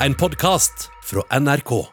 en 0.00 0.14
podkast 0.14 0.90
fra 1.04 1.38
NRK. 1.40 1.86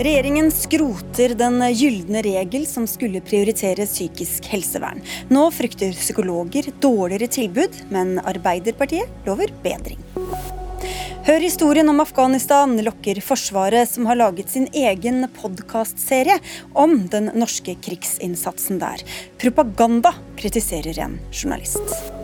Regjeringen 0.00 0.50
skroter 0.50 1.34
den 1.34 1.60
gylne 1.74 2.22
regel 2.22 2.64
som 2.66 2.86
skulle 2.88 3.20
prioritere 3.20 3.84
psykisk 3.84 4.46
helsevern. 4.52 5.02
Nå 5.28 5.48
frykter 5.52 5.92
psykologer 5.98 6.70
dårligere 6.80 7.28
tilbud, 7.28 7.82
men 7.90 8.16
Arbeiderpartiet 8.22 9.26
lover 9.26 9.52
bedring. 9.66 10.00
Hør 11.20 11.42
historien 11.44 11.88
om 11.92 11.98
Afghanistan, 12.00 12.78
lokker 12.80 13.18
Forsvaret, 13.20 13.90
som 13.90 14.06
har 14.08 14.16
laget 14.16 14.48
sin 14.48 14.64
egen 14.72 15.26
podkastserie 15.36 16.38
om 16.72 16.94
den 17.12 17.28
norske 17.36 17.74
krigsinnsatsen 17.84 18.80
der. 18.80 19.04
Propaganda, 19.42 20.14
kritiserer 20.40 20.96
en 21.04 21.18
journalist. 21.28 22.19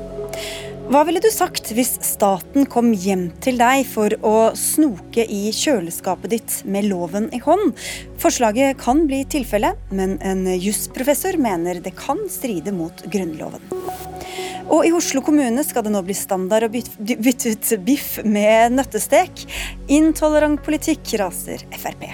Hva 0.86 1.00
ville 1.02 1.18
du 1.18 1.26
sagt 1.34 1.72
hvis 1.74 1.96
staten 2.06 2.68
kom 2.70 2.92
hjem 2.94 3.24
til 3.42 3.56
deg 3.58 3.82
for 3.90 4.12
å 4.22 4.34
snoke 4.54 5.24
i 5.26 5.48
kjøleskapet 5.50 6.30
ditt 6.30 6.54
med 6.62 6.86
loven 6.86 7.26
i 7.34 7.40
hånd? 7.42 7.72
Forslaget 8.22 8.78
kan 8.78 9.02
bli 9.10 9.24
tilfelle, 9.26 9.72
men 9.90 10.14
en 10.22 10.44
jusprofessor 10.46 11.40
mener 11.42 11.82
det 11.82 11.96
kan 11.98 12.22
stride 12.30 12.70
mot 12.76 13.02
Grunnloven. 13.10 13.66
Og 14.70 14.86
i 14.86 14.94
Oslo 14.94 15.24
kommune 15.26 15.66
skal 15.66 15.88
det 15.88 15.94
nå 15.96 16.04
bli 16.06 16.14
standard 16.14 16.68
å 16.68 16.70
bytte 16.70 17.50
ut 17.50 17.74
biff 17.82 18.16
med 18.22 18.78
nøttestek. 18.78 19.42
Intolerant 19.90 20.62
politikk, 20.62 21.16
raser 21.18 21.66
Frp. 21.74 22.08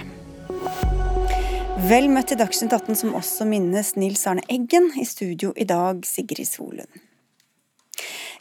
Vel 1.93 2.09
møtt 2.09 2.33
til 2.33 2.41
Dagsnytt 2.41 2.73
18, 2.73 3.03
som 3.05 3.17
også 3.21 3.45
minnes 3.53 3.97
Nils 4.01 4.25
Arne 4.25 4.49
Eggen. 4.49 4.95
I 4.97 5.05
studio 5.05 5.53
i 5.61 5.69
dag, 5.69 6.07
Sigrid 6.09 6.49
Solund. 6.49 7.12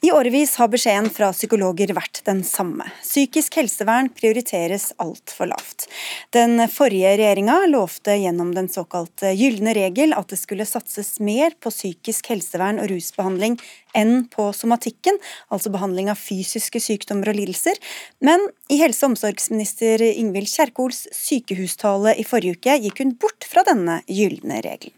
I 0.03 0.11
årevis 0.11 0.55
har 0.57 0.69
beskjeden 0.73 1.11
fra 1.13 1.27
psykologer 1.30 1.91
vært 1.94 2.23
den 2.25 2.39
samme. 2.41 2.88
Psykisk 3.05 3.59
helsevern 3.59 4.07
prioriteres 4.17 4.88
altfor 4.97 5.52
lavt. 5.52 5.85
Den 6.33 6.57
forrige 6.73 7.11
regjeringa 7.19 7.59
lovte 7.69 8.16
gjennom 8.17 8.49
den 8.55 8.66
såkalte 8.73 9.29
gylne 9.38 9.75
regel 9.77 10.16
at 10.17 10.33
det 10.33 10.39
skulle 10.41 10.66
satses 10.66 11.19
mer 11.22 11.53
på 11.61 11.69
psykisk 11.69 12.31
helsevern 12.33 12.81
og 12.81 12.89
rusbehandling 12.89 13.59
enn 13.94 14.23
på 14.33 14.47
somatikken, 14.57 15.19
altså 15.53 15.69
behandling 15.69 16.09
av 16.09 16.17
fysiske 16.17 16.81
sykdommer 16.81 17.29
og 17.29 17.38
lidelser. 17.38 17.77
Men 18.25 18.47
i 18.73 18.79
helse- 18.81 19.05
og 19.05 19.13
omsorgsminister 19.13 20.02
Ingvild 20.16 20.49
Kjerkols 20.49 21.03
sykehustale 21.13 22.16
i 22.17 22.25
forrige 22.25 22.57
uke 22.57 22.79
gikk 22.88 23.03
hun 23.05 23.13
bort 23.22 23.45
fra 23.45 23.61
denne 23.69 24.02
gylne 24.09 24.63
regelen. 24.66 24.97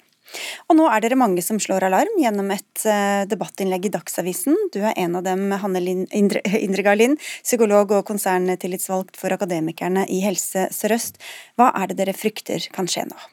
Og 0.70 0.78
nå 0.80 0.88
er 0.89 1.03
dere 1.03 1.20
mange 1.20 1.44
som 1.45 1.59
slår 1.62 1.88
alarm 1.89 2.17
gjennom 2.22 2.52
et 2.56 2.86
uh, 2.88 3.23
debattinnlegg 3.30 3.89
i 3.89 3.94
Dagsavisen. 3.94 4.58
Du 4.73 4.81
er 4.81 4.98
en 4.98 5.20
av 5.20 5.28
dem, 5.28 5.45
Hanne 5.64 5.84
Indre, 5.84 6.44
Indre 6.66 6.98
Lind, 6.98 7.22
psykolog 7.44 7.94
og 7.98 8.08
konserntillitsvalgt 8.09 9.20
for 9.20 9.34
Akademikerne 9.36 10.08
i 10.09 10.22
Helse 10.26 10.70
Sør-Øst. 10.73 11.22
Hva 11.58 11.73
er 11.80 11.92
det 11.92 12.02
dere 12.02 12.17
frykter 12.17 12.70
kan 12.73 12.89
skje 12.89 13.08
nå? 13.09 13.33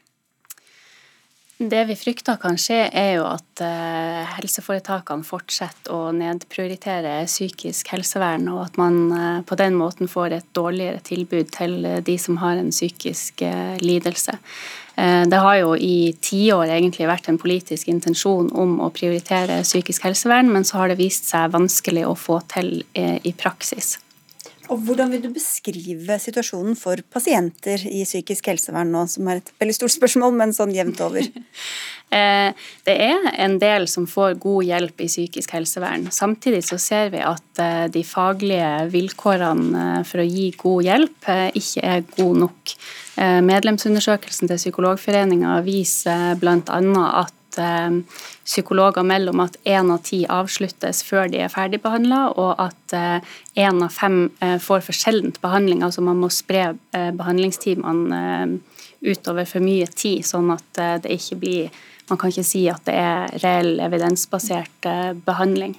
Det 1.61 1.83
vi 1.91 1.95
frykter 1.99 2.39
kan 2.41 2.57
skje, 2.57 2.87
er 2.89 3.11
jo 3.19 3.27
at 3.29 3.61
uh, 3.61 4.25
helseforetakene 4.39 5.27
fortsetter 5.29 5.93
å 5.93 6.09
nedprioritere 6.17 7.19
psykisk 7.29 7.93
helsevern, 7.93 8.49
og 8.49 8.63
at 8.65 8.79
man 8.81 9.01
uh, 9.13 9.41
på 9.45 9.59
den 9.61 9.77
måten 9.77 10.09
får 10.09 10.39
et 10.39 10.49
dårligere 10.57 11.03
tilbud 11.05 11.53
til 11.53 11.85
de 12.07 12.17
som 12.17 12.41
har 12.41 12.57
en 12.57 12.73
psykisk 12.73 13.45
lidelse. 13.85 14.39
Eh, 15.01 15.23
det 15.29 15.37
har 15.37 15.57
jo 15.61 15.75
i 15.77 16.13
tiår 16.21 16.75
egentlig 16.75 17.09
vært 17.09 17.31
en 17.31 17.39
politisk 17.41 17.89
intensjon 17.93 18.51
om 18.53 18.79
å 18.85 18.91
prioritere 18.95 19.63
psykisk 19.65 20.05
helsevern, 20.09 20.51
men 20.53 20.67
så 20.67 20.81
har 20.81 20.91
det 20.91 21.01
vist 21.01 21.31
seg 21.31 21.53
vanskelig 21.55 22.05
å 22.09 22.17
få 22.19 22.41
til 22.51 22.83
eh, 22.93 23.19
i 23.25 23.33
praksis. 23.37 23.97
Og 24.71 24.83
Hvordan 24.87 25.11
vil 25.11 25.23
du 25.25 25.31
beskrive 25.35 26.19
situasjonen 26.23 26.77
for 26.79 27.01
pasienter 27.11 27.83
i 27.91 28.05
psykisk 28.07 28.53
helsevern 28.53 28.93
nå, 28.95 29.07
som 29.11 29.27
er 29.31 29.41
et 29.41 29.51
veldig 29.59 29.75
stort 29.77 29.97
spørsmål, 29.97 30.37
men 30.39 30.55
sånn 30.57 30.77
jevnt 30.77 31.03
over? 31.07 31.27
Eh, 32.11 32.51
det 32.83 32.95
er 33.05 33.29
en 33.39 33.53
del 33.63 33.85
som 33.87 34.03
får 34.11 34.33
god 34.43 34.65
hjelp 34.67 35.05
i 35.05 35.07
psykisk 35.07 35.53
helsevern. 35.55 36.09
Samtidig 36.11 36.65
så 36.67 36.75
ser 36.83 37.13
vi 37.13 37.21
at 37.23 37.61
de 37.95 38.03
faglige 38.03 38.89
vilkårene 38.91 40.01
for 40.09 40.19
å 40.19 40.27
gi 40.27 40.49
god 40.59 40.89
hjelp 40.89 41.29
ikke 41.61 41.85
er 41.87 42.03
gode 42.17 42.41
nok. 42.49 42.75
Eh, 43.21 43.41
medlemsundersøkelsen 43.45 44.49
til 44.49 44.59
Psykologforeninga 44.61 45.59
viser 45.67 46.39
bl.a. 46.41 46.57
at 46.65 47.35
eh, 47.35 47.40
psykologer 47.57 49.07
melder 49.07 49.35
om 49.35 49.43
at 49.45 49.57
én 49.65 49.91
av 49.93 50.03
ti 50.07 50.23
avsluttes 50.31 51.03
før 51.07 51.31
de 51.33 51.43
er 51.45 51.53
ferdigbehandla, 51.53 52.21
og 52.39 52.55
at 52.63 52.95
én 52.95 53.81
eh, 53.81 53.85
av 53.87 53.93
fem 53.95 54.23
får 54.41 54.87
for 54.87 54.97
sjeldent 54.97 55.41
behandling. 55.43 55.85
Altså 55.87 56.05
man 56.05 56.21
må 56.23 56.31
spre 56.33 56.73
behandlingstimene 56.93 58.61
utover 59.01 59.49
for 59.49 59.65
mye 59.65 59.87
tid, 59.89 60.27
sånn 60.29 60.51
at 60.53 60.83
det 61.05 61.17
ikke 61.19 61.41
blir 61.45 61.87
Man 62.11 62.19
kan 62.19 62.33
ikke 62.33 62.43
si 62.43 62.65
at 62.67 62.83
det 62.89 62.95
er 62.99 63.37
reell 63.39 63.79
evidensbasert 63.79 64.89
behandling. 65.23 65.77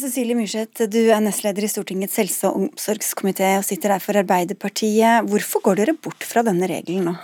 Cecilie 0.00 0.34
Myrseth, 0.34 0.86
du 0.88 1.00
er 1.12 1.20
nestleder 1.20 1.66
i 1.66 1.68
Stortingets 1.68 2.16
helse- 2.20 2.48
og 2.48 2.56
omsorgskomité 2.62 3.50
og 3.58 3.66
sitter 3.66 3.92
der 3.92 4.02
for 4.02 4.16
Arbeiderpartiet. 4.16 5.26
Hvorfor 5.28 5.64
går 5.66 5.80
dere 5.80 5.94
bort 5.98 6.24
fra 6.24 6.44
denne 6.46 6.68
regelen 6.70 7.10
nå? 7.10 7.14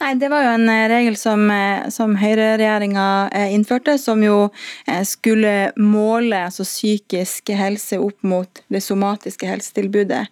Nei, 0.00 0.14
Det 0.14 0.28
var 0.28 0.42
jo 0.42 0.50
en 0.56 0.68
eh, 0.68 0.88
regel 0.90 1.14
som, 1.16 1.44
eh, 1.54 1.86
som 1.94 2.16
høyreregjeringa 2.18 3.30
eh, 3.30 3.52
innførte, 3.54 3.94
som 3.98 4.22
jo 4.24 4.48
skulle 5.06 5.70
måle 5.78 6.40
altså 6.48 6.64
psykisk 6.66 7.52
helse 7.54 8.00
opp 8.02 8.26
mot 8.26 8.60
det 8.72 8.80
somatiske 8.82 9.46
helsetilbudet. 9.48 10.26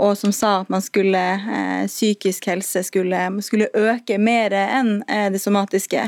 Og 0.00 0.16
som 0.18 0.32
sa 0.34 0.50
at 0.62 0.70
man 0.72 0.82
skulle, 0.82 1.20
psykisk 1.86 2.48
helse 2.50 2.82
skulle, 2.86 3.20
skulle 3.44 3.68
øke 3.76 4.18
mer 4.18 4.54
enn 4.58 4.90
det 5.06 5.40
somatiske. 5.40 6.06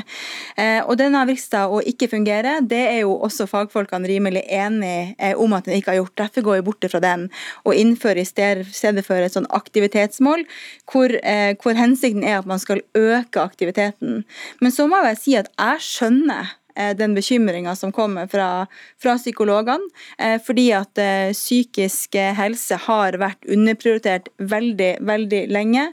Og 0.87 0.93
den 0.99 1.15
har 1.17 1.29
vist 1.29 1.53
seg 1.53 1.71
å 1.71 1.81
ikke 1.85 2.09
fungere. 2.11 2.57
Det 2.65 2.81
er 2.89 2.99
jo 3.03 3.15
også 3.27 3.47
fagfolkene 3.49 4.09
rimelig 4.09 4.43
enig 4.47 5.15
om 5.39 5.55
at 5.57 5.67
den 5.67 5.79
ikke 5.79 5.93
har 5.93 6.01
gjort. 6.01 6.17
Derfor 6.23 6.47
går 6.47 6.59
vi 6.59 6.67
bort 6.69 6.89
fra 6.91 7.03
den 7.03 7.27
og 7.63 7.77
innfører 7.77 8.23
i 8.23 8.27
stedet 8.27 9.05
for 9.07 9.21
et 9.21 9.37
sånn 9.37 9.49
aktivitetsmål, 9.53 10.45
hvor, 10.91 11.15
hvor 11.63 11.79
hensikten 11.79 12.25
er 12.27 12.41
at 12.41 12.49
man 12.49 12.61
skal 12.61 12.70
skal 12.71 12.83
øke 12.95 13.43
aktiviteten. 13.43 14.23
Men 14.61 14.71
så 14.71 14.87
må 14.87 15.01
jeg 15.05 15.19
si 15.19 15.35
at 15.39 15.51
jeg 15.57 15.83
skjønner 15.83 16.55
den 16.97 17.15
bekymringa 17.17 17.75
som 17.75 17.91
kommer 17.91 18.27
fra, 18.31 18.67
fra 19.01 19.17
psykologene. 19.17 19.89
Eh, 20.17 20.41
fordi 20.41 20.71
at 20.75 20.97
eh, 21.01 21.31
psykisk 21.33 22.15
helse 22.37 22.77
har 22.87 23.17
vært 23.21 23.45
underprioritert 23.49 24.29
veldig, 24.37 24.91
veldig 25.07 25.41
lenge. 25.51 25.87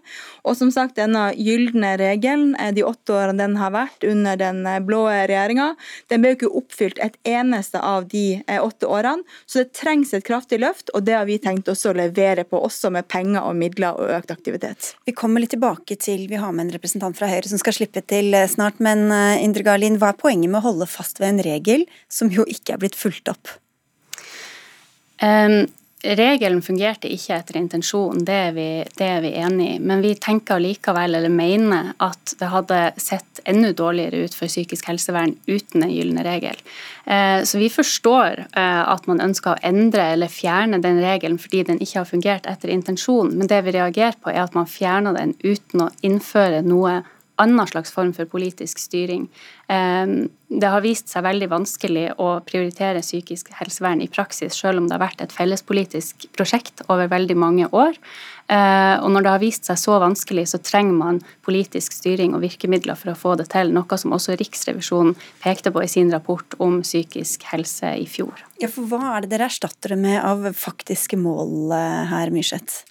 Og 0.49 0.57
som 0.59 0.73
sagt, 0.75 0.97
denne 0.99 1.31
gylne 1.37 1.95
regelen, 2.01 2.55
de 2.75 2.85
åtte 2.87 3.15
årene 3.15 3.39
den 3.39 3.57
har 3.61 3.73
vært 3.75 4.05
under 4.07 4.39
den 4.41 4.65
blå 4.87 5.05
regjeringa, 5.09 5.71
den 6.11 6.23
ble 6.23 6.33
jo 6.33 6.39
ikke 6.39 6.53
oppfylt 6.63 7.01
et 7.05 7.19
eneste 7.29 7.81
av 7.85 8.09
de 8.11 8.41
åtte 8.59 8.89
årene. 8.89 9.27
Så 9.47 9.63
det 9.63 9.75
trengs 9.77 10.15
et 10.17 10.27
kraftig 10.27 10.61
løft, 10.63 10.93
og 10.95 11.05
det 11.07 11.17
har 11.17 11.29
vi 11.29 11.39
tenkt 11.43 11.69
også 11.71 11.93
å 11.93 11.99
levere 11.99 12.45
på, 12.49 12.61
også 12.61 12.91
med 12.95 13.09
penger 13.11 13.45
og 13.45 13.57
midler 13.59 13.99
og 13.99 14.13
økt 14.19 14.33
aktivitet. 14.35 14.93
Vi 15.09 15.15
kommer 15.17 15.45
litt 15.45 15.53
tilbake 15.55 15.99
til, 16.01 16.27
vi 16.31 16.41
har 16.41 16.53
med 16.55 16.67
en 16.67 16.75
representant 16.77 17.17
fra 17.19 17.29
Høyre 17.31 17.51
som 17.51 17.61
skal 17.61 17.77
slippe 17.77 18.03
til 18.09 18.35
snart, 18.51 18.81
men 18.85 19.09
Indre 19.43 19.67
Garlin, 19.67 19.99
hva 20.01 20.13
er 20.13 20.21
poenget 20.21 20.51
med 20.51 20.61
å 20.61 20.68
holde 20.69 20.89
fast 20.91 21.21
ved 21.23 21.33
en 21.33 21.43
regel 21.45 21.89
som 22.13 22.31
jo 22.33 22.47
ikke 22.49 22.77
er 22.77 22.85
blitt 22.85 22.99
fulgt 22.99 23.31
opp? 23.33 23.57
Um, 25.19 25.67
regelen 26.07 26.61
fungerte 26.63 27.11
ikke 27.11 27.35
etter 27.35 27.57
intensjonen, 27.59 28.23
det 28.27 28.35
er, 28.35 28.53
vi, 28.55 28.67
det 28.99 29.09
vi 29.25 29.33
enig 29.41 29.67
i. 29.75 29.79
Men 29.83 30.03
vi 30.05 30.13
tenker 30.15 30.61
likevel, 30.63 31.17
eller 31.19 31.33
mener, 31.33 31.93
at 31.99 32.35
det 32.39 32.51
hadde 32.53 32.79
sett 33.03 33.43
enda 33.49 33.73
dårligere 33.75 34.29
ut 34.29 34.37
for 34.37 34.51
psykisk 34.51 34.87
helsevern 34.91 35.35
uten 35.49 35.83
en 35.83 35.93
gylne 35.93 36.23
regel. 36.27 36.59
Uh, 37.09 37.43
så 37.43 37.59
vi 37.59 37.71
forstår 37.73 38.45
uh, 38.55 38.85
at 38.95 39.11
man 39.11 39.23
ønsker 39.25 39.57
å 39.57 39.61
endre 39.67 40.13
eller 40.15 40.31
fjerne 40.31 40.81
den 40.85 41.03
regelen 41.03 41.41
fordi 41.43 41.65
den 41.67 41.83
ikke 41.83 42.03
har 42.03 42.11
fungert 42.11 42.49
etter 42.51 42.71
intensjonen, 42.73 43.35
men 43.41 43.51
det 43.51 43.65
vi 43.67 43.75
reagerer 43.79 44.19
på, 44.23 44.31
er 44.31 44.45
at 44.47 44.59
man 44.59 44.71
fjerner 44.71 45.19
den 45.19 45.35
uten 45.43 45.89
å 45.89 45.93
innføre 46.07 46.63
noe 46.67 47.01
annen 47.43 47.71
slags 47.71 47.93
form 47.95 48.13
for 48.17 48.29
politisk 48.31 48.81
styring. 48.83 49.29
Det 49.69 50.71
har 50.73 50.81
vist 50.81 51.11
seg 51.13 51.27
veldig 51.27 51.51
vanskelig 51.53 52.07
å 52.17 52.31
prioritere 52.47 53.03
psykisk 53.05 53.51
helsevern 53.59 54.01
i 54.01 54.09
praksis, 54.09 54.57
selv 54.57 54.81
om 54.81 54.89
det 54.89 54.97
har 54.97 55.05
vært 55.05 55.23
et 55.25 55.35
fellespolitisk 55.35 56.29
prosjekt 56.37 56.83
over 56.89 57.11
veldig 57.13 57.37
mange 57.37 57.69
år. 57.69 57.99
Ehm, 58.49 59.05
og 59.05 59.13
når 59.13 59.25
det 59.25 59.33
har 59.35 59.43
vist 59.43 59.69
seg 59.69 59.81
så 59.81 59.99
vanskelig, 60.01 60.47
så 60.49 60.61
trenger 60.65 60.97
man 60.97 61.21
politisk 61.45 61.93
styring 61.93 62.33
og 62.37 62.43
virkemidler 62.47 62.97
for 62.97 63.13
å 63.13 63.19
få 63.19 63.35
det 63.41 63.51
til, 63.53 63.75
noe 63.77 63.99
som 64.01 64.15
også 64.17 64.39
Riksrevisjonen 64.41 65.17
pekte 65.45 65.73
på 65.75 65.85
i 65.85 65.91
sin 65.91 66.13
rapport 66.15 66.57
om 66.65 66.81
psykisk 66.85 67.45
helse 67.53 67.93
i 68.01 68.07
fjor. 68.09 68.41
Ja, 68.63 68.71
for 68.73 68.89
Hva 68.89 69.17
er 69.17 69.27
det 69.27 69.35
dere 69.35 69.51
erstatter 69.51 69.95
det 69.95 70.01
med 70.01 70.23
av 70.25 70.49
faktiske 70.57 71.21
mål 71.21 71.75
eh, 71.77 72.07
her, 72.09 72.33
Myrseth? 72.33 72.87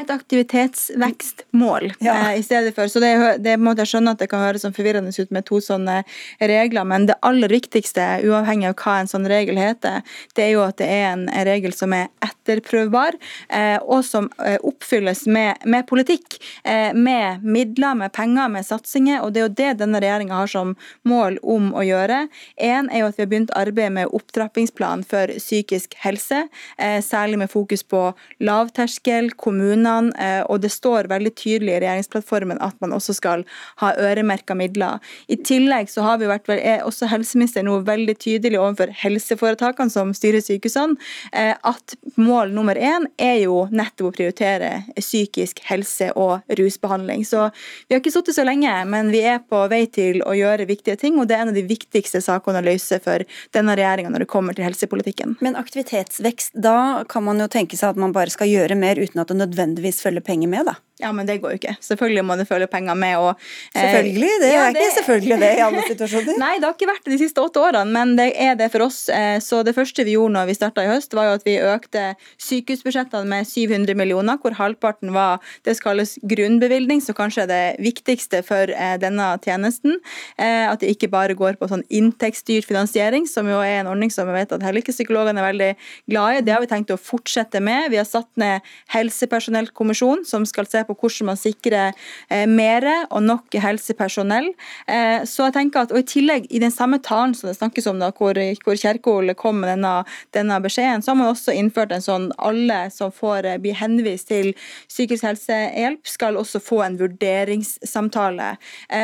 Et 0.00 0.12
aktivitetsvekstmål 0.14 1.90
ja. 2.06 2.14
eh, 2.14 2.40
i 2.40 2.44
stedet 2.46 2.74
for. 2.76 2.90
Så 2.90 3.02
det, 3.02 3.12
det 3.44 3.56
må 3.60 3.74
jeg 3.78 3.92
skjønne 3.92 4.14
at 4.14 4.22
det 4.22 4.30
kan 4.32 4.44
høres 4.44 4.64
sånn 4.66 4.76
forvirrende 4.76 5.14
ut 5.16 5.34
med 5.34 5.46
to 5.48 5.60
sånne 5.64 6.00
regler, 6.40 6.86
men 6.88 7.08
det 7.10 7.18
aller 7.26 7.52
viktigste, 7.52 8.06
uavhengig 8.26 8.70
av 8.70 8.76
hva 8.80 8.98
en 9.00 9.10
sånn 9.10 9.28
regel 9.30 9.60
heter, 9.60 10.00
det 10.36 10.46
er 10.46 10.52
jo 10.54 10.64
at 10.66 10.78
det 10.80 10.88
er 10.90 11.06
en 11.12 11.26
regel 11.46 11.74
som 11.76 11.94
er 11.96 12.08
etterprøvbar, 12.24 13.18
eh, 13.48 13.78
og 13.82 14.04
som 14.06 14.30
eh, 14.44 14.58
oppfylles 14.66 15.26
med, 15.30 15.60
med 15.64 15.86
politikk. 15.90 16.38
Eh, 16.64 16.94
med 16.94 17.44
midler, 17.44 17.94
med 17.94 18.12
penger, 18.12 18.48
med 18.48 18.66
satsinger. 18.66 19.20
Og 19.24 19.32
det 19.32 19.40
er 19.40 19.46
jo 19.46 19.54
det 19.60 19.70
denne 19.82 20.00
regjeringa 20.02 20.40
har 20.42 20.50
som 20.50 20.74
mål 21.08 21.38
om 21.42 21.70
å 21.76 21.84
gjøre. 21.86 22.22
En 22.56 22.90
er 22.90 23.02
jo 23.02 23.10
at 23.10 23.18
vi 23.18 23.24
har 23.24 23.30
begynt 23.32 23.54
arbeidet 23.58 23.94
med 23.96 24.14
opptrappingsplan 24.16 25.04
for 25.08 25.32
psykisk 25.38 25.96
helse, 26.04 26.46
eh, 26.78 27.00
særlig 27.04 27.40
med 27.42 27.50
fokus 27.52 27.82
på 27.82 28.02
lavterskel, 28.40 29.32
kommuner 29.36 29.89
kommunene, 29.90 30.12
eh, 30.18 30.42
og 30.48 30.60
det 30.60 30.70
står 30.72 31.08
veldig 31.08 31.32
tydelig 31.34 31.76
i 31.76 31.80
regjeringsplattformen 31.80 32.60
at 32.60 32.76
man 32.80 32.92
også 32.92 33.14
skal 33.14 33.44
ha 33.80 33.92
øremerka 33.98 34.54
midler. 34.54 35.00
I 35.28 35.36
tillegg 35.36 35.90
så 35.90 36.02
har 36.02 36.18
vi 36.18 36.26
vært, 36.26 36.48
er 36.48 36.84
også 36.84 37.08
helseministeren 37.10 37.66
nå 37.66 37.80
veldig 37.84 38.16
tydelig 38.18 38.58
overfor 38.58 38.92
helseforetakene 39.02 39.90
som 39.90 40.12
styrer 40.14 40.40
sykehusene, 40.40 40.96
eh, 41.32 41.54
at 41.54 41.96
mål 42.16 42.52
nummer 42.54 42.74
én 42.74 43.06
er 43.18 43.40
jo 43.44 43.66
nettopp 43.70 44.10
å 44.10 44.16
prioritere 44.16 44.84
psykisk 44.96 45.60
helse 45.68 46.10
og 46.16 46.40
rusbehandling. 46.58 47.24
Så 47.24 47.50
vi 47.88 47.94
har 47.94 48.00
ikke 48.00 48.12
sittet 48.12 48.36
så 48.36 48.44
lenge, 48.44 48.72
men 48.86 49.10
vi 49.10 49.22
er 49.22 49.40
på 49.40 49.62
vei 49.70 49.86
til 49.86 50.22
å 50.22 50.34
gjøre 50.36 50.68
viktige 50.68 50.98
ting, 50.98 51.18
og 51.18 51.28
det 51.28 51.36
er 51.36 51.44
en 51.44 51.52
av 51.52 51.58
de 51.58 51.66
viktigste 51.66 52.20
sakene 52.22 52.60
å 52.60 52.66
løse 52.66 53.00
for 53.02 53.24
denne 53.54 53.76
regjeringa 53.78 54.10
når 54.12 54.24
det 54.24 54.30
kommer 54.30 54.56
til 54.56 54.66
helsepolitikken. 54.66 55.36
Men 55.40 55.58
aktivitetsvekst, 55.58 56.54
da 56.54 57.04
kan 57.08 57.24
man 57.24 57.40
jo 57.40 57.48
tenke 57.50 57.78
seg 57.78 57.94
at 57.94 58.00
man 58.00 58.14
bare 58.14 58.32
skal 58.32 58.50
gjøre 58.50 58.76
mer 58.78 58.98
uten 59.00 59.20
at 59.22 59.30
det 59.30 59.38
nødvendigvis 59.40 59.69
nødvendigvis 59.70 60.02
følger 60.02 60.20
penger 60.20 60.48
med, 60.48 60.66
da. 60.66 60.74
Ja, 61.00 61.10
men 61.16 61.28
det 61.28 61.38
går 61.40 61.54
jo 61.54 61.58
ikke. 61.60 61.74
Selvfølgelig 61.84 62.24
må 62.28 62.36
det 62.36 62.46
følge 62.48 62.68
penger 62.70 62.96
med. 62.98 63.16
Og, 63.18 63.44
eh, 63.74 63.80
selvfølgelig, 63.80 64.30
det 64.42 64.50
ja, 64.52 64.64
er 64.66 64.74
det... 64.74 64.84
ikke 64.84 64.96
selvfølgelig 64.98 65.38
det 65.40 65.50
i 65.56 65.62
alle 65.64 65.84
situasjoner. 65.88 66.38
Nei, 66.44 66.52
det 66.58 66.68
har 66.68 66.76
ikke 66.76 66.90
vært 66.90 67.06
det 67.06 67.14
de 67.14 67.20
siste 67.22 67.44
åtte 67.44 67.62
årene, 67.62 67.84
men 67.94 68.14
det 68.18 68.28
er 68.36 68.58
det 68.60 68.70
for 68.74 68.86
oss. 68.86 69.00
Eh, 69.12 69.38
så 69.44 69.62
det 69.66 69.74
første 69.76 70.04
vi 70.06 70.16
gjorde 70.16 70.34
når 70.36 70.50
vi 70.50 70.56
starta 70.58 70.84
i 70.84 70.90
høst, 70.90 71.16
var 71.16 71.30
jo 71.30 71.36
at 71.38 71.46
vi 71.48 71.56
økte 71.58 72.04
sykehusbudsjettene 72.42 73.30
med 73.30 73.48
700 73.48 73.96
millioner, 73.98 74.40
hvor 74.42 74.56
halvparten 74.58 75.14
var 75.16 75.40
det 75.66 75.76
som 75.78 75.90
kalles 75.90 76.16
grunnbevilgning, 76.22 77.02
som 77.04 77.16
kanskje 77.16 77.46
er 77.46 77.50
det 77.50 77.64
viktigste 77.82 78.42
for 78.46 78.70
eh, 78.74 78.96
denne 79.00 79.32
tjenesten. 79.44 79.98
At 80.40 80.82
det 80.82 80.90
ikke 80.94 81.08
bare 81.12 81.34
går 81.38 81.56
på 81.60 81.68
sånn 81.70 81.82
inntektsstyrt 81.92 82.66
finansiering, 82.68 83.26
som 83.28 83.48
jo 83.48 83.60
er 83.64 83.80
en 83.80 83.90
ordning 83.90 84.10
som 84.12 84.28
vi 84.28 84.34
vet 84.36 84.52
at 84.54 84.64
helsepsykologene 84.64 85.40
er 85.40 85.48
veldig 85.48 85.70
glad 86.10 86.38
i. 86.38 86.44
Det 86.44 86.54
har 86.54 86.62
vi 86.64 86.70
tenkt 86.70 86.92
å 86.94 86.98
fortsette 87.00 87.60
med. 87.64 87.90
Vi 87.92 87.98
har 88.00 88.08
satt 88.08 88.28
ned 88.40 88.66
helsepersonellkommisjonen, 88.94 90.24
som 90.28 90.46
skal 90.48 90.68
se 90.70 90.82
på 90.86 90.89
på 90.90 90.96
hvordan 90.98 91.30
man 91.30 91.38
sikrer 91.38 91.92
eh, 92.28 92.46
mer 92.50 92.86
og 93.10 93.22
nok 93.24 93.56
helsepersonell. 93.62 94.50
Eh, 94.90 95.22
så 95.28 95.48
jeg 95.48 95.56
tenker 95.56 95.84
at, 95.84 95.94
og 95.94 96.02
I 96.02 96.08
tillegg, 96.08 96.48
i 96.50 96.62
den 96.62 96.74
samme 96.74 97.00
talen 97.04 97.34
som 97.36 97.50
det 97.50 97.56
snakkes 97.58 97.88
om, 97.90 98.00
da, 98.02 98.10
hvor, 98.16 98.38
hvor 98.64 98.78
Kjerkol 98.78 99.32
kom 99.38 99.60
med 99.62 99.72
denne, 99.74 99.94
denne, 100.36 100.60
beskjeden, 100.60 101.04
så 101.04 101.12
har 101.12 101.20
man 101.20 101.32
også 101.32 101.54
innført 101.56 101.94
en 101.94 102.04
sånn 102.04 102.28
alle 102.38 102.82
som 102.94 103.12
får 103.14 103.48
eh, 103.48 103.60
bli 103.62 103.74
henvist 103.76 104.30
til 104.30 104.52
psykisk 104.88 105.26
helsehjelp, 105.28 106.02
skal 106.08 106.38
også 106.40 106.60
få 106.62 106.82
en 106.84 106.98
vurderingssamtale. 107.00 108.52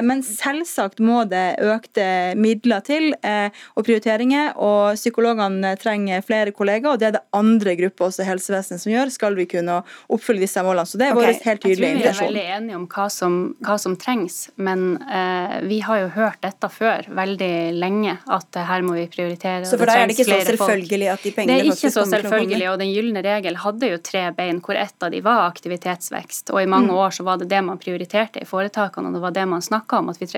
Men 0.06 0.22
selvsagt 0.26 1.00
må 1.02 1.22
det 1.30 1.56
økte 1.62 2.34
midler 2.38 2.82
til 2.84 3.08
og 3.16 3.86
prioriteringer, 3.86 4.52
og 4.62 4.96
psykologene 4.98 5.72
trenger 5.80 6.24
flere 6.26 6.54
kollegaer, 6.56 6.94
og 6.94 7.00
det 7.00 7.08
er 7.10 7.16
det 7.18 7.24
andre 7.36 7.76
grupper 7.78 8.08
også 8.08 8.24
i 8.24 8.28
helsevesenet 8.28 8.82
som 8.82 8.92
gjør, 8.92 9.12
skal 9.14 9.36
vi 9.38 9.46
kunne 9.50 9.80
oppfylle 10.12 10.42
disse 10.42 10.62
målene. 10.64 10.88
Så 10.88 11.00
det 11.00 11.08
er 11.08 11.16
okay. 11.16 11.32
vårt 11.32 11.48
helt 11.48 11.62
tydelig 11.64 11.75
tydelig 11.76 12.02
tror 12.02 12.02
Vi 12.02 12.10
er 12.10 12.20
veldig 12.26 12.44
enige 12.56 12.78
om 12.80 12.86
hva 12.90 13.06
som, 13.12 13.38
hva 13.64 13.76
som 13.80 13.96
trengs, 14.00 14.38
men 14.56 14.86
eh, 15.02 15.56
vi 15.66 15.80
har 15.86 16.02
jo 16.02 16.08
hørt 16.16 16.40
dette 16.44 16.70
før 16.72 17.08
veldig 17.16 17.52
lenge, 17.76 18.16
at 18.26 18.60
her 18.70 18.84
må 18.86 18.96
vi 18.98 19.06
prioritere. 19.12 19.64
Så 19.68 19.78
for 19.78 19.88
deg 19.88 20.02
er 20.02 20.10
det 20.10 20.16
ikke 20.16 20.28
så 20.28 20.40
selvfølgelig 20.50 21.10
at 21.12 21.26
de 21.26 21.34
pengene 21.36 21.58
faktisk 21.60 21.66
kommer 21.66 21.66
til 21.66 21.66
å 21.66 21.66
komme? 21.66 21.66
Det 21.66 21.70
er 21.70 21.72
ikke 21.72 21.94
så 21.94 22.06
selvfølgelig, 22.12 22.68
og 22.72 22.80
den 22.82 22.92
gylne 22.92 23.24
regel 23.26 23.60
hadde 23.62 23.90
jo 23.92 24.00
tre 24.10 24.24
bein, 24.36 24.60
hvor 24.64 24.80
ett 24.80 25.06
av 25.06 25.12
de 25.14 25.22
var 25.24 25.44
aktivitetsvekst. 25.46 26.52
Og 26.54 26.62
i 26.62 26.68
mange 26.70 26.92
mm. 26.92 27.00
år 27.04 27.16
så 27.18 27.26
var 27.26 27.40
det 27.40 27.48
det 27.52 27.62
man 27.66 27.80
prioriterte 27.82 28.42
i 28.42 28.48
foretakene, 28.48 29.10
og 29.10 29.18
det 29.18 29.24
var 29.24 29.36
det 29.36 29.46
man 29.50 29.64
snakka 29.64 30.00
om, 30.02 30.10
at 30.12 30.20
vi, 30.22 30.28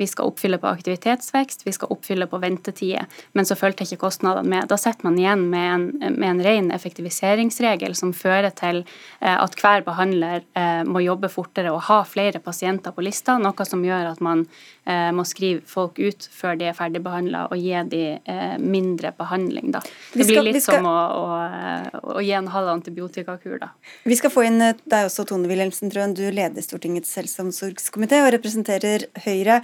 vi, 0.00 0.08
skal 0.10 0.32
oppfylle 0.32 0.60
på 0.62 0.70
aktivitetsvekst, 0.70 1.66
vi 1.66 1.74
skal 1.76 1.92
oppfylle 1.94 2.28
på 2.30 2.40
ventetider, 2.42 3.08
men 3.32 3.48
så 3.48 3.56
fulgte 3.58 3.86
ikke 3.86 4.02
kostnadene 4.04 4.48
med. 4.48 4.68
Da 4.70 4.78
sitter 4.80 5.08
man 5.08 5.18
igjen 5.20 5.46
med 5.52 5.68
en, 5.72 5.88
med 6.16 6.28
en 6.30 6.44
ren 6.44 6.70
effektiviseringsregel 6.74 7.96
som 7.98 8.14
fører 8.16 8.52
til 8.58 8.82
eh, 8.82 9.36
at 9.36 9.56
hver 9.60 9.84
behandler 9.86 10.42
eh, 10.58 10.81
må 10.88 11.02
jobbe 11.04 11.30
fortere 11.32 11.72
og 11.74 11.82
ha 11.88 12.00
flere 12.08 12.40
pasienter 12.42 12.94
på 12.94 13.04
lista, 13.04 13.38
noe 13.40 13.66
som 13.68 13.84
gjør 13.84 14.12
at 14.12 14.20
man 14.24 14.44
eh, 14.84 15.10
må 15.14 15.24
skrive 15.28 15.62
folk 15.68 16.00
ut 16.02 16.28
før 16.32 16.58
de 16.60 16.68
er 16.70 16.76
ferdigbehandla 16.76 17.46
og 17.52 17.60
gi 17.60 17.72
dem 17.92 18.20
eh, 18.24 18.58
mindre 18.58 19.14
behandling. 19.18 19.72
Da. 19.74 19.82
Det 20.14 20.28
blir 20.28 20.44
litt 20.46 20.62
skal... 20.64 20.80
som 20.80 20.90
å, 20.90 20.98
å, 21.16 22.12
å, 22.16 22.20
gi 22.24 22.34
en 22.38 22.50
halv 22.52 22.74
antibiotikakur. 22.76 23.58
Da. 23.62 23.72
Vi 24.08 24.18
skal 24.18 24.34
få 24.34 24.46
inn 24.48 24.60
eh, 24.62 24.76
deg 24.84 25.08
også, 25.08 25.26
Tone 25.28 25.50
Wilhelmsen 25.50 25.92
Trøen. 25.92 26.16
Du 26.18 26.24
leder 26.28 26.64
Stortingets 26.64 27.14
helse- 27.20 27.40
og 27.40 27.50
omsorgskomité 27.50 28.22
og 28.24 28.32
representerer 28.36 29.08
Høyre. 29.26 29.62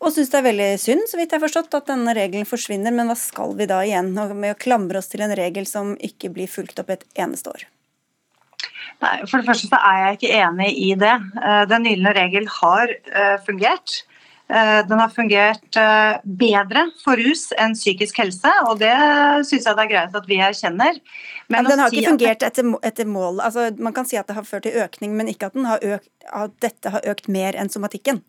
Og 0.00 0.14
syns 0.14 0.30
det 0.32 0.38
er 0.38 0.46
veldig 0.46 0.68
synd, 0.80 1.02
så 1.10 1.18
vidt 1.18 1.34
jeg 1.34 1.36
har 1.36 1.44
forstått, 1.44 1.74
at 1.76 1.90
denne 1.90 2.14
regelen 2.16 2.48
forsvinner. 2.48 2.94
Men 2.94 3.10
hva 3.10 3.18
skal 3.20 3.52
vi 3.58 3.68
da 3.68 3.82
igjen 3.84 4.14
med 4.16 4.54
å 4.54 4.60
klamre 4.60 5.02
oss 5.02 5.12
til 5.12 5.24
en 5.26 5.36
regel 5.36 5.68
som 5.68 5.92
ikke 6.00 6.32
blir 6.32 6.48
fulgt 6.48 6.80
opp 6.80 6.94
et 6.94 7.04
eneste 7.20 7.52
år? 7.52 7.66
Nei, 9.00 9.16
For 9.26 9.40
det 9.40 9.48
første 9.48 9.70
så 9.70 9.80
er 9.80 9.98
jeg 10.02 10.18
ikke 10.18 10.36
enig 10.42 10.70
i 10.76 10.92
det. 11.00 11.16
Eh, 11.40 11.64
den 11.70 11.88
gylne 11.88 12.14
regel 12.16 12.46
har 12.60 12.92
eh, 12.92 13.36
fungert. 13.46 14.00
Eh, 14.50 14.80
den 14.88 15.00
har 15.00 15.12
fungert 15.14 15.78
bedre 16.24 16.84
for 17.04 17.20
rus 17.20 17.48
enn 17.60 17.76
psykisk 17.78 18.18
helse, 18.20 18.50
og 18.68 18.80
det 18.82 18.92
syns 19.48 19.68
jeg 19.68 19.78
det 19.78 19.84
er 19.86 19.92
greit 19.92 20.18
at 20.20 20.26
vi 20.28 20.40
erkjenner. 20.44 20.98
Men, 21.48 21.62
men 21.62 21.70
den 21.70 21.84
har 21.84 21.92
si 21.92 22.00
ikke 22.00 22.12
fungert 22.12 22.44
etter, 22.50 22.72
etter 22.86 23.08
mål. 23.08 23.40
Altså, 23.46 23.70
man 23.78 23.96
kan 23.96 24.08
si 24.08 24.18
at 24.20 24.28
det 24.28 24.36
har 24.36 24.48
ført 24.48 24.66
til 24.68 24.76
økning, 24.82 25.14
men 25.16 25.30
ikke 25.32 25.48
at, 25.48 25.62
har 25.70 25.86
økt, 25.96 26.10
at 26.26 26.58
dette 26.62 26.92
har 26.96 27.08
økt 27.14 27.30
mer 27.32 27.56
enn 27.58 27.72
somatikken. 27.72 28.20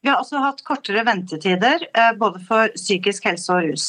Vi 0.00 0.08
har 0.08 0.22
også 0.22 0.40
hatt 0.40 0.62
kortere 0.64 1.02
ventetider 1.04 1.82
både 2.16 2.40
for 2.46 2.70
psykisk 2.72 3.26
helse 3.28 3.52
og 3.52 3.66
rus. 3.66 3.88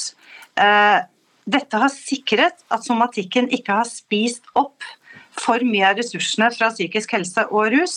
Dette 1.47 1.79
har 1.79 1.93
sikret 1.93 2.65
at 2.67 2.83
somatikken 2.83 3.47
ikke 3.55 3.77
har 3.79 3.87
spist 3.87 4.43
opp 4.59 4.83
for 5.39 5.63
mye 5.67 5.91
av 5.91 5.99
ressursene 5.99 6.51
fra 6.55 6.71
psykisk 6.73 7.15
helse 7.17 7.47
og 7.49 7.71
rus. 7.75 7.95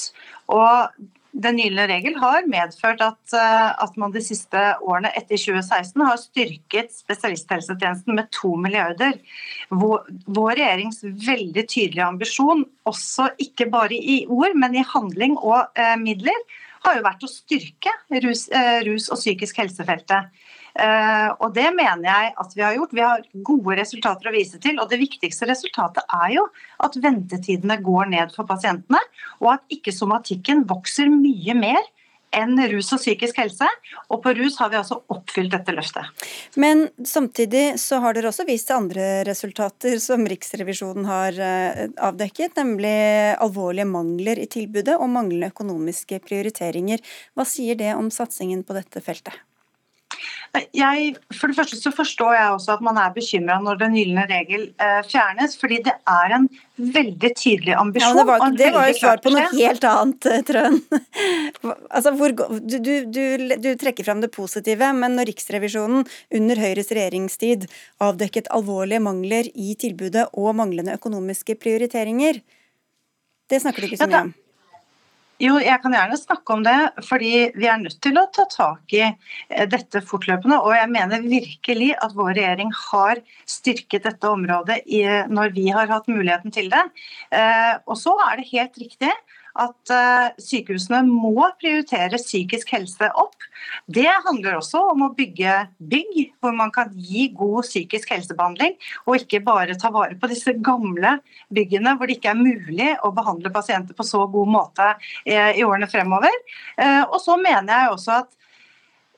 Og 0.52 0.92
den 1.34 1.58
gylne 1.58 1.86
regel 1.90 2.14
har 2.22 2.46
medført 2.46 3.00
at, 3.02 3.34
eh, 3.34 3.70
at, 3.82 3.96
man 3.98 4.12
de 4.14 4.22
siste 4.22 4.60
årene 4.84 5.10
etter 5.18 5.38
2016 5.40 6.04
har 6.06 6.20
styrket 6.20 6.94
spesialisthelsetjenesten 6.94 8.14
med 8.14 8.30
to 8.34 8.54
milliarder. 8.60 9.18
Vår, 9.74 10.06
vår 10.26 10.52
regjerings 10.60 11.02
veldig 11.02 11.66
tydelige 11.66 12.06
ambisjon, 12.06 12.62
også 12.86 13.32
ikke 13.42 13.66
bare 13.72 13.98
i 13.98 14.22
ord, 14.30 14.54
men 14.54 14.78
i 14.78 14.86
handling 14.94 15.34
og 15.40 15.74
eh, 15.74 15.96
midler, 15.98 16.38
har 16.84 16.98
jo 16.98 17.06
vært 17.06 17.24
å 17.24 17.32
styrke 17.32 17.92
rus, 18.22 18.46
eh, 18.54 18.82
rus 18.86 19.08
og 19.10 19.18
psykisk 19.18 19.58
helsefeltet. 19.62 20.30
Eh, 20.74 21.30
og 21.38 21.54
det 21.54 21.68
mener 21.76 22.08
jeg 22.08 22.32
at 22.42 22.54
vi 22.56 22.64
har 22.66 22.76
gjort. 22.78 22.94
Vi 22.96 23.04
har 23.04 23.24
gode 23.46 23.78
resultater 23.78 24.30
å 24.30 24.34
vise 24.34 24.60
til. 24.62 24.80
Og 24.82 24.90
det 24.90 25.00
viktigste 25.02 25.48
resultatet 25.50 26.04
er 26.22 26.36
jo 26.38 26.46
at 26.84 26.98
ventetidene 27.02 27.78
går 27.84 28.10
ned 28.14 28.34
for 28.34 28.48
pasientene, 28.48 29.02
og 29.42 29.56
at 29.56 29.74
ikke 29.74 29.94
somatikken 29.94 30.64
vokser 30.70 31.12
mye 31.12 31.58
mer 31.58 31.82
enn 32.34 32.58
rus 32.72 32.88
og 32.94 32.98
psykisk 32.98 33.38
helse. 33.38 33.68
Og 34.10 34.18
på 34.24 34.32
rus 34.34 34.58
har 34.58 34.72
vi 34.72 34.78
altså 34.80 34.98
oppfylt 35.14 35.52
dette 35.54 35.74
løftet. 35.76 36.26
Men 36.58 36.88
samtidig 37.06 37.78
så 37.78 38.00
har 38.02 38.16
dere 38.16 38.32
også 38.32 38.46
vist 38.48 38.66
til 38.70 38.80
andre 38.80 39.08
resultater 39.28 40.00
som 40.02 40.26
Riksrevisjonen 40.26 41.06
har 41.06 41.38
eh, 41.38 41.86
avdekket, 42.02 42.58
nemlig 42.58 42.94
alvorlige 43.38 43.86
mangler 43.86 44.42
i 44.42 44.50
tilbudet 44.50 44.98
og 44.98 45.10
manglende 45.14 45.52
økonomiske 45.54 46.18
prioriteringer. 46.26 47.02
Hva 47.38 47.46
sier 47.48 47.78
det 47.78 47.94
om 47.94 48.10
satsingen 48.14 48.66
på 48.66 48.74
dette 48.74 49.04
feltet? 49.04 49.38
Jeg, 50.54 51.16
for 51.34 51.50
det 51.50 51.56
første 51.56 51.76
så 51.80 51.90
forstår 51.90 52.36
jeg 52.36 52.50
også 52.54 52.74
at 52.76 52.82
man 52.86 52.98
er 53.02 53.14
bekymra 53.14 53.56
når 53.62 53.78
den 53.80 53.96
gylne 53.98 54.22
regel 54.30 54.68
eh, 54.78 55.00
fjernes, 55.08 55.56
fordi 55.58 55.80
det 55.88 55.94
er 56.10 56.34
en 56.36 56.46
veldig 56.78 57.30
tydelig 57.34 57.74
ambisjon. 57.74 58.14
Ja, 58.14 58.20
det 58.20 58.26
var, 58.28 58.44
det 58.60 58.68
var 58.76 58.86
jo 58.86 58.94
svar 59.00 59.22
på 59.24 59.32
noe 59.34 59.48
helt 59.50 59.86
annet, 59.90 60.28
eh, 60.30 60.44
Trøen. 60.46 60.78
altså, 61.90 62.14
hvor, 62.20 62.36
du, 62.38 62.76
du, 62.78 62.92
du, 63.10 63.24
du, 63.66 63.68
trekker 63.80 64.06
fram 64.06 64.22
det 64.22 64.30
positive, 64.34 64.92
men 64.94 65.18
når 65.18 65.32
Riksrevisjonen 65.32 66.06
under 66.38 66.62
Høyres 66.62 66.94
regjeringstid 66.94 67.66
avdekket 68.04 68.52
alvorlige 68.54 69.02
mangler 69.02 69.50
i 69.54 69.74
tilbudet 69.80 70.28
og 70.38 70.54
manglende 70.60 70.94
økonomiske 70.94 71.58
prioriteringer, 71.58 72.38
det 73.50 73.62
snakker 73.62 73.82
du 73.82 73.90
ikke 73.90 74.02
så 74.04 74.10
mye 74.10 74.26
om? 74.28 74.34
Jo, 75.44 75.58
jeg 75.60 75.76
kan 75.82 75.92
gjerne 75.92 76.16
snakke 76.16 76.54
om 76.54 76.62
det, 76.64 76.76
fordi 77.04 77.32
vi 77.58 77.66
er 77.68 77.80
nødt 77.82 77.98
til 78.04 78.16
å 78.16 78.24
ta 78.32 78.46
tak 78.48 78.94
i 78.96 79.02
eh, 79.04 79.66
dette 79.68 80.00
fortløpende. 80.06 80.60
Og 80.62 80.72
jeg 80.76 80.90
mener 80.92 81.26
virkelig 81.26 81.90
at 81.98 82.14
vår 82.16 82.32
regjering 82.38 82.70
har 82.78 83.20
styrket 83.50 84.06
dette 84.08 84.30
området 84.30 84.80
når 85.34 85.54
vi 85.56 85.66
har 85.74 85.90
hatt 85.90 86.08
muligheten 86.08 86.54
til 86.54 86.70
det. 86.72 86.84
Eh, 87.34 87.74
og 87.84 87.98
så 88.00 88.14
er 88.30 88.40
det 88.40 88.52
helt 88.54 88.80
riktig 88.80 89.12
at 89.54 89.92
eh, 89.94 90.34
sykehusene 90.42 91.02
må 91.06 91.46
prioritere 91.60 92.18
psykisk 92.18 92.72
helse 92.74 93.10
opp. 93.20 93.46
Det 93.86 94.08
handler 94.26 94.58
også 94.58 94.82
om 94.92 95.06
å 95.06 95.12
bygge 95.14 95.56
bygg 95.78 96.16
hvor 96.42 96.54
man 96.56 96.72
kan 96.74 96.90
gi 96.94 97.28
god 97.36 97.66
psykisk 97.66 98.10
helsebehandling, 98.14 98.74
og 99.06 99.22
ikke 99.22 99.44
bare 99.46 99.78
ta 99.78 99.92
vare 99.94 100.18
på 100.18 100.30
disse 100.30 100.56
gamle 100.64 101.18
byggene 101.54 101.94
hvor 101.96 102.10
det 102.10 102.18
ikke 102.18 102.34
er 102.34 102.40
mulig 102.40 102.92
å 103.04 103.12
behandle 103.14 103.52
pasienter 103.54 103.96
på 103.96 104.06
så 104.06 104.24
god 104.30 104.54
måte 104.56 104.94
eh, 105.24 105.52
i 105.54 105.66
årene 105.66 105.90
fremover. 105.90 106.34
Eh, 106.76 107.02
og 107.04 107.20
så 107.22 107.38
mener 107.40 107.74
jeg 107.74 107.94
også 107.98 108.18
at 108.22 108.32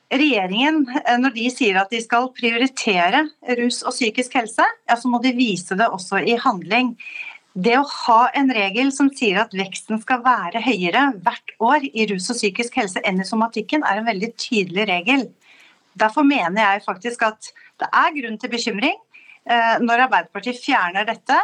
Regjeringen, 0.07 0.85
når 1.19 1.33
de 1.35 1.49
sier 1.51 1.75
at 1.81 1.89
de 1.91 1.99
skal 1.99 2.29
prioritere 2.31 3.25
rus 3.59 3.81
og 3.83 3.91
psykisk 3.91 4.37
helse, 4.39 4.63
ja, 4.87 4.95
så 4.95 5.11
må 5.11 5.19
de 5.19 5.33
vise 5.35 5.75
det 5.75 5.89
også 5.91 6.21
i 6.23 6.37
handling. 6.39 6.93
Det 7.57 7.73
å 7.73 7.87
ha 7.89 8.19
en 8.37 8.51
regel 8.53 8.91
som 8.93 9.07
sier 9.17 9.39
at 9.41 9.53
veksten 9.57 9.97
skal 10.03 10.21
være 10.21 10.61
høyere 10.61 11.07
hvert 11.25 11.53
år 11.63 11.87
i 11.89 12.05
rus 12.11 12.27
og 12.29 12.37
psykisk 12.37 12.75
helse 12.77 13.01
enn 13.01 13.23
i 13.23 13.25
somatikken, 13.25 13.81
er 13.81 13.97
en 13.97 14.05
veldig 14.05 14.29
tydelig 14.37 14.85
regel. 14.85 15.23
Derfor 15.97 16.27
mener 16.27 16.61
jeg 16.61 16.83
faktisk 16.85 17.25
at 17.25 17.49
det 17.81 17.89
er 17.89 18.13
grunn 18.13 18.37
til 18.37 18.51
bekymring 18.53 18.93
eh, 18.93 19.79
når 19.81 20.05
Arbeiderpartiet 20.05 20.61
fjerner 20.61 21.07
dette 21.09 21.39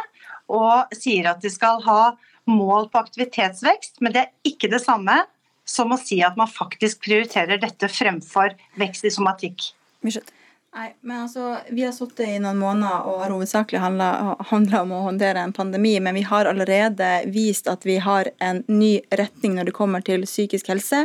og 0.54 0.94
sier 0.94 1.32
at 1.32 1.42
de 1.42 1.50
skal 1.50 1.82
ha 1.82 2.14
mål 2.46 2.86
på 2.92 3.02
aktivitetsvekst, 3.02 3.98
men 4.04 4.14
det 4.14 4.22
er 4.22 4.52
ikke 4.52 4.70
det 4.70 4.84
samme 4.84 5.18
som 5.66 5.90
å 5.90 5.98
si 5.98 6.20
at 6.22 6.38
man 6.38 6.50
faktisk 6.50 7.02
prioriterer 7.08 7.58
dette 7.58 7.90
fremfor 7.90 8.54
vekst 8.78 9.08
i 9.08 9.14
somatikk. 9.18 9.72
Michette. 10.04 10.43
Nei, 10.74 10.88
men 11.06 11.20
altså, 11.22 11.58
Vi 11.70 11.84
har 11.86 11.92
sittet 11.94 12.26
i 12.26 12.38
noen 12.42 12.58
måneder 12.58 13.04
og 13.06 13.20
har 13.22 13.30
hovedsakelig 13.30 13.78
handla 13.78 14.80
om 14.80 14.94
å 14.96 15.04
håndtere 15.04 15.44
en 15.46 15.52
pandemi, 15.54 15.92
men 16.02 16.16
vi 16.18 16.24
har 16.26 16.48
allerede 16.50 17.10
vist 17.30 17.68
at 17.70 17.84
vi 17.86 18.00
har 18.02 18.32
en 18.42 18.64
ny 18.66 18.96
retning 19.14 19.54
når 19.54 19.68
det 19.68 19.74
kommer 19.76 20.02
til 20.02 20.24
psykisk 20.26 20.72
helse. 20.72 21.04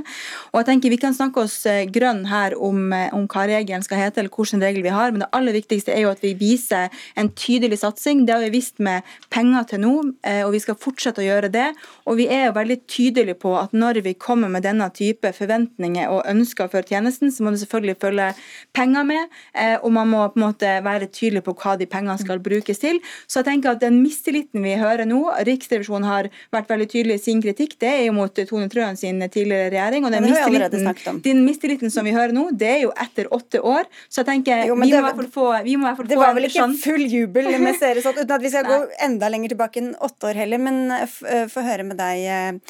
Og 0.50 0.58
jeg 0.58 0.68
tenker 0.72 0.90
Vi 0.90 0.98
kan 0.98 1.14
snakke 1.14 1.44
oss 1.44 1.68
eh, 1.70 1.86
grønn 1.86 2.24
her 2.32 2.56
om, 2.58 2.80
eh, 2.98 3.14
om 3.14 3.28
hva 3.30 3.44
regelen 3.46 3.86
skal 3.86 4.02
hete, 4.02 4.24
eller 4.24 4.34
hvilken 4.34 4.64
regel 4.66 4.82
vi 4.88 4.96
har, 4.96 5.12
men 5.12 5.22
det 5.22 5.30
aller 5.38 5.54
viktigste 5.54 5.94
er 5.94 6.02
jo 6.08 6.14
at 6.16 6.26
vi 6.26 6.34
viser 6.34 6.90
en 7.16 7.30
tydelig 7.30 7.78
satsing. 7.84 8.26
Det 8.26 8.34
har 8.34 8.42
vi 8.48 8.56
vist 8.58 8.82
med 8.82 9.06
penger 9.30 9.70
til 9.70 9.84
nå, 9.86 9.94
eh, 10.26 10.42
og 10.48 10.56
vi 10.58 10.64
skal 10.66 10.80
fortsette 10.82 11.22
å 11.22 11.28
gjøre 11.28 11.54
det. 11.54 11.68
Og 12.10 12.18
vi 12.18 12.26
er 12.26 12.48
jo 12.48 12.58
veldig 12.58 12.80
tydelige 12.90 13.38
på 13.38 13.54
at 13.62 13.78
når 13.78 14.02
vi 14.02 14.18
kommer 14.18 14.50
med 14.50 14.66
denne 14.66 14.90
type 14.90 15.30
forventninger 15.38 16.10
og 16.10 16.26
ønsker 16.26 16.74
for 16.74 16.82
tjenesten, 16.82 17.30
så 17.30 17.46
må 17.46 17.54
det 17.54 17.62
selvfølgelig 17.62 18.00
følge 18.02 18.34
penger 18.74 19.06
med. 19.14 19.40
Eh, 19.60 19.76
og 19.84 19.92
man 19.96 20.10
må 20.10 20.22
på 20.32 20.40
en 20.40 20.46
måte 20.48 20.72
være 20.86 21.10
tydelig 21.12 21.44
på 21.46 21.54
hva 21.60 21.76
de 21.80 21.88
pengene 21.90 22.16
skal 22.22 22.42
brukes 22.44 22.80
til. 22.82 23.00
Så 23.28 23.42
jeg 23.42 23.50
tenker 23.50 23.74
at 23.74 23.84
den 23.84 24.00
mistilliten 24.04 24.64
vi 24.64 24.76
hører 24.80 25.08
nå, 25.10 25.22
Riksrevisjonen 25.48 26.08
har 26.08 26.30
vært 26.56 26.72
veldig 26.72 26.88
tydelig 26.92 27.20
i 27.20 27.24
sin 27.24 27.44
kritikk, 27.44 27.76
det 27.82 27.90
er 27.90 28.04
jo 28.08 28.16
mot 28.16 28.42
Tone 28.50 28.70
Trøen 28.72 29.00
sin 29.00 29.20
tidligere 29.28 29.72
regjering. 29.74 30.08
Og 30.08 30.16
den 30.16 30.28
mistilliten, 30.30 31.22
den 31.26 31.44
mistilliten 31.48 31.94
som 31.94 32.08
vi 32.08 32.16
hører 32.16 32.36
nå, 32.36 32.50
det 32.56 32.72
er 32.78 32.82
jo 32.86 32.94
etter 32.96 33.32
åtte 33.36 33.62
år. 33.62 33.90
Så 34.08 34.24
jeg 34.24 34.30
tenker 34.32 34.66
jo, 34.70 34.78
vi, 34.80 34.92
må 34.94 35.04
var, 35.04 35.32
få, 35.34 35.48
vi, 35.66 35.76
må 35.76 35.88
i 35.88 35.90
hvert 35.90 36.00
fall 36.00 36.10
få 36.10 36.14
Det 36.14 36.22
var 36.22 36.38
vel 36.38 36.50
ikke 36.50 36.68
full 36.84 37.06
jubel 37.10 37.52
med 37.60 37.80
seere 37.80 38.04
sånn, 38.06 38.22
uten 38.22 38.36
at 38.38 38.46
vi 38.46 38.54
skal 38.54 38.68
Nei. 38.70 38.80
gå 38.80 39.02
enda 39.10 39.32
lenger 39.32 39.56
tilbake 39.56 39.84
enn 39.84 39.92
åtte 40.00 40.32
år 40.32 40.42
heller. 40.44 40.64
Men 40.64 40.96
eh, 40.96 41.18
eh, 41.34 41.46
få 41.52 41.66
høre 41.66 41.88
med 41.88 42.00
deg, 42.00 42.62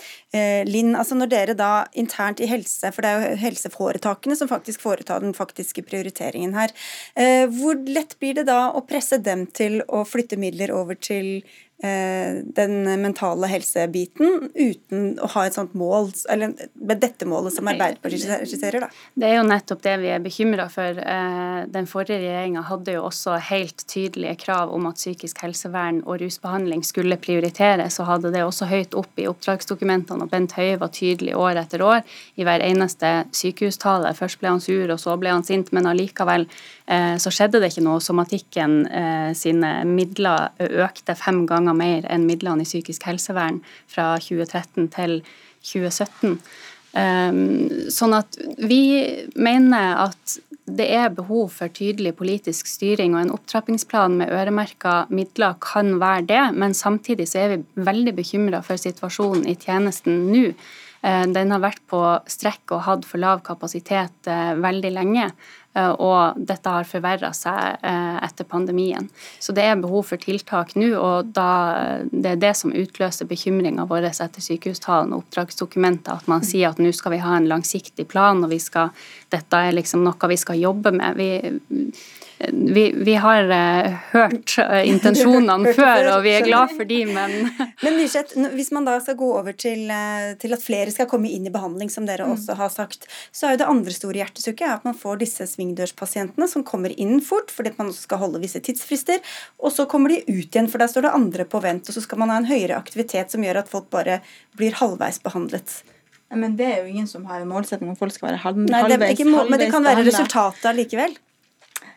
Linn. 0.70 0.94
Altså 0.98 1.18
når 1.18 1.30
dere 1.32 1.56
da 1.58 1.72
internt 1.98 2.42
i 2.42 2.48
helse, 2.50 2.92
for 2.94 3.06
det 3.06 3.10
er 3.12 3.24
jo 3.24 3.40
helseforetakene 3.44 4.38
som 4.38 4.50
faktisk 4.50 4.84
foretar 4.84 5.24
den 5.24 5.36
faktiske 5.38 5.84
prioriteringen 5.88 6.56
her. 6.58 6.74
Eh, 7.16 7.46
hvor 7.50 7.80
lett 7.88 8.18
blir 8.20 8.38
det 8.40 8.48
da 8.50 8.70
å 8.72 8.84
presse 8.88 9.20
dem 9.24 9.46
til 9.48 9.82
å 9.88 10.06
flytte 10.08 10.40
midler 10.40 10.72
over 10.76 10.96
til 10.96 11.42
den 11.80 12.74
mentale 13.00 13.48
helsebiten 13.48 14.50
uten 14.52 15.14
å 15.24 15.30
ha 15.32 15.46
et 15.48 15.56
sånt 15.56 15.72
mål, 15.80 16.10
eller 16.32 16.52
med 16.76 17.00
dette 17.00 17.28
målet 17.30 17.56
som 17.56 17.70
Arbeiderpartiet 17.72 18.44
skisserer? 18.50 18.84
da? 18.84 18.90
Det 19.16 19.30
er 19.30 19.38
jo 19.38 19.46
nettopp 19.48 19.84
det 19.86 19.96
vi 20.02 20.12
er 20.12 20.24
bekymra 20.24 20.68
for. 20.72 21.00
Eh, 21.00 21.60
den 21.72 21.88
forrige 21.90 22.20
regjeringa 22.22 22.64
hadde 22.68 22.96
jo 22.98 23.06
også 23.08 23.38
helt 23.50 23.86
tydelige 23.88 24.36
krav 24.44 24.74
om 24.76 24.90
at 24.90 25.00
psykisk 25.00 25.42
helsevern 25.46 26.02
og 26.06 26.20
rusbehandling 26.22 26.84
skulle 26.88 27.20
prioriteres, 27.22 28.00
og 28.00 28.10
hadde 28.10 28.34
det 28.36 28.44
også 28.46 28.70
høyt 28.70 28.98
opp 29.00 29.20
i 29.22 29.28
oppdragsdokumentene. 29.32 30.26
og 30.26 30.34
Bent 30.34 30.58
Høie 30.58 30.80
var 30.82 30.94
tydelig 30.96 31.36
år 31.38 31.62
etter 31.64 31.84
år 31.86 32.04
i 32.36 32.48
hver 32.48 32.64
eneste 32.66 33.14
sykehustale. 33.36 34.14
Først 34.18 34.42
ble 34.42 34.54
han 34.54 34.64
sur, 34.64 34.90
og 34.90 35.00
så 35.00 35.16
ble 35.20 35.34
han 35.34 35.48
sint, 35.48 35.72
men 35.76 35.88
allikevel 35.90 36.48
eh, 36.88 37.16
så 37.22 37.34
skjedde 37.34 37.64
det 37.64 37.72
ikke 37.74 37.86
noe. 37.88 38.04
Somatikken 38.04 38.78
sine 39.38 39.70
midler 39.86 40.50
økte 40.60 41.14
fem 41.18 41.44
ganger 41.48 41.69
ganger 41.70 41.78
mer 41.78 42.10
enn 42.10 42.28
midlene 42.28 42.66
i 42.66 42.70
psykisk 42.70 43.06
helsevern 43.08 43.62
fra 43.88 44.18
2013 44.20 44.90
til 44.96 45.22
2017. 45.64 46.40
Ehm, 46.98 47.90
sånn 47.94 48.16
at 48.18 48.38
vi 48.58 49.28
mener 49.38 50.08
at 50.08 50.40
det 50.70 50.86
er 50.94 51.10
behov 51.14 51.50
for 51.54 51.70
tydelig 51.74 52.16
politisk 52.18 52.68
styring, 52.70 53.16
og 53.16 53.24
en 53.24 53.34
opptrappingsplan 53.34 54.18
med 54.20 54.34
øremerka 54.34 55.08
midler 55.10 55.58
kan 55.62 55.98
være 56.02 56.28
det, 56.30 56.44
men 56.56 56.74
samtidig 56.78 57.28
så 57.30 57.42
er 57.42 57.56
vi 57.56 57.86
veldig 57.90 58.14
bekymra 58.18 58.62
for 58.66 58.78
situasjonen 58.78 59.48
i 59.50 59.58
tjenesten 59.58 60.28
nå. 60.30 60.52
Ehm, 61.02 61.34
den 61.34 61.52
har 61.52 61.64
vært 61.64 61.82
på 61.90 62.02
strekk 62.30 62.76
og 62.76 62.86
hatt 62.86 63.08
for 63.08 63.22
lav 63.22 63.42
kapasitet 63.46 64.28
eh, 64.28 64.54
veldig 64.60 64.94
lenge. 64.94 65.32
Eh, 65.80 65.92
og 66.00 66.40
dette 66.50 66.74
har 66.74 66.88
forverra 66.88 67.32
seg 67.36 67.80
eh, 67.86 68.18
etter 68.26 68.48
pandemien. 68.50 69.10
Så 69.40 69.54
det 69.56 69.66
er 69.66 69.80
behov 69.82 70.08
for 70.12 70.22
tiltak 70.22 70.76
nå, 70.80 70.92
og 70.98 71.32
det 71.34 72.34
er 72.34 72.42
det 72.42 72.54
som 72.58 72.74
utløser 72.76 73.30
bekymringa 73.30 73.88
vår 73.90 74.10
etter 74.10 74.44
sykehustalen 74.44 75.14
og 75.14 75.26
oppdragsdokumenter, 75.26 76.20
at 76.20 76.30
man 76.32 76.46
sier 76.46 76.72
at 76.72 76.82
nå 76.82 76.92
skal 76.96 77.16
vi 77.16 77.24
ha 77.24 77.36
en 77.38 77.50
langsiktig 77.50 78.08
plan, 78.10 78.44
og 78.44 78.56
skal, 78.62 78.94
dette 79.34 79.66
er 79.66 79.76
liksom 79.78 80.04
noe 80.06 80.32
vi 80.32 80.40
skal 80.40 80.60
jobbe 80.60 80.94
med. 80.96 81.20
Vi, 81.20 81.30
vi, 82.48 82.94
vi, 82.96 83.14
har 83.16 83.44
uh, 83.44 83.96
hørt 84.12 84.56
uh, 84.60 84.88
intensjonene 84.94 85.74
før, 85.76 86.08
og 86.14 86.24
vi 86.24 86.32
er 86.38 86.46
glad 86.48 86.72
for 86.72 86.88
de, 86.88 87.02
men 87.10 87.34
Men 87.84 87.98
Myrseth, 87.98 88.38
hvis 88.56 88.72
man 88.76 88.88
da 88.88 88.96
skal 89.04 89.18
gå 89.20 89.28
over 89.42 89.56
til, 89.60 89.86
uh, 89.92 90.32
til, 90.40 90.56
at 90.56 90.64
flere 90.64 90.94
skal 90.96 91.10
komme 91.12 91.32
inn 91.32 91.50
i 91.50 91.54
behandling, 91.54 91.92
som 91.92 92.08
dere 92.08 92.28
mm. 92.28 92.38
også 92.38 92.56
har 92.60 92.72
sagt, 92.72 93.10
så 93.36 93.50
er 93.50 93.56
jo 93.58 93.62
det 93.64 93.70
andre 93.74 93.96
store 93.96 94.22
hjertesukket 94.22 94.72
at 94.72 94.88
man 94.88 94.96
får 94.96 95.20
disse 95.26 95.50
svingdørspasientene 95.52 96.48
som 96.48 96.64
kommer 96.68 96.96
inn 96.96 97.20
fort 97.26 97.52
fordi 97.52 97.76
man 97.78 97.92
også 97.92 98.08
skal 98.08 98.24
holde 98.24 98.44
visse 98.44 98.64
tidsfrister, 98.64 99.20
og 99.60 99.76
så 99.76 99.88
kommer 99.90 100.16
de 100.16 100.24
ut 100.30 100.48
igjen, 100.48 100.72
for 100.72 100.80
der 100.80 100.92
står 100.92 101.10
det 101.10 101.16
andre 101.20 101.48
på 101.50 101.64
vent, 101.64 101.92
og 101.92 101.98
så 101.98 102.08
skal 102.08 102.24
man 102.24 102.32
ha 102.32 102.40
en 102.40 102.50
høyere 102.50 102.80
aktivitet 102.80 103.36
som 103.36 103.44
gjør 103.44 103.66
at 103.66 103.72
folk 103.72 103.92
bare 103.92 104.22
blir 104.56 104.80
halvveis 104.80 105.20
behandlet. 105.24 105.82
Men 106.30 106.54
det 106.56 106.68
er 106.72 106.84
jo 106.84 106.92
ingen 106.92 107.08
som 107.10 107.26
har 107.26 107.42
en 107.42 107.50
målsetning 107.50 107.90
om 107.90 107.98
folk 107.98 108.14
skal 108.14 108.30
være 108.30 108.44
halvveis, 108.44 108.70
Nei, 108.70 108.84
det, 108.94 109.16
ikke, 109.16 109.26
Men 109.28 109.60
det 109.60 109.74
kan 109.74 109.84
være 109.84 110.06
resultatet 110.08 110.72
allikevel? 110.72 111.18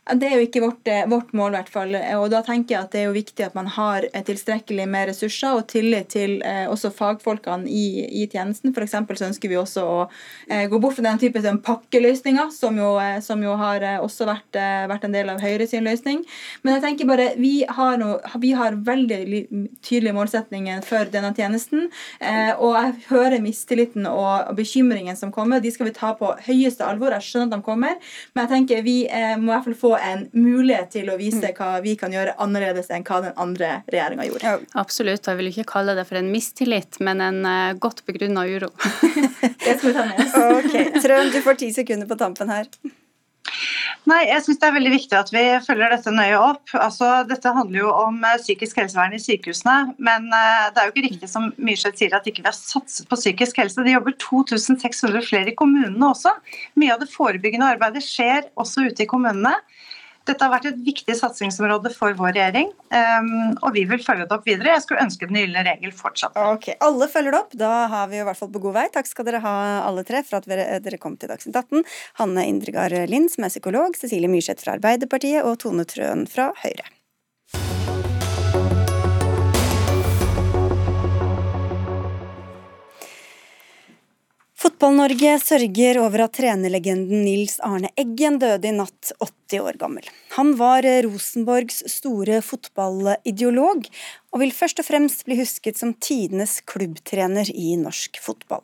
Det 0.02 0.26
er 0.26 0.32
jo 0.34 0.42
ikke 0.48 0.60
vårt, 0.64 0.88
eh, 0.90 1.04
vårt, 1.06 1.28
mål, 1.32 1.52
i 1.52 1.56
hvert 1.60 1.68
fall. 1.70 1.92
Og 2.18 2.24
da 2.32 2.40
tenker 2.42 2.74
jeg 2.74 2.82
at 2.82 2.90
det 2.90 3.00
er 3.00 3.04
jo 3.06 3.14
viktig 3.14 3.44
at 3.46 3.54
man 3.54 3.68
har 3.70 4.02
eh, 4.08 4.24
tilstrekkelig 4.26 4.86
med 4.90 5.06
ressurser 5.12 5.54
og 5.54 5.68
tillit 5.70 6.08
til 6.10 6.40
eh, 6.42 6.64
også 6.66 6.90
fagfolkene 6.90 7.70
i, 7.70 8.02
i 8.10 8.24
tjenesten. 8.26 8.74
F.eks. 8.74 8.96
så 8.98 9.28
ønsker 9.28 9.52
vi 9.52 9.60
også 9.60 9.84
å 9.86 10.00
eh, 10.48 10.66
gå 10.66 10.80
bort 10.82 10.96
fra 10.96 11.04
den 11.06 11.20
type 11.22 11.38
sånn, 11.44 11.60
pakkeløsninger, 11.62 12.50
som 12.50 12.80
jo, 12.82 12.96
eh, 12.98 13.20
som 13.22 13.44
jo 13.46 13.54
har 13.60 13.86
eh, 13.86 14.00
også 14.02 14.26
vært, 14.26 14.58
vært, 14.90 15.06
en 15.06 15.14
del 15.14 15.30
av 15.30 15.44
Høyre 15.44 15.68
sin 15.70 15.86
løsning. 15.86 16.24
Men 16.66 16.74
jeg 16.74 16.84
tenker 16.88 17.10
bare, 17.12 17.28
vi 17.38 17.52
har, 17.70 17.94
no, 18.02 18.16
vi 18.42 18.52
har 18.58 18.80
veldig 18.82 19.20
tydelige 19.86 20.16
målsetninger 20.18 20.82
for 20.86 21.14
denne 21.14 21.30
tjenesten. 21.36 21.86
og 22.58 22.74
jeg 22.74 22.92
hører 23.08 23.42
mistilliten 23.42 24.06
og 24.10 24.50
bekymringen 24.58 25.16
som 25.18 25.30
kommer. 25.34 25.62
De 25.62 25.70
skal 25.70 25.88
vi 25.88 25.94
ta 25.94 26.12
på 26.18 26.34
høyeste 26.48 26.86
alvor. 26.86 27.14
Jeg 27.14 27.28
skjønner 27.28 27.52
at 27.52 27.54
de 27.54 27.66
kommer, 27.66 28.12
men 28.34 28.44
jeg 28.44 28.52
tenker 28.56 28.86
vi 28.86 28.98
må 29.38 29.50
i 29.50 29.54
hvert 29.54 29.68
fall 29.68 29.78
få 29.78 29.91
en 30.00 30.24
mulighet 30.32 30.92
til 30.94 31.10
å 31.12 31.18
vise 31.20 31.52
hva 31.56 31.74
vi 31.84 31.94
kan 32.00 32.14
gjøre 32.14 32.36
annerledes 32.42 32.90
enn 32.92 33.04
hva 33.06 33.20
den 33.26 33.36
andre 33.40 33.74
regjeringa 33.92 34.28
gjorde. 34.28 34.54
Absolutt, 34.78 35.24
og 35.24 35.32
jeg 35.32 35.40
vil 35.40 35.52
ikke 35.52 35.68
kalle 35.74 35.96
det 35.98 36.06
for 36.08 36.20
en 36.20 36.32
mistillit, 36.32 37.00
men 37.04 37.22
en 37.24 37.44
uh, 37.46 37.74
godt 37.80 38.04
begrunna 38.08 38.46
uro. 38.48 38.72
det 39.64 39.76
skal 39.78 39.88
vi 39.90 39.94
ta 39.98 40.08
med 40.08 40.24
oss. 40.26 40.40
ok, 40.58 40.98
Trøm, 41.02 41.30
du 41.34 41.40
får 41.44 41.62
ti 41.64 41.72
sekunder 41.74 42.10
på 42.10 42.20
tampen 42.20 42.52
her. 42.52 42.68
Nei, 44.10 44.24
jeg 44.26 44.42
synes 44.42 44.58
Det 44.58 44.66
er 44.66 44.74
veldig 44.74 44.92
viktig 44.96 45.14
at 45.18 45.30
vi 45.30 45.42
følger 45.62 45.92
dette 45.94 46.12
nøye 46.14 46.38
opp. 46.40 46.72
Altså, 46.74 47.10
dette 47.28 47.52
handler 47.54 47.84
jo 47.84 47.92
om 47.94 48.18
eh, 48.26 48.38
psykisk 48.40 48.80
helsevern 48.80 49.14
i 49.14 49.20
sykehusene. 49.22 49.94
Men 50.02 50.26
uh, 50.32 50.70
det 50.72 50.82
er 50.82 50.88
jo 50.88 50.94
ikke 50.94 51.06
riktig 51.06 51.30
som 51.30 51.50
Myrseth 51.62 52.00
sier 52.00 52.16
at 52.18 52.26
ikke 52.26 52.42
vi 52.42 52.50
har 52.50 52.56
satset 52.56 53.06
på 53.10 53.18
psykisk 53.20 53.60
helse. 53.62 53.84
Det 53.86 53.94
jobber 53.94 54.16
2600 54.24 55.22
flere 55.28 55.52
i 55.52 55.56
kommunene 55.58 56.10
også. 56.10 56.34
Mye 56.82 56.96
av 56.96 57.04
det 57.04 57.12
forebyggende 57.12 57.70
arbeidet 57.76 58.02
skjer 58.06 58.50
også 58.58 58.88
ute 58.88 59.06
i 59.06 59.10
kommunene. 59.10 59.54
Dette 60.28 60.46
har 60.46 60.52
vært 60.52 60.68
et 60.70 60.78
viktig 60.86 61.16
satsingsområde 61.18 61.90
for 61.96 62.14
vår 62.18 62.36
regjering, 62.36 62.70
um, 62.94 63.32
og 63.58 63.72
vi 63.74 63.82
vil 63.90 64.02
følge 64.04 64.28
det 64.28 64.36
opp 64.36 64.46
videre. 64.46 64.76
Jeg 64.76 64.84
skulle 64.84 65.02
ønske 65.02 65.26
den 65.26 65.40
gylne 65.40 65.64
regel 65.66 65.94
fortsatt. 65.96 66.38
Ok, 66.38 66.70
Alle 66.84 67.10
følger 67.10 67.34
det 67.34 67.40
opp. 67.42 67.58
Da 67.58 67.72
har 67.90 68.08
vi 68.12 68.20
i 68.20 68.24
hvert 68.28 68.38
fall 68.38 68.52
på 68.54 68.62
god 68.62 68.78
vei. 68.78 68.86
Takk 68.94 69.10
skal 69.10 69.28
dere 69.28 69.42
ha 69.42 69.54
alle 69.88 70.06
tre 70.06 70.22
for 70.26 70.38
at 70.38 70.48
dere 70.86 71.02
kom 71.02 71.18
til 71.18 71.32
Dagsnytt 71.32 71.58
18. 71.58 71.82
Hanne 72.22 72.46
Indregard 72.48 72.94
Lind, 73.10 73.32
som 73.34 73.48
er 73.48 73.54
psykolog, 73.54 73.98
Cecilie 73.98 74.30
Myrseth 74.30 74.62
fra 74.62 74.78
Arbeiderpartiet 74.78 75.42
og 75.42 75.58
Tone 75.64 75.88
Trøen 75.88 76.28
fra 76.30 76.52
Høyre. 76.62 76.86
Fotball-Norge 84.62 85.30
sørger 85.42 85.98
over 85.98 86.22
at 86.22 86.36
trenerlegenden 86.36 87.24
Nils 87.24 87.56
Arne 87.66 87.88
Eggen 87.98 88.36
døde 88.38 88.68
i 88.68 88.74
natt 88.76 89.08
80 89.16 89.58
år 89.58 89.78
gammel. 89.80 90.06
Han 90.36 90.52
var 90.60 90.86
Rosenborgs 91.02 91.80
store 91.90 92.38
fotballideolog, 92.46 93.88
og 94.30 94.42
vil 94.44 94.54
først 94.54 94.78
og 94.78 94.86
fremst 94.86 95.26
bli 95.26 95.40
husket 95.40 95.80
som 95.82 95.96
tidenes 95.98 96.60
klubbtrener 96.70 97.50
i 97.50 97.74
norsk 97.80 98.22
fotball. 98.22 98.62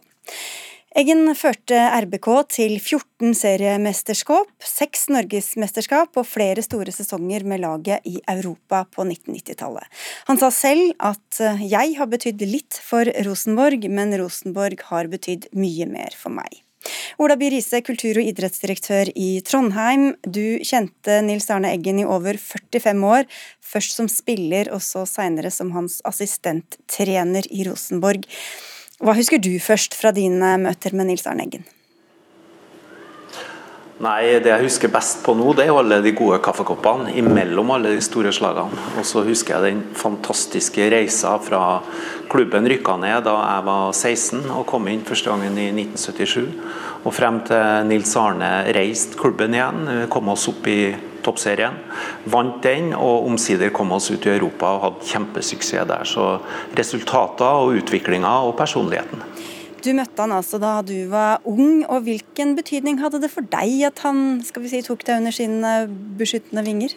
Eggen 0.97 1.27
førte 1.37 1.77
RBK 2.01 2.27
til 2.49 2.79
14 2.81 3.35
seriemesterskap, 3.37 4.49
seks 4.65 5.11
norgesmesterskap 5.13 6.17
og 6.17 6.25
flere 6.25 6.63
store 6.65 6.95
sesonger 6.97 7.45
med 7.45 7.61
laget 7.61 8.07
i 8.09 8.15
Europa 8.33 8.87
på 8.89 9.05
1990-tallet. 9.05 9.85
Han 10.31 10.41
sa 10.41 10.49
selv 10.49 10.95
at 10.97 11.41
eh, 11.45 11.61
'jeg 11.61 11.99
har 11.99 12.09
betydd 12.09 12.41
litt 12.41 12.81
for 12.81 13.05
Rosenborg, 13.05 13.85
men 13.91 14.17
Rosenborg 14.17 14.81
har 14.89 15.13
betydd 15.13 15.51
mye 15.53 15.85
mer 15.87 16.17
for 16.17 16.33
meg'. 16.33 16.65
Ola 17.19 17.37
By 17.37 17.51
Riise, 17.53 17.83
kultur- 17.85 18.17
og 18.17 18.25
idrettsdirektør 18.25 19.13
i 19.15 19.43
Trondheim. 19.45 20.17
Du 20.25 20.57
kjente 20.65 21.21
Nils 21.21 21.51
Arne 21.51 21.69
Eggen 21.69 22.01
i 22.01 22.09
over 22.09 22.39
45 22.39 23.05
år, 23.05 23.29
først 23.61 23.93
som 23.93 24.09
spiller 24.09 24.73
og 24.73 24.81
så 24.81 25.05
seinere 25.05 25.51
som 25.51 25.71
hans 25.77 26.01
assistenttrener 26.09 27.45
i 27.53 27.69
Rosenborg. 27.69 28.25
Hva 28.99 29.15
husker 29.15 29.39
du 29.39 29.53
først 29.63 29.95
fra 29.95 30.11
dine 30.11 30.57
møter 30.59 30.95
med 30.99 31.07
Nils 31.07 31.27
Arne 31.31 31.45
Eggen? 31.47 31.67
Nei, 34.03 34.39
Det 34.43 34.51
jeg 34.51 34.63
husker 34.63 34.91
best 34.91 35.25
på 35.25 35.35
nå, 35.35 35.53
det 35.55 35.65
er 35.65 35.71
jo 35.73 35.79
alle 35.81 36.01
de 36.03 36.13
gode 36.15 36.39
kaffekoppene 36.43 37.17
imellom 37.19 37.71
alle 37.75 37.97
de 37.97 38.03
store 38.03 38.31
slagene. 38.35 38.79
Og 38.99 39.07
så 39.07 39.25
husker 39.27 39.57
jeg 39.57 39.73
den 39.75 39.81
fantastiske 39.95 40.87
reisa 40.91 41.37
fra 41.43 41.81
klubben 42.31 42.67
rykka 42.71 42.95
ned 42.99 43.27
da 43.27 43.35
jeg 43.39 43.67
var 43.67 43.91
16 43.95 44.45
og 44.55 44.67
kom 44.71 44.87
inn 44.91 45.03
første 45.07 45.31
gangen 45.31 45.59
i 45.59 45.71
1977. 45.73 46.47
Og 47.07 47.15
frem 47.15 47.43
til 47.47 47.91
Nils 47.91 48.15
Arne 48.19 48.53
reiste 48.75 49.19
klubben 49.19 49.55
igjen, 49.55 50.07
kom 50.11 50.31
oss 50.35 50.47
opp 50.51 50.67
i 50.71 50.81
toppserien. 51.25 51.77
Vant 52.31 52.63
den, 52.65 52.93
og 52.97 53.27
omsider 53.29 53.73
kom 53.75 53.93
oss 53.97 54.11
ut 54.11 54.27
i 54.27 54.35
Europa 54.35 54.75
og 54.77 54.85
hadde 54.87 55.11
kjempesuksess 55.13 55.89
der. 55.89 56.09
Så 56.09 56.31
resultater 56.79 57.63
og 57.65 57.79
utviklinga 57.81 58.39
og 58.49 58.57
personligheten. 58.59 59.25
Du 59.79 59.93
møtte 59.95 60.25
han 60.25 60.35
altså 60.35 60.59
da 60.59 60.81
du 60.83 61.07
var 61.11 61.45
ung, 61.47 61.85
og 61.87 62.03
hvilken 62.07 62.57
betydning 62.59 62.99
hadde 63.03 63.21
det 63.23 63.31
for 63.31 63.47
deg 63.47 63.85
at 63.87 64.03
han 64.03 64.41
skal 64.45 64.65
vi 64.65 64.73
si, 64.73 64.83
tok 64.83 65.05
deg 65.07 65.21
under 65.23 65.35
sine 65.35 65.75
beskyttende 66.19 66.65
vinger? 66.67 66.97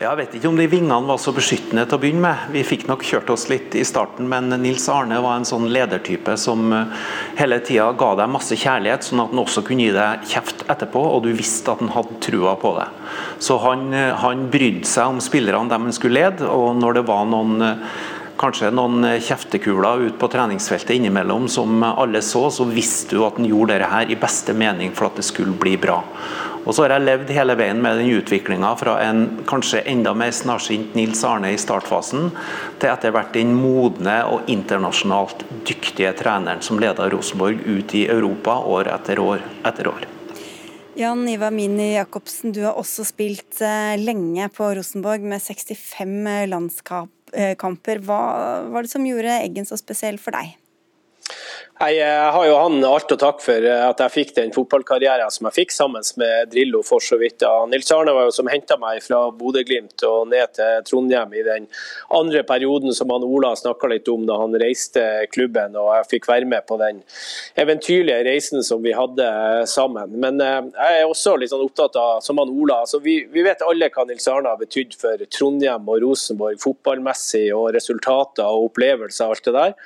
Jeg 0.00 0.16
vet 0.16 0.32
ikke 0.34 0.48
om 0.48 0.56
de 0.56 0.64
vingene 0.70 1.04
var 1.04 1.18
så 1.20 1.34
beskyttende 1.36 1.84
til 1.84 1.98
å 1.98 2.00
begynne 2.00 2.24
med. 2.24 2.46
Vi 2.54 2.62
fikk 2.64 2.86
nok 2.88 3.04
kjørt 3.04 3.28
oss 3.34 3.44
litt 3.50 3.74
i 3.76 3.84
starten, 3.84 4.24
men 4.30 4.48
Nils 4.62 4.86
Arne 4.90 5.18
var 5.20 5.36
en 5.36 5.46
sånn 5.46 5.68
ledertype 5.72 6.32
som 6.40 6.72
eh, 6.72 7.02
hele 7.36 7.58
tida 7.60 7.90
ga 7.98 8.08
deg 8.18 8.32
masse 8.32 8.56
kjærlighet, 8.56 9.04
sånn 9.04 9.20
at 9.22 9.34
han 9.34 9.42
også 9.42 9.64
kunne 9.66 9.84
gi 9.84 9.92
deg 9.94 10.24
kjeft 10.32 10.64
etterpå, 10.72 11.02
og 11.12 11.26
du 11.26 11.30
visste 11.36 11.74
at 11.74 11.84
han 11.84 11.92
hadde 11.92 12.18
trua 12.24 12.56
på 12.62 12.72
deg. 12.78 12.96
Så 13.44 13.60
han, 13.62 13.84
eh, 13.92 14.14
han 14.24 14.48
brydde 14.54 14.88
seg 14.88 15.12
om 15.12 15.20
spillerne 15.22 15.70
dem 15.70 15.86
han 15.90 15.98
skulle 15.98 16.24
lede, 16.24 16.48
og 16.48 16.80
når 16.80 16.98
det 16.98 17.06
var 17.12 17.28
noen 17.28 17.66
eh, 17.68 18.00
kanskje 18.42 18.72
noen 18.74 19.04
kjeftekuler 19.22 20.08
ut 20.08 20.16
på 20.18 20.30
treningsfeltet 20.32 20.96
innimellom 20.96 21.44
som 21.52 21.84
alle 21.86 22.24
så, 22.26 22.48
så 22.50 22.64
visste 22.66 23.14
du 23.14 23.26
at 23.26 23.36
han 23.38 23.46
gjorde 23.46 23.76
dette 23.76 23.92
her 23.92 24.10
i 24.10 24.18
beste 24.18 24.56
mening 24.56 24.96
for 24.96 25.12
at 25.12 25.20
det 25.20 25.28
skulle 25.28 25.54
bli 25.60 25.76
bra. 25.78 26.00
Og 26.62 26.74
så 26.74 26.84
har 26.84 26.94
jeg 26.94 27.06
levd 27.08 27.32
hele 27.34 27.56
veien 27.58 27.80
med 27.82 27.98
den 27.98 28.12
utviklinga 28.20 28.70
fra 28.78 28.94
en 29.02 29.24
kanskje 29.50 29.82
enda 29.90 30.12
mer 30.14 30.30
snarsynt 30.34 30.94
Nils 30.94 31.24
Arne 31.26 31.50
i 31.50 31.58
startfasen, 31.58 32.30
til 32.78 32.92
etter 32.92 33.14
hvert 33.14 33.34
den 33.34 33.56
modne 33.58 34.20
og 34.30 34.50
internasjonalt 34.52 35.42
dyktige 35.66 36.14
treneren 36.18 36.62
som 36.62 36.78
leda 36.82 37.08
Rosenborg 37.10 37.64
ut 37.66 37.94
i 37.98 38.06
Europa 38.06 38.60
år 38.62 38.92
etter 38.94 39.22
år 39.22 39.42
etter 39.66 39.90
år. 39.90 40.06
Jan 40.94 41.24
Ivar 41.28 41.50
Mini 41.50 41.94
Jacobsen, 41.94 42.52
du 42.52 42.62
har 42.66 42.76
også 42.78 43.06
spilt 43.08 43.62
eh, 43.64 43.96
lenge 43.98 44.46
på 44.52 44.68
Rosenborg 44.76 45.24
med 45.24 45.40
65 45.40 46.50
landskamper. 46.52 48.02
Hva 48.04 48.18
var 48.68 48.84
det 48.84 48.92
som 48.92 49.06
gjorde 49.08 49.38
Eggen 49.40 49.66
så 49.66 49.80
spesiell 49.80 50.20
for 50.20 50.36
deg? 50.36 50.52
Jeg 51.82 52.30
har 52.30 52.44
jo 52.46 52.58
han 52.60 52.84
alt 52.86 53.10
å 53.10 53.16
takke 53.18 53.42
for 53.42 53.64
eh, 53.66 53.80
at 53.82 53.98
jeg 54.04 54.12
fikk 54.14 54.28
den 54.36 54.52
fotballkarrieren 54.54 55.32
som 55.34 55.48
jeg 55.48 55.56
fikk 55.56 55.72
sammen 55.74 56.04
med 56.20 56.52
Drillo, 56.52 56.78
for 56.86 57.02
så 57.02 57.16
vidt. 57.18 57.42
Nils 57.72 57.90
Arne 57.90 58.12
var 58.14 58.28
jo 58.28 58.34
som 58.36 58.46
henta 58.46 58.76
meg 58.78 59.00
fra 59.02 59.24
Bodø-Glimt 59.34 60.04
og 60.06 60.28
ned 60.30 60.52
til 60.54 60.84
Trondheim 60.86 61.34
i 61.34 61.42
den 61.42 61.66
andre 62.14 62.44
perioden 62.46 62.94
som 62.94 63.10
han 63.10 63.26
Ola 63.26 63.50
snakka 63.58 63.90
litt 63.90 64.06
om 64.12 64.28
da 64.28 64.36
han 64.38 64.54
reiste 64.62 65.02
klubben, 65.34 65.74
og 65.74 65.90
jeg 65.96 66.10
fikk 66.12 66.28
være 66.30 66.46
med 66.52 66.68
på 66.68 66.78
den 66.78 67.00
eventyrlige 67.58 68.20
reisen 68.28 68.62
som 68.62 68.84
vi 68.86 68.94
hadde 68.94 69.26
sammen. 69.66 70.14
Men 70.22 70.38
eh, 70.38 70.60
jeg 70.78 71.00
er 71.00 71.10
også 71.10 71.34
litt 71.34 71.50
sånn 71.50 71.66
opptatt 71.66 71.98
av, 71.98 72.22
som 72.22 72.38
han 72.38 72.52
Ola, 72.52 72.84
altså 72.86 73.02
vi, 73.02 73.24
vi 73.32 73.42
vet 73.42 73.66
alle 73.66 73.90
hva 73.90 74.06
Nils 74.06 74.30
Arne 74.30 74.54
har 74.54 74.62
betydd 74.62 74.94
for 75.02 75.26
Trondheim 75.34 75.90
og 75.90 75.98
Rosenborg 76.06 76.62
fotballmessig, 76.62 77.48
og 77.58 77.72
resultater 77.74 78.46
og 78.46 78.70
opplevelser 78.70 79.26
og 79.26 79.34
alt 79.34 79.50
det 79.50 79.58
der. 79.58 79.76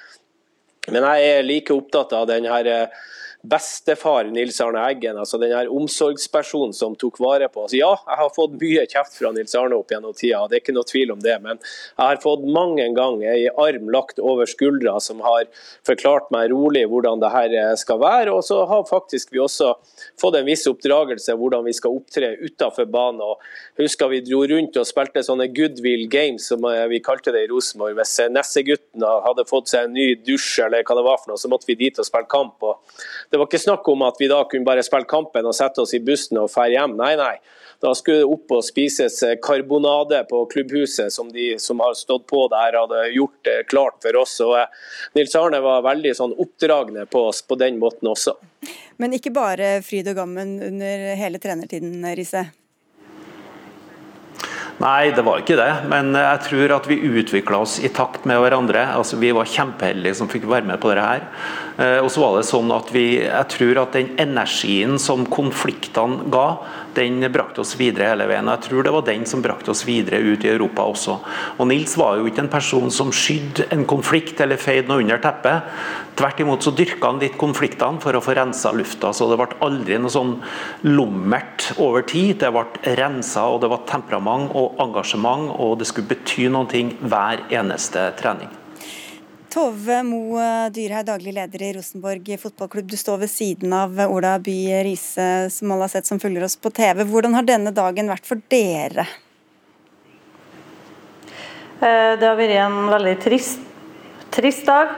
Men 0.87 1.07
jeg 1.07 1.31
er 1.33 1.47
like 1.47 1.75
opptatt 1.75 2.15
av 2.17 2.27
den 2.31 2.47
her 2.51 2.69
eh, 2.71 3.05
bestefar 3.51 4.29
Nils 4.33 4.61
Arne 4.61 4.83
Eggen, 4.91 5.19
altså 5.19 5.39
den 5.39 5.53
her 5.55 5.69
omsorgspersonen 5.73 6.75
som 6.77 6.97
tok 6.99 7.19
vare 7.23 7.49
på 7.53 7.67
oss. 7.67 7.75
Ja, 7.77 7.93
jeg 8.07 8.19
har 8.21 8.33
fått 8.35 8.57
mye 8.61 8.87
kjeft 8.91 9.17
fra 9.19 9.33
Nils 9.35 9.55
Arne 9.59 9.79
opp 9.79 9.93
gjennom 9.93 10.15
tida, 10.17 10.43
det 10.49 10.59
er 10.59 10.65
ikke 10.65 10.75
noe 10.77 10.89
tvil 10.89 11.13
om 11.15 11.23
det. 11.23 11.37
Men 11.45 11.61
jeg 11.61 12.03
har 12.03 12.21
fått 12.23 12.45
mange 12.47 12.85
en 12.85 12.97
gang 12.97 13.23
ei 13.27 13.47
arm 13.51 13.91
lagt 13.93 14.21
over 14.23 14.49
skuldra 14.49 14.97
som 15.03 15.23
har 15.25 15.47
forklart 15.87 16.31
meg 16.35 16.51
rolig 16.53 16.87
hvordan 16.91 17.23
det 17.23 17.33
her 17.35 17.57
eh, 17.57 17.73
skal 17.79 18.01
være. 18.03 18.35
Og 18.35 18.45
så 18.47 18.63
har 18.69 18.87
faktisk 18.89 19.35
vi 19.35 19.43
også 19.43 19.73
fått 20.21 20.39
en 20.41 20.49
viss 20.49 20.67
oppdragelse 20.71 21.37
hvordan 21.37 21.67
vi 21.67 21.77
skal 21.77 21.97
opptre 21.99 22.33
utenfor 22.43 22.89
banen. 22.91 23.23
Og 23.25 23.83
husker 23.83 24.11
vi 24.13 24.23
dro 24.27 24.43
rundt 24.49 24.81
og 24.81 24.89
spilte 24.89 25.25
sånne 25.27 25.49
goodwill 25.55 26.07
games, 26.13 26.49
som 26.51 26.65
eh, 26.71 26.87
vi 26.93 27.03
kalte 27.05 27.35
det 27.35 27.47
i 27.47 27.51
Rosenborg. 27.53 27.99
Hvis 28.01 28.17
Nessegutten 28.33 29.07
hadde 29.27 29.47
fått 29.49 29.73
seg 29.73 29.87
en 29.87 29.97
ny 29.97 30.13
dusj 30.27 30.65
eller 30.67 30.87
hva 30.87 30.99
det 30.99 31.07
var 31.07 31.21
for 31.23 31.33
noe, 31.33 31.41
så 31.41 31.51
måtte 31.53 31.69
vi 31.71 31.79
dit 31.87 32.03
og 32.03 32.09
spille 32.09 32.31
kamp. 32.31 32.63
og 32.67 32.83
det 33.31 33.36
var 33.41 33.49
ikke 33.49 33.63
snakk 33.63 33.89
om 33.89 34.03
at 34.07 34.19
vi 34.21 34.31
da 34.31 34.43
kunne 34.49 34.67
bare 34.67 34.85
spille 34.87 35.09
kampen 35.09 35.47
og 35.49 35.55
sette 35.57 35.83
oss 35.83 35.95
i 35.97 36.03
bussen 36.05 36.41
og 36.41 36.51
dra 36.53 36.67
hjem. 36.73 36.97
Nei, 36.99 37.15
nei. 37.21 37.37
Da 37.81 37.93
skulle 37.95 38.23
det 38.23 38.29
opp 38.33 38.53
og 38.57 38.65
spises 38.65 39.19
eh, 39.27 39.37
karbonade 39.43 40.23
på 40.31 40.43
klubbhuset, 40.53 41.13
som 41.13 41.29
de 41.33 41.55
som 41.61 41.81
har 41.85 41.97
stått 41.99 42.25
på 42.31 42.47
der 42.53 42.79
hadde 42.79 43.03
gjort 43.13 43.37
det 43.45 43.57
klart 43.69 43.99
for 44.03 44.17
oss. 44.23 44.39
Og 44.45 44.55
eh, 44.63 44.85
Nils 45.19 45.37
Arne 45.37 45.61
var 45.65 45.85
veldig 45.85 46.15
sånn 46.17 46.37
oppdragende 46.41 47.05
på 47.11 47.27
oss 47.29 47.43
på 47.45 47.59
den 47.61 47.81
måten 47.83 48.09
også. 48.13 48.37
Men 48.97 49.17
ikke 49.17 49.35
bare 49.35 49.77
fryd 49.85 50.09
og 50.09 50.23
gammen 50.23 50.57
under 50.65 51.11
hele 51.21 51.43
trenertiden, 51.43 52.01
Riise? 52.17 52.47
Nei, 54.77 55.09
det 55.17 55.25
var 55.25 55.41
ikke 55.41 55.57
det. 55.57 55.71
Men 55.89 56.17
jeg 56.17 56.41
tror 56.49 56.75
at 56.79 56.89
vi 56.89 56.99
utvikla 57.21 57.61
oss 57.65 57.79
i 57.81 57.93
takt 57.93 58.27
med 58.29 58.41
hverandre. 58.41 58.83
Altså, 58.97 59.21
vi 59.21 59.33
var 59.37 59.49
kjempeheldige 59.49 60.17
som 60.19 60.33
fikk 60.33 60.49
være 60.49 60.69
med 60.69 60.81
på 60.81 60.93
dette 60.93 61.07
her. 61.07 61.29
Eh, 61.77 61.99
og 62.01 62.09
så 62.09 62.23
var 62.23 62.39
det 62.39 62.47
sånn 62.49 62.71
at 62.73 62.89
vi, 62.95 63.21
Jeg 63.21 63.49
tror 63.53 63.83
at 63.83 63.97
den 63.97 64.15
energien 64.21 64.97
som 65.03 65.27
konfliktene 65.29 66.25
ga, 66.33 66.47
den 66.97 67.21
brakte 67.33 67.61
oss 67.61 67.75
videre 67.77 68.09
hele 68.09 68.25
veien. 68.31 68.49
Jeg 68.49 68.65
tror 68.65 68.87
det 68.87 68.95
var 68.95 69.05
den 69.05 69.27
som 69.29 69.43
brakte 69.45 69.75
oss 69.75 69.85
videre 69.85 70.23
ut 70.25 70.45
i 70.47 70.53
Europa 70.55 70.87
også. 70.89 71.19
Og 71.61 71.69
Nils 71.69 71.97
var 72.01 72.17
jo 72.17 72.31
ikke 72.31 72.47
en 72.47 72.53
person 72.53 72.89
som 72.91 73.13
skydde 73.13 73.69
en 73.75 73.85
konflikt 73.89 74.41
eller 74.41 74.61
feide 74.61 74.89
noe 74.89 75.05
under 75.05 75.21
teppet. 75.21 75.69
Tvert 76.17 76.41
imot 76.41 76.65
så 76.65 76.73
dyrka 76.73 77.13
han 77.13 77.21
litt 77.21 77.37
konfliktene 77.37 78.01
for 78.01 78.17
å 78.17 78.25
få 78.25 78.39
rensa 78.39 78.73
lufta. 78.73 79.13
Så 79.13 79.29
det 79.29 79.37
ble 79.43 79.61
aldri 79.67 80.01
noe 80.01 80.13
sånn 80.13 80.39
lommert 80.89 81.75
over 81.77 82.07
tid. 82.09 82.39
Det 82.41 82.55
ble 82.57 82.97
rensa, 82.97 83.45
og 83.53 83.61
det 83.61 83.73
var 83.73 83.85
temperament 83.91 84.57
og 84.57 84.81
engasjement, 84.81 85.53
og 85.61 85.77
det 85.83 85.91
skulle 85.91 86.15
bety 86.15 86.49
noe 86.49 86.87
hver 87.05 87.45
eneste 87.53 88.09
trening. 88.17 88.49
Tove 89.57 90.03
Mo 90.05 90.37
Dyrhaug, 90.69 91.07
daglig 91.09 91.33
leder 91.33 91.63
i 91.65 91.71
Rosenborg 91.73 92.27
fotballklubb. 92.43 92.91
Du 92.93 92.97
står 93.01 93.23
ved 93.23 93.31
siden 93.33 93.73
av 93.73 93.97
Ola 94.05 94.35
By 94.37 94.83
Riise, 94.85 95.49
som 95.49 95.73
alle 95.73 95.87
har 95.87 95.95
sett 95.95 96.11
som 96.11 96.21
følger 96.21 96.45
oss 96.45 96.59
på 96.61 96.69
TV. 96.77 97.07
Hvordan 97.09 97.33
har 97.33 97.47
denne 97.49 97.73
dagen 97.73 98.13
vært 98.13 98.29
for 98.29 98.43
dere? 98.53 99.07
Eh, 101.81 102.13
det 102.21 102.29
har 102.29 102.37
vært 102.37 102.59
en 102.67 102.77
veldig 102.93 103.17
trist, 103.25 103.65
trist 104.37 104.69
dag. 104.69 104.93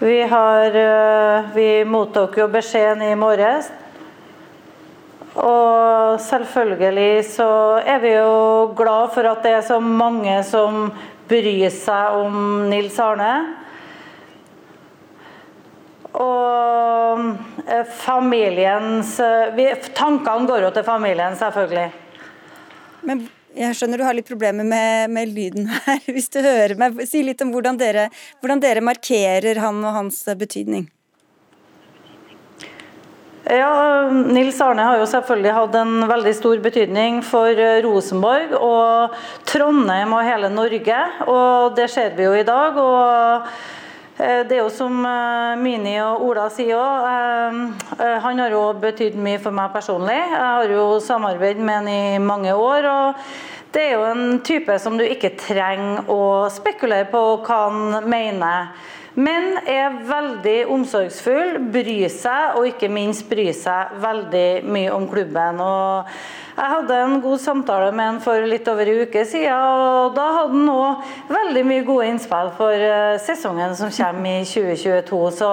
Vi, 0.00 0.22
har, 0.24 0.72
eh, 0.72 1.52
vi 1.52 1.68
mottok 1.84 2.40
jo 2.40 2.48
beskjeden 2.48 3.04
i 3.04 3.14
morges 3.14 3.68
Og 5.36 6.16
selvfølgelig 6.18 7.24
så 7.28 7.52
er 7.84 8.00
vi 8.00 8.16
jo 8.16 8.72
glad 8.72 9.12
for 9.12 9.28
at 9.28 9.44
det 9.44 9.58
er 9.58 9.66
så 9.68 9.82
mange 9.84 10.40
som 10.48 10.88
bryr 11.28 11.68
seg 11.68 12.22
om 12.24 12.70
Nils 12.72 12.96
Arne. 12.96 13.60
Og 16.20 17.22
eh, 17.66 17.84
familiens 18.02 19.14
vi, 19.56 19.68
Tankene 19.96 20.48
går 20.48 20.66
jo 20.66 20.72
til 20.76 20.84
familien, 20.86 21.36
selvfølgelig. 21.38 21.90
Men 23.08 23.24
jeg 23.56 23.76
skjønner 23.76 24.00
du 24.00 24.06
har 24.06 24.16
litt 24.16 24.28
problemer 24.28 24.64
med, 24.64 25.12
med, 25.12 25.32
lyden 25.32 25.68
her. 25.72 26.00
Hvis 26.14 26.30
du 26.32 26.40
hører 26.44 26.76
meg, 26.80 27.04
Si 27.08 27.22
litt 27.24 27.42
om 27.44 27.52
hvordan 27.52 27.80
dere, 27.80 28.08
hvordan 28.40 28.62
dere 28.62 28.84
markerer 28.84 29.60
han 29.62 29.80
og 29.84 29.96
hans 29.98 30.24
betydning. 30.38 30.88
Ja, 33.42 34.06
Nils 34.08 34.60
Arne 34.62 34.84
har 34.86 35.00
jo 35.00 35.06
selvfølgelig 35.10 35.52
hatt 35.56 35.74
en 35.76 36.06
veldig 36.08 36.32
stor 36.38 36.60
betydning 36.62 37.18
for 37.26 37.58
Rosenborg 37.84 38.54
og 38.54 39.16
Trondheim 39.50 40.14
og 40.14 40.22
hele 40.24 40.48
Norge. 40.52 41.00
og 41.26 41.74
Det 41.76 41.88
ser 41.90 42.14
vi 42.16 42.28
jo 42.28 42.36
i 42.38 42.46
dag. 42.46 42.78
og 42.78 43.48
eh, 43.50 43.81
det 44.18 44.56
er 44.56 44.60
jo 44.60 44.68
som 44.72 44.98
eh, 45.08 45.54
Mini 45.56 45.94
og 46.04 46.26
Ola 46.26 46.48
sier 46.52 46.76
òg, 46.76 47.06
eh, 47.96 48.18
han 48.20 48.42
har 48.42 48.52
jo 48.52 48.66
betydd 48.82 49.16
mye 49.16 49.40
for 49.40 49.56
meg 49.56 49.72
personlig. 49.72 50.18
Jeg 50.18 50.42
har 50.42 50.74
jo 50.74 50.84
samarbeidet 51.00 51.64
med 51.64 51.78
han 51.80 51.88
i 51.88 52.18
mange 52.20 52.52
år. 52.52 52.88
og 52.90 53.14
Det 53.72 53.86
er 53.86 53.94
jo 53.96 54.04
en 54.10 54.40
type 54.44 54.76
som 54.78 54.98
du 55.00 55.04
ikke 55.06 55.32
trenger 55.40 56.10
å 56.12 56.48
spekulere 56.52 57.08
på 57.08 57.22
hva 57.46 57.62
han 57.70 58.04
mener. 58.04 58.74
Men 59.14 59.58
er 59.68 59.98
veldig 60.08 60.70
omsorgsfull, 60.72 61.58
bryr 61.72 62.08
seg, 62.08 62.54
og 62.56 62.70
ikke 62.70 62.88
minst 62.88 63.26
bryr 63.28 63.52
seg 63.52 63.98
veldig 64.00 64.62
mye 64.64 64.94
om 64.94 65.04
klubben. 65.10 65.60
Og 65.60 66.08
jeg 66.56 66.70
hadde 66.74 67.00
en 67.04 67.18
god 67.20 67.40
samtale 67.40 67.90
med 67.92 68.08
han 68.08 68.20
for 68.24 68.48
litt 68.48 68.68
over 68.72 68.88
en 68.88 69.02
uke 69.04 69.24
siden, 69.28 69.52
og 69.52 70.16
da 70.16 70.28
hadde 70.38 70.56
han 70.56 70.72
òg 70.72 71.12
veldig 71.32 71.66
mye 71.68 71.84
gode 71.84 72.08
innspill 72.08 72.54
for 72.56 72.86
eh, 72.88 73.18
sesongen 73.20 73.76
som 73.76 73.92
kommer 73.92 74.40
i 74.40 74.48
2022. 74.48 75.20
Så 75.36 75.52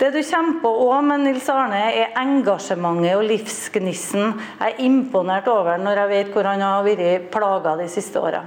det 0.00 0.12
du 0.16 0.22
kjemper 0.24 0.82
òg 0.88 1.04
med 1.04 1.24
Nils 1.24 1.52
Arne, 1.52 1.84
er 1.92 2.16
engasjementet 2.20 3.16
og 3.16 3.28
livsgnissen. 3.28 4.34
Jeg 4.56 4.72
er 4.72 4.84
imponert 4.88 5.48
over 5.52 5.80
når 5.80 6.02
jeg 6.02 6.14
vet 6.14 6.32
hvor 6.32 6.48
han 6.48 6.64
har 6.64 6.84
vært 6.84 7.28
plaga 7.32 7.76
de 7.80 7.92
siste 7.92 8.20
åra. 8.20 8.46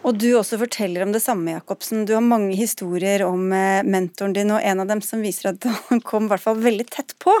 Og 0.00 0.16
du 0.16 0.30
også 0.38 0.56
forteller 0.62 1.04
om 1.04 1.12
det 1.12 1.20
samme, 1.20 1.52
Jacobsen. 1.52 2.06
Du 2.08 2.14
har 2.16 2.24
mange 2.24 2.56
historier 2.56 3.24
om 3.26 3.50
eh, 3.52 3.84
mentoren 3.84 4.32
din, 4.36 4.52
og 4.54 4.64
en 4.64 4.80
av 4.80 4.88
dem 4.88 5.02
som 5.04 5.20
viser 5.24 5.52
at 5.52 5.66
han 5.90 6.00
kom 6.04 6.28
i 6.28 6.32
hvert 6.32 6.46
fall 6.46 6.60
veldig 6.60 6.86
tett 6.88 7.16
på. 7.20 7.34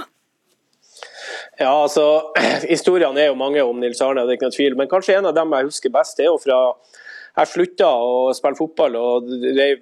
Ja, 1.60 1.72
altså, 1.72 2.32
Historiene 2.74 3.24
er 3.24 3.30
jo 3.30 3.38
mange 3.40 3.64
om 3.64 3.80
Nils 3.80 4.02
Arne, 4.04 4.26
det 4.26 4.34
er 4.34 4.40
ikke 4.40 4.50
noe 4.50 4.58
tvil. 4.58 4.76
Men 4.76 4.90
kanskje 4.90 5.16
en 5.16 5.30
av 5.30 5.36
dem 5.36 5.56
jeg 5.56 5.70
husker 5.70 5.94
best, 5.94 6.20
er 6.20 6.28
jo 6.28 6.36
fra 6.42 6.60
jeg 7.30 7.46
slutta 7.46 7.86
å 7.94 8.32
spille 8.34 8.58
fotball 8.58 8.96
og, 8.98 9.28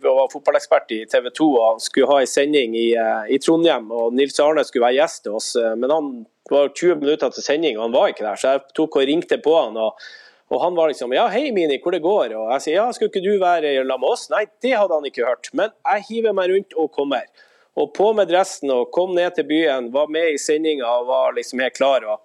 var 0.04 0.28
fotballekspert 0.30 0.92
i 0.94 0.98
TV 1.08 1.30
2 1.32 1.46
og 1.56 1.80
skulle 1.82 2.10
ha 2.10 2.18
en 2.20 2.28
sending 2.28 2.76
i, 2.76 2.90
eh, 2.92 3.30
i, 3.34 3.38
Trondheim. 3.42 3.88
og 3.90 4.12
Nils 4.14 4.36
Arne 4.44 4.66
skulle 4.68 4.84
være 4.84 4.98
gjest 5.00 5.22
til 5.24 5.38
oss, 5.40 5.54
eh, 5.56 5.74
men 5.74 5.90
han 5.90 6.10
var 6.52 6.68
20 6.68 7.00
minutter 7.00 7.32
til 7.32 7.42
sending 7.42 7.78
og 7.78 7.86
han 7.86 7.96
var 7.96 8.12
ikke 8.12 8.26
der. 8.26 8.36
Så 8.36 8.52
jeg 8.52 8.64
tok 8.76 9.00
og 9.00 9.08
ringte 9.08 9.40
på 9.42 9.56
han. 9.56 9.80
og 9.80 9.96
og 10.48 10.62
han 10.62 10.76
var 10.78 10.88
liksom 10.88 11.12
Ja, 11.12 11.26
hei 11.32 11.50
Mini, 11.52 11.76
hvor 11.82 11.92
det 11.92 12.04
går? 12.04 12.32
Og 12.38 12.52
jeg 12.54 12.64
sier 12.64 12.78
ja, 12.78 12.86
skulle 12.96 13.12
ikke 13.12 13.24
du 13.24 13.34
være 13.42 13.74
sammen 13.76 14.00
med 14.00 14.08
oss? 14.08 14.28
Nei, 14.32 14.46
det 14.64 14.76
hadde 14.76 14.96
han 14.96 15.08
ikke 15.08 15.26
hørt. 15.26 15.50
Men 15.52 15.74
jeg 15.76 16.06
hiver 16.08 16.36
meg 16.36 16.54
rundt 16.54 16.78
og 16.78 16.92
kommer. 16.94 17.26
Og 17.78 17.92
på 17.94 18.10
med 18.16 18.30
dressen 18.30 18.72
og 18.74 18.88
kom 18.94 19.12
ned 19.14 19.36
til 19.36 19.46
byen, 19.46 19.92
var 19.94 20.08
med 20.10 20.32
i 20.32 20.40
sendinga 20.40 20.88
og 21.00 21.10
var 21.12 21.36
liksom 21.36 21.60
helt 21.62 21.76
klar. 21.76 22.06
og 22.08 22.24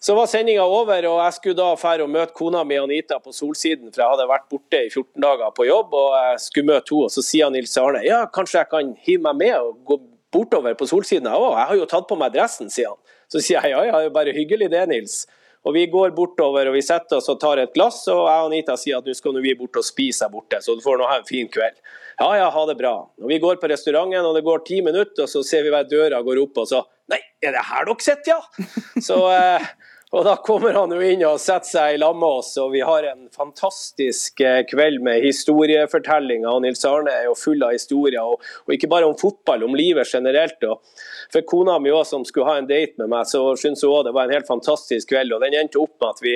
så 0.00 0.14
var 0.14 0.28
sendinga 0.30 0.62
over, 0.62 1.06
og 1.10 1.16
jeg 1.24 1.34
skulle 1.34 1.58
da 1.58 1.72
fære 1.74 2.04
og 2.04 2.10
møte 2.12 2.34
kona 2.36 2.60
mi 2.62 2.76
Anita 2.78 3.16
på 3.18 3.32
Solsiden, 3.34 3.90
for 3.90 4.04
jeg 4.04 4.12
hadde 4.12 4.28
vært 4.30 4.44
borte 4.52 4.82
i 4.86 4.90
14 4.92 5.24
dager 5.24 5.50
på 5.56 5.66
jobb, 5.66 5.96
og 5.98 6.12
jeg 6.14 6.36
skulle 6.44 6.70
møte 6.70 6.94
henne. 6.94 7.08
Og 7.08 7.10
så 7.10 7.24
sier 7.26 7.50
Nils 7.50 7.74
Arne 7.82 8.04
ja, 8.06 8.20
kanskje 8.30 8.60
jeg 8.60 8.70
kan 8.70 8.92
hive 9.02 9.24
meg 9.26 9.40
med 9.40 9.56
og 9.58 9.80
gå 9.88 9.98
bortover 10.34 10.76
på 10.78 10.86
Solsiden. 10.86 11.26
Jeg, 11.26 11.50
jeg 11.56 11.70
har 11.72 11.80
jo 11.80 11.88
tatt 11.90 12.06
på 12.06 12.18
meg 12.20 12.30
dressen, 12.36 12.70
sier 12.70 12.92
han. 12.92 13.16
Så 13.26 13.42
sier 13.42 13.58
jeg 13.66 13.74
ja, 13.74 13.82
ja, 13.88 13.98
det 14.04 14.12
er 14.12 14.14
bare 14.14 14.36
hyggelig 14.36 14.70
det, 14.70 14.84
Nils. 14.92 15.24
Og 15.66 15.74
Vi 15.74 15.86
går 15.90 16.14
bortover 16.16 16.70
og 16.70 16.76
vi 16.76 16.82
setter 16.84 17.18
oss 17.18 17.28
og 17.28 17.40
tar 17.42 17.60
et 17.62 17.74
glass, 17.74 18.04
og 18.08 18.26
jeg 18.28 18.44
og 18.44 18.52
Anita 18.52 18.76
sier 18.78 19.00
at 19.00 19.08
nå 19.08 19.14
skal 19.16 19.40
vi 19.42 19.56
bort 19.58 19.80
og 19.80 19.86
spise 19.86 20.24
her 20.24 20.32
borte, 20.32 20.60
så 20.64 20.76
du 20.76 20.84
får 20.84 21.00
nå 21.00 21.08
ha 21.10 21.18
en 21.18 21.26
fin 21.28 21.48
kveld. 21.50 21.76
Ja, 22.18 22.28
ja, 22.38 22.46
ha 22.50 22.62
det 22.66 22.78
bra. 22.78 22.94
Og 23.22 23.28
Vi 23.30 23.38
går 23.42 23.58
på 23.62 23.70
restauranten, 23.70 24.26
og 24.26 24.34
det 24.34 24.46
går 24.46 24.64
ti 24.66 24.80
minutter, 24.82 25.26
og 25.26 25.30
så 25.30 25.42
ser 25.46 25.66
vi 25.66 25.74
hver 25.74 25.86
døra 25.90 26.22
går 26.22 26.42
opp, 26.46 26.64
og 26.64 26.70
så 26.70 26.84
Nei, 27.08 27.22
er 27.40 27.54
det 27.54 27.62
her 27.64 27.86
dere 27.88 28.04
sitter, 28.04 28.34
ja? 28.34 28.64
Så 29.00 29.16
eh, 29.32 29.68
og 30.10 30.24
Da 30.24 30.34
kommer 30.40 30.72
han 30.72 30.92
jo 30.94 31.00
inn 31.04 31.20
og 31.28 31.40
setter 31.42 31.68
seg 31.68 31.94
i 31.94 31.98
lag 32.00 32.14
med 32.16 32.38
oss, 32.40 32.54
og 32.60 32.70
vi 32.72 32.80
har 32.80 33.04
en 33.10 33.26
fantastisk 33.34 34.40
eh, 34.40 34.62
kveld 34.68 35.02
med 35.04 35.20
historiefortellinger. 35.20 36.48
og 36.48 36.62
Nils 36.64 36.84
Arne 36.88 37.12
er 37.12 37.26
jo 37.28 37.34
full 37.36 37.60
av 37.66 37.74
historier, 37.76 38.24
og, 38.24 38.40
og 38.64 38.72
ikke 38.72 38.88
bare 38.88 39.08
om 39.08 39.18
fotball, 39.20 39.66
om 39.66 39.76
livet 39.76 40.08
generelt. 40.08 40.64
Og 40.64 40.80
for 41.34 41.44
kona 41.50 41.76
mi 41.82 41.92
òg, 41.92 42.06
som 42.08 42.24
skulle 42.24 42.48
ha 42.48 42.56
en 42.62 42.70
date 42.70 42.96
med 43.02 43.12
meg, 43.12 43.28
så 43.28 43.42
syntes 43.60 43.84
hun 43.84 43.92
også 43.92 44.08
det 44.08 44.14
var 44.16 44.30
en 44.30 44.38
helt 44.38 44.48
fantastisk 44.48 45.12
kveld. 45.12 45.36
og 45.36 45.44
Den 45.44 45.58
endte 45.60 45.82
opp 45.82 45.92
med 46.00 46.08
at 46.08 46.24
vi 46.24 46.34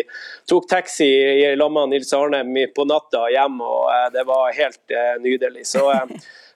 tok 0.52 0.68
taxi 0.68 1.08
i 1.08 1.48
lag 1.56 1.72
med 1.72 1.94
Nils 1.94 2.12
Arne 2.18 2.44
på 2.76 2.88
natta 2.90 3.24
hjem, 3.32 3.56
og 3.64 3.88
eh, 3.96 4.06
det 4.18 4.28
var 4.28 4.52
helt 4.60 4.96
eh, 5.00 5.16
nydelig. 5.24 5.64
Så 5.72 5.88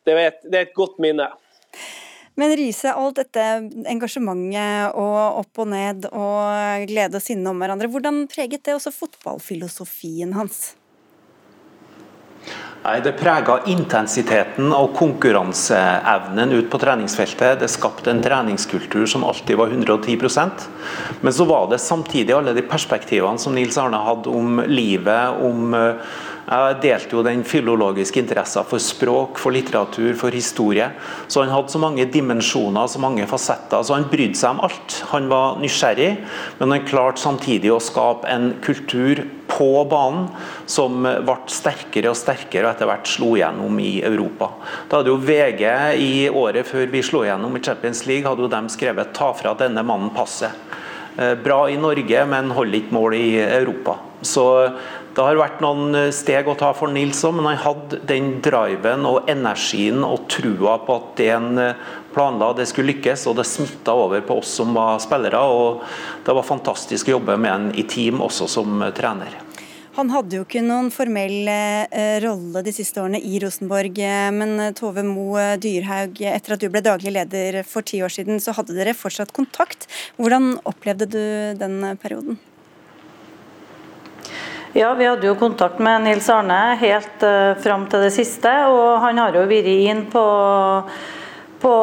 det 0.05 0.13
er 0.13 0.25
et, 0.29 0.45
det 0.45 0.61
er 0.61 0.69
et 0.69 0.77
godt 0.77 1.01
minne. 1.01 1.33
Men 2.37 2.53
Riise, 2.57 2.93
alt 2.93 3.17
dette 3.17 3.45
engasjementet 3.89 4.97
og 4.97 5.41
opp 5.41 5.63
og 5.65 5.71
ned 5.73 6.09
og 6.11 6.89
glede 6.91 7.17
og 7.17 7.25
sinne 7.25 7.49
om 7.49 7.63
hverandre, 7.63 7.89
hvordan 7.89 8.27
preget 8.29 8.67
det 8.67 8.77
også 8.77 8.93
fotballfilosofien 8.93 10.37
hans? 10.37 10.75
Nei, 12.87 13.01
Det 13.03 13.17
prega 13.19 13.57
intensiteten 13.73 14.69
og 14.71 14.93
konkurranseevnen 14.95 16.53
ut 16.55 16.69
på 16.71 16.79
treningsfeltet. 16.79 17.59
Det 17.59 17.71
skapte 17.73 18.13
en 18.13 18.23
treningskultur 18.23 19.09
som 19.11 19.25
alltid 19.27 19.59
var 19.59 19.73
110% 19.73 20.69
Men 21.21 21.33
så 21.33 21.45
var 21.49 21.67
det 21.73 21.81
samtidig 21.83 22.37
alle 22.37 22.55
de 22.55 22.63
perspektivene 22.63 23.43
som 23.43 23.57
Nils 23.57 23.79
Arne 23.81 23.99
hadde 23.99 24.31
om 24.31 24.61
livet, 24.69 25.41
om 25.43 25.75
jeg 26.47 26.77
delte 26.79 27.17
jo 27.17 27.25
den 27.27 27.41
filologiske 27.43 28.21
interessen 28.23 28.67
for 28.71 28.83
språk, 28.83 29.41
for 29.43 29.55
litteratur, 29.55 30.13
for 30.19 30.31
historie. 30.31 30.87
Så 31.27 31.43
han 31.43 31.51
hadde 31.51 31.73
så 31.75 31.81
mange 31.83 32.07
dimensjoner, 32.07 32.87
så 32.87 33.01
mange 33.03 33.27
fasetter. 33.27 33.83
Så 33.83 33.97
han 33.97 34.07
brydde 34.13 34.39
seg 34.39 34.55
om 34.55 34.63
alt. 34.69 35.01
Han 35.11 35.27
var 35.33 35.59
nysgjerrig, 35.59 36.13
men 36.61 36.75
han 36.77 36.87
klarte 36.87 37.25
samtidig 37.25 37.73
å 37.75 37.81
skape 37.83 38.31
en 38.31 38.53
kultur 38.63 39.25
på 39.51 39.71
banen 39.91 40.29
som 40.71 41.03
ble 41.03 41.37
sterkere 41.51 42.13
og 42.13 42.19
sterkere 42.19 42.69
og 42.69 42.77
etter 42.77 42.91
hvert 42.91 43.11
slo 43.11 43.35
gjennom 43.39 43.83
i 43.83 43.97
Europa. 44.07 44.53
Da 44.87 45.01
hadde 45.01 45.11
jo 45.15 45.21
VG 45.23 45.65
i 46.03 46.13
året 46.31 46.67
før 46.71 46.87
vi 46.95 47.03
slo 47.07 47.25
gjennom 47.27 47.59
i 47.59 47.63
Champions 47.63 48.05
League, 48.07 48.27
hadde 48.27 48.47
jo 48.47 48.53
de 48.55 48.63
skrevet 48.71 49.15
'ta 49.15 49.33
fra 49.35 49.55
denne 49.59 49.83
mannen 49.83 50.15
passet'. 50.15 50.55
Eh, 51.19 51.35
bra 51.35 51.71
i 51.71 51.77
Norge, 51.81 52.27
men 52.29 52.51
holder 52.53 52.79
ikke 52.79 52.93
mål 52.93 53.15
i 53.17 53.41
Europa. 53.41 53.97
Så 54.21 54.45
det 55.17 55.25
har 55.25 55.39
vært 55.41 55.63
noen 55.65 55.97
eh, 55.97 56.11
steg 56.13 56.49
å 56.51 56.55
ta 56.61 56.75
for 56.77 56.93
Nils 56.93 57.23
òg, 57.25 57.39
men 57.39 57.47
han 57.49 57.63
hadde 57.63 58.03
den 58.05 58.35
driven 58.45 59.07
og 59.09 59.31
energien 59.33 60.05
og 60.05 60.27
trua 60.29 60.75
på 60.85 60.97
at 60.99 61.15
det 61.17 61.29
en 61.33 61.61
eh, 61.63 61.85
planla 62.13 62.51
det 62.59 62.67
skulle 62.69 62.93
lykkes, 62.93 63.25
og 63.31 63.39
det 63.39 63.47
smitta 63.49 63.95
over 63.97 64.21
på 64.27 64.37
oss 64.43 64.51
som 64.59 64.77
var 64.77 65.01
spillere. 65.01 65.41
og 65.41 65.81
Det 66.27 66.37
var 66.37 66.45
fantastisk 66.45 67.09
å 67.09 67.15
jobbe 67.17 67.39
med 67.41 67.53
han 67.53 67.71
i 67.81 67.87
team 67.89 68.21
også 68.25 68.49
som 68.59 68.83
eh, 68.85 68.93
trener. 68.97 69.39
Han 69.97 70.13
hadde 70.13 70.37
jo 70.37 70.45
ikke 70.45 70.61
noen 70.61 70.91
formell 70.93 71.49
rolle 72.21 72.61
de 72.67 72.75
siste 72.77 73.01
årene 73.01 73.17
i 73.17 73.39
Rosenborg, 73.41 73.97
men 74.37 74.75
Tove 74.77 75.01
Mo 75.01 75.39
Dyrhaug, 75.57 76.21
etter 76.21 76.53
at 76.53 76.61
du 76.61 76.67
ble 76.69 76.83
daglig 76.85 77.15
leder 77.17 77.63
for 77.65 77.81
ti 77.81 78.03
år 78.05 78.13
siden, 78.13 78.37
så 78.45 78.53
hadde 78.59 78.77
dere 78.77 78.93
fortsatt 78.93 79.33
kontakt. 79.33 79.89
Hvordan 80.21 80.59
opplevde 80.69 81.09
du 81.09 81.25
den 81.57 81.81
perioden? 82.05 82.37
Ja, 84.73 84.95
vi 84.95 85.07
hadde 85.07 85.27
jo 85.29 85.37
kontakt 85.39 85.79
med 85.79 86.03
Nils 86.03 86.27
Arne 86.33 86.75
helt 86.81 87.23
uh, 87.23 87.55
fram 87.63 87.87
til 87.91 88.03
det 88.03 88.13
siste. 88.17 88.51
Og 88.73 88.99
han 89.05 89.21
har 89.23 89.37
jo 89.37 89.45
vært 89.47 89.69
inn 89.71 90.03
på, 90.11 90.25
på 91.63 91.75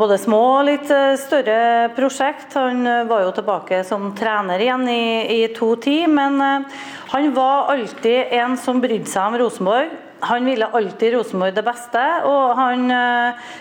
både 0.00 0.16
små 0.18 0.40
og 0.56 0.64
litt 0.70 0.90
eh, 0.94 1.18
større 1.20 1.90
prosjekt. 1.96 2.56
Han 2.56 2.80
uh, 2.88 3.04
var 3.10 3.26
jo 3.26 3.34
tilbake 3.36 3.82
som 3.86 4.08
trener 4.18 4.62
igjen 4.64 4.88
i, 4.88 5.04
i 5.36 5.40
2010, 5.52 6.08
men 6.16 6.40
uh, 6.40 6.82
han 7.12 7.30
var 7.36 7.74
alltid 7.76 8.32
en 8.40 8.56
som 8.58 8.80
brydde 8.82 9.12
seg 9.12 9.28
om 9.28 9.38
Rosenborg. 9.44 9.92
Han 10.24 10.48
ville 10.48 10.72
alltid 10.80 11.14
Rosenborg 11.14 11.54
det 11.56 11.64
beste, 11.64 12.02
og 12.28 12.58
han 12.58 12.90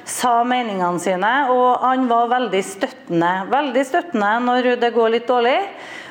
sa 0.03 0.33
meningene 0.43 0.99
sine. 0.99 1.29
Og 1.53 1.85
han 1.85 2.03
var 2.09 2.33
veldig 2.33 2.59
støttende. 2.67 3.29
Veldig 3.47 3.85
støttende 3.87 4.33
når 4.43 4.73
det 4.81 4.91
går 4.97 5.13
litt 5.13 5.31
dårlig. 5.31 5.55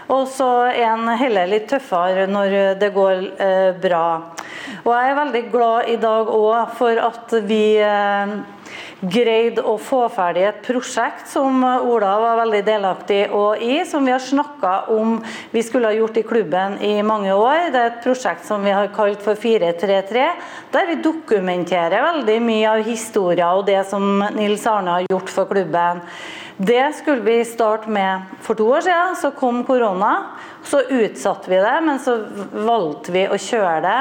Og 0.09 0.29
så 0.33 0.49
er 0.73 0.87
han 0.89 1.09
heller 1.21 1.51
litt 1.51 1.69
tøffere 1.69 2.27
når 2.31 2.55
det 2.81 2.93
går 2.95 3.25
eh, 3.45 3.73
bra. 3.81 4.05
Og 4.85 4.93
jeg 4.95 5.11
er 5.11 5.19
veldig 5.19 5.43
glad 5.53 5.91
i 5.93 5.99
dag 6.01 6.31
òg 6.33 6.77
for 6.79 7.01
at 7.03 7.35
vi, 7.49 7.77
eh, 7.77 8.39
greid 8.99 9.61
å 9.63 9.77
få 9.79 10.01
ferdig 10.11 10.43
et 10.49 10.63
prosjekt 10.67 11.29
som 11.31 11.63
Ola 11.63 12.15
var 12.19 12.41
veldig 12.41 12.63
delaktig 12.67 13.21
i, 13.63 13.77
som 13.87 14.05
vi 14.05 14.15
har 14.15 14.23
snakka 14.23 14.73
om 14.95 15.21
vi 15.53 15.63
skulle 15.63 15.93
ha 15.93 15.95
gjort 15.95 16.19
i 16.19 16.25
klubben 16.27 16.79
i 16.83 16.97
mange 17.07 17.31
år. 17.35 17.71
Det 17.71 17.79
er 17.79 17.93
et 17.93 18.03
prosjekt 18.03 18.47
som 18.49 18.65
vi 18.65 18.75
har 18.75 18.91
kalt 18.95 19.23
for 19.23 19.39
433, 19.39 20.27
der 20.75 20.91
vi 20.91 20.99
dokumenterer 21.05 22.09
veldig 22.09 22.41
mye 22.43 22.75
av 22.75 22.85
historien 22.89 23.61
og 23.61 23.67
det 23.69 23.85
som 23.87 24.25
Nils 24.35 24.67
Arne 24.67 24.99
har 24.99 25.09
gjort 25.13 25.31
for 25.31 25.51
klubben. 25.51 26.03
Det 26.59 26.89
skulle 26.99 27.23
vi 27.23 27.45
starte 27.47 27.91
med 27.91 28.27
for 28.43 28.59
to 28.59 28.67
år 28.67 28.83
siden, 28.87 29.17
så 29.17 29.31
kom 29.31 29.63
korona. 29.65 30.15
Så 30.67 30.83
utsatte 30.83 31.51
vi 31.51 31.61
det, 31.63 31.77
men 31.87 32.03
så 32.03 32.17
valgte 32.53 33.15
vi 33.15 33.29
å 33.31 33.39
kjøre 33.39 33.79
det 33.85 34.01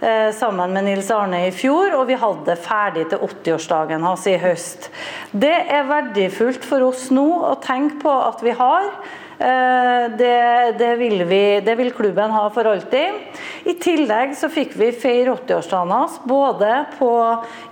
Eh, 0.00 0.34
sammen 0.34 0.72
med 0.72 0.84
Nils 0.84 1.10
Arne 1.10 1.46
i 1.46 1.52
fjor, 1.56 1.94
og 1.96 2.10
vi 2.10 2.18
hadde 2.20 2.44
det 2.50 2.58
ferdig 2.60 3.06
til 3.08 3.22
80-årsdagen 3.24 4.02
hans 4.04 4.26
i 4.28 4.34
høst. 4.36 4.90
Det 5.32 5.54
er 5.72 5.88
verdifullt 5.88 6.66
for 6.68 6.84
oss 6.84 7.06
nå 7.08 7.24
å 7.48 7.54
tenke 7.64 8.02
på 8.02 8.12
at 8.12 8.44
vi 8.44 8.52
har. 8.58 8.90
Eh, 9.38 10.10
det, 10.16 10.72
det, 10.78 10.96
vil 10.96 11.24
vi, 11.24 11.60
det, 11.60 11.74
vil 11.74 11.92
klubben 11.92 12.30
ha 12.30 12.46
for 12.50 12.64
alltid. 12.64 13.18
I 13.68 13.74
tillegg 13.82 14.32
så 14.38 14.48
fikk 14.48 14.72
vi 14.80 14.88
feire 14.96 15.34
80-årsdagen 15.34 15.92
hans 15.92 16.14
både 16.24 16.70
på, 16.96 17.10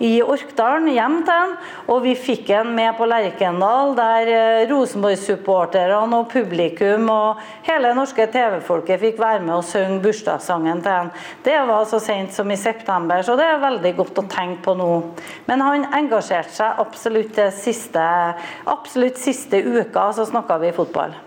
i 0.05 0.18
Orkdalen, 0.20 0.90
hjem 0.92 1.22
til 1.24 1.33
han, 1.33 1.57
og 1.88 2.03
vi 2.05 2.12
fikk 2.20 2.53
han 2.53 2.74
med 2.77 2.92
på 2.98 3.09
Lerkendal, 3.09 3.94
der 3.96 4.33
eh, 4.35 4.66
Rosenborg-supporterne 4.68 6.20
og 6.20 6.29
publikum 6.35 7.09
og 7.14 7.42
hele 7.64 7.94
norske 7.96 8.29
TV-folket 8.29 9.00
fikk 9.00 9.24
være 9.24 9.40
med 9.46 9.57
og 9.57 9.64
synge 9.64 10.03
bursdagssangen 10.05 10.85
til 10.85 10.98
han. 10.98 11.12
Det 11.48 11.57
var 11.64 11.88
så 11.88 12.03
sent 12.03 12.37
som 12.37 12.53
i 12.53 12.61
september, 12.61 13.24
så 13.24 13.40
det 13.40 13.48
er 13.48 13.64
veldig 13.64 13.96
godt 14.03 14.20
å 14.20 14.29
tenke 14.29 14.66
på 14.68 14.77
nå. 14.77 14.90
Men 15.48 15.64
han 15.64 15.88
engasjerte 15.96 16.59
seg 16.61 16.85
absolutt 16.85 17.40
siste, 17.57 18.09
absolutt 18.68 19.16
siste 19.22 19.64
uka, 19.64 20.11
så 20.12 20.29
snakka 20.29 20.61
vi 20.61 20.77
fotball. 20.77 21.23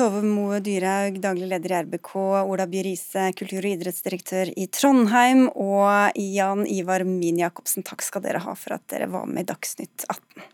Tove 0.00 0.22
Moe 0.24 0.62
Dyrhaug, 0.64 1.18
daglig 1.20 1.44
leder 1.50 1.74
i 1.74 1.80
RBK, 1.82 2.14
Ola 2.48 2.64
By 2.64 2.80
Riise, 2.86 3.26
kultur- 3.36 3.66
og 3.66 3.74
idrettsdirektør 3.74 4.48
i 4.56 4.64
Trondheim, 4.72 5.42
og 5.52 6.16
Jan 6.16 6.62
Ivar 6.64 7.04
Min 7.04 7.42
Jacobsen, 7.42 7.84
takk 7.84 8.00
skal 8.06 8.24
dere 8.24 8.40
ha 8.40 8.54
for 8.56 8.78
at 8.78 8.86
dere 8.88 9.10
var 9.12 9.28
med 9.28 9.44
i 9.44 9.50
Dagsnytt 9.50 10.06
18. 10.08 10.46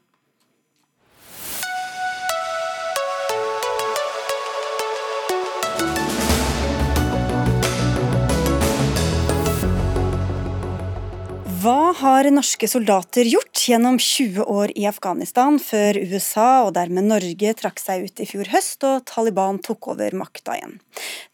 Hva 11.67 11.91
har 11.99 12.29
norske 12.31 12.69
soldater 12.71 13.27
gjort 13.27 13.59
gjennom 13.67 13.97
20 13.99 14.45
år 14.47 14.71
i 14.79 14.85
Afghanistan, 14.87 15.57
før 15.59 15.97
USA 15.99 16.51
og 16.63 16.77
dermed 16.77 17.09
Norge 17.09 17.55
trakk 17.59 17.81
seg 17.83 18.05
ut 18.07 18.23
i 18.23 18.27
fjor 18.31 18.47
høst 18.53 18.87
og 18.87 19.03
Taliban 19.11 19.59
tok 19.67 19.89
over 19.97 20.15
makta 20.15 20.55
igjen? 20.55 20.77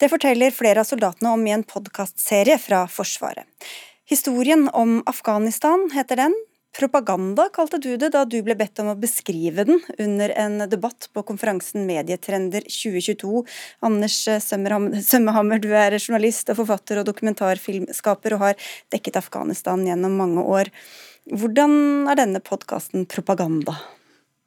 Det 0.00 0.08
forteller 0.08 0.54
flere 0.56 0.80
av 0.80 0.88
soldatene 0.88 1.34
om 1.36 1.44
i 1.44 1.52
en 1.52 1.66
podkastserie 1.68 2.56
fra 2.62 2.86
Forsvaret. 2.88 3.44
Historien 4.08 4.70
om 4.72 5.02
Afghanistan 5.10 5.84
heter 5.92 6.22
den, 6.22 6.38
Propaganda 6.72 7.50
kalte 7.52 7.76
du 7.76 7.90
det 8.00 8.08
da 8.14 8.22
du 8.24 8.38
ble 8.40 8.54
bedt 8.56 8.80
om 8.80 8.88
å 8.94 8.96
beskrive 8.96 9.66
den 9.68 9.82
under 10.00 10.32
en 10.40 10.62
debatt 10.72 11.10
på 11.12 11.20
konferansen 11.28 11.84
Medietrender 11.84 12.64
2022. 12.64 13.42
Anders 13.84 14.16
Sømmehammer, 14.40 15.60
du 15.60 15.68
er 15.76 15.98
journalist 15.98 16.48
og 16.48 16.62
forfatter 16.62 17.02
og 17.02 17.10
dokumentarfilmskaper 17.10 18.38
og 18.38 18.44
har 18.46 18.70
dekket 18.94 19.20
Afghanistan 19.20 19.84
gjennom 19.84 20.16
mange 20.16 20.46
år. 20.48 20.72
Hvordan 21.28 22.08
er 22.08 22.22
denne 22.22 22.40
podkasten 22.40 23.04
propaganda? 23.04 23.76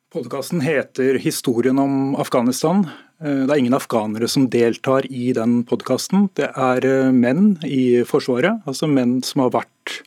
Podkasten 0.10 0.66
heter 0.66 1.20
'Historien 1.20 1.78
om 1.78 2.16
Afghanistan'. 2.16 2.90
Det 3.22 3.52
er 3.52 3.58
ingen 3.58 3.74
afghanere 3.74 4.28
som 4.28 4.50
deltar 4.50 5.06
i 5.12 5.32
den 5.32 5.64
podkasten. 5.64 6.30
Det 6.34 6.50
er 6.58 7.12
menn 7.12 7.60
i 7.64 8.04
Forsvaret, 8.04 8.66
altså 8.66 8.90
menn 8.90 9.22
som 9.24 9.42
har 9.42 9.52
vært 9.52 10.02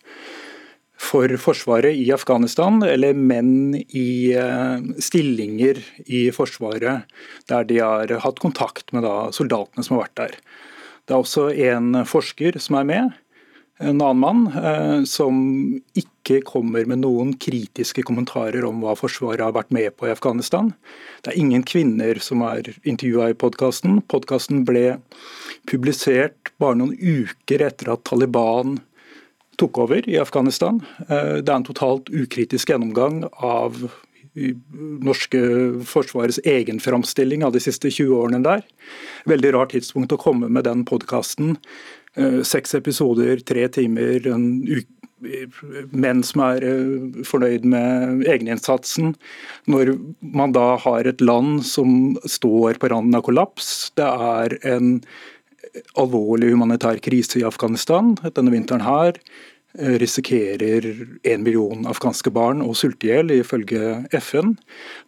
for 0.99 1.31
Forsvaret 1.41 1.95
i 1.95 2.09
Afghanistan, 2.13 2.83
eller 2.83 3.15
menn 3.15 3.77
i 3.79 4.35
eh, 4.35 4.83
stillinger 5.03 5.79
i 6.07 6.27
Forsvaret 6.35 7.07
der 7.49 7.69
de 7.69 7.79
har 7.79 8.13
hatt 8.25 8.43
kontakt 8.43 8.93
med 8.93 9.07
da, 9.07 9.31
soldatene 9.35 9.87
som 9.87 9.97
har 9.97 10.09
vært 10.09 10.19
der. 10.21 10.37
Det 11.07 11.15
er 11.15 11.23
også 11.23 11.49
en 11.71 12.03
forsker 12.05 12.59
som 12.61 12.81
er 12.81 12.89
med, 12.89 13.17
en 13.79 14.01
annen 14.03 14.19
mann, 14.19 14.41
eh, 14.59 15.05
som 15.05 15.37
ikke 15.95 16.41
kommer 16.47 16.87
med 16.91 17.05
noen 17.05 17.31
kritiske 17.41 18.03
kommentarer 18.07 18.67
om 18.67 18.83
hva 18.83 18.97
Forsvaret 18.99 19.45
har 19.45 19.55
vært 19.55 19.71
med 19.75 19.95
på 19.97 20.09
i 20.09 20.13
Afghanistan. 20.13 20.73
Det 21.23 21.33
er 21.33 21.39
ingen 21.39 21.63
kvinner 21.63 22.19
som 22.23 22.43
er 22.47 22.73
intervjua 22.83 23.31
i 23.31 23.39
podkasten. 23.39 24.01
Podkasten 24.11 24.65
ble 24.69 24.99
publisert 25.71 26.53
bare 26.59 26.81
noen 26.81 26.99
uker 26.99 27.63
etter 27.69 27.95
at 27.95 28.03
Taliban 28.09 28.81
tok 29.59 29.79
over 29.85 30.09
i 30.09 30.19
Afghanistan. 30.21 30.81
Eh, 31.09 31.39
det 31.43 31.49
er 31.49 31.57
en 31.57 31.67
totalt 31.67 32.11
ukritisk 32.15 32.71
gjennomgang 32.73 33.25
av 33.35 33.81
norske 35.03 35.41
forsvarets 35.89 36.39
egen 36.47 36.79
framstilling 36.81 37.45
av 37.45 37.55
de 37.57 37.63
siste 37.63 37.91
20 37.91 38.15
årene 38.15 38.43
der. 38.45 38.63
Veldig 39.31 39.55
rart 39.57 39.75
tidspunkt 39.75 40.15
å 40.15 40.21
komme 40.21 40.51
med 40.53 40.69
den 40.69 40.85
podkasten. 40.89 41.57
Eh, 42.15 42.41
seks 42.47 42.77
episoder, 42.79 43.43
tre 43.47 43.67
timer, 43.69 44.23
menn 45.91 46.23
som 46.23 46.43
er 46.47 46.65
eh, 46.67 47.23
fornøyd 47.27 47.67
med 47.69 48.23
egeninnsatsen. 48.29 49.15
Når 49.71 49.97
man 50.23 50.55
da 50.55 50.77
har 50.79 51.09
et 51.09 51.23
land 51.25 51.65
som 51.67 52.17
står 52.25 52.79
på 52.79 52.93
randen 52.93 53.19
av 53.19 53.27
kollaps. 53.27 53.91
Det 53.99 54.07
er 54.07 54.59
en 54.69 54.99
alvorlig 55.99 56.53
humanitær 56.53 57.01
krise 57.05 57.41
i 57.41 57.47
Afghanistan 57.47 58.15
denne 58.37 58.53
vinteren 58.55 58.85
her 58.87 59.17
eh, 59.19 59.97
risikerer 60.03 60.89
en 61.29 61.45
million 61.47 61.89
afghanske 61.91 62.33
barn 62.35 62.63
å 62.65 62.75
sulte 62.79 63.09
i 63.09 63.13
hjel, 63.13 63.33
ifølge 63.39 64.03
FN. 64.19 64.57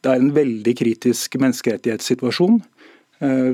Det 0.03 0.13
er 0.13 0.23
en 0.23 0.33
veldig 0.37 0.75
kritisk 0.81 1.39
menneskerettighetssituasjon. 1.41 2.61
Eh, 3.25 3.53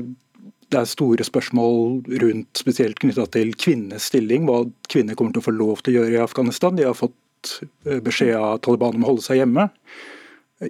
det 0.67 0.81
er 0.81 0.89
store 0.89 1.23
spørsmål 1.23 2.01
rundt 2.23 2.59
spesielt 2.59 2.99
knytta 2.99 3.27
til 3.31 3.53
kvinnenes 3.55 4.09
stilling, 4.09 4.49
hva 4.49 4.65
kvinner 4.91 5.15
kommer 5.15 5.35
til 5.35 5.43
å 5.43 5.47
få 5.47 5.55
lov 5.55 5.83
til 5.83 5.95
å 5.95 6.01
gjøre 6.01 6.17
i 6.17 6.25
Afghanistan. 6.25 6.75
De 6.75 6.87
har 6.87 6.97
fått 6.97 7.55
eh, 7.87 8.01
beskjed 8.03 8.35
av 8.35 8.59
Taliban 8.65 8.99
om 8.99 9.07
å 9.07 9.13
holde 9.13 9.27
seg 9.29 9.43
hjemme. 9.43 9.69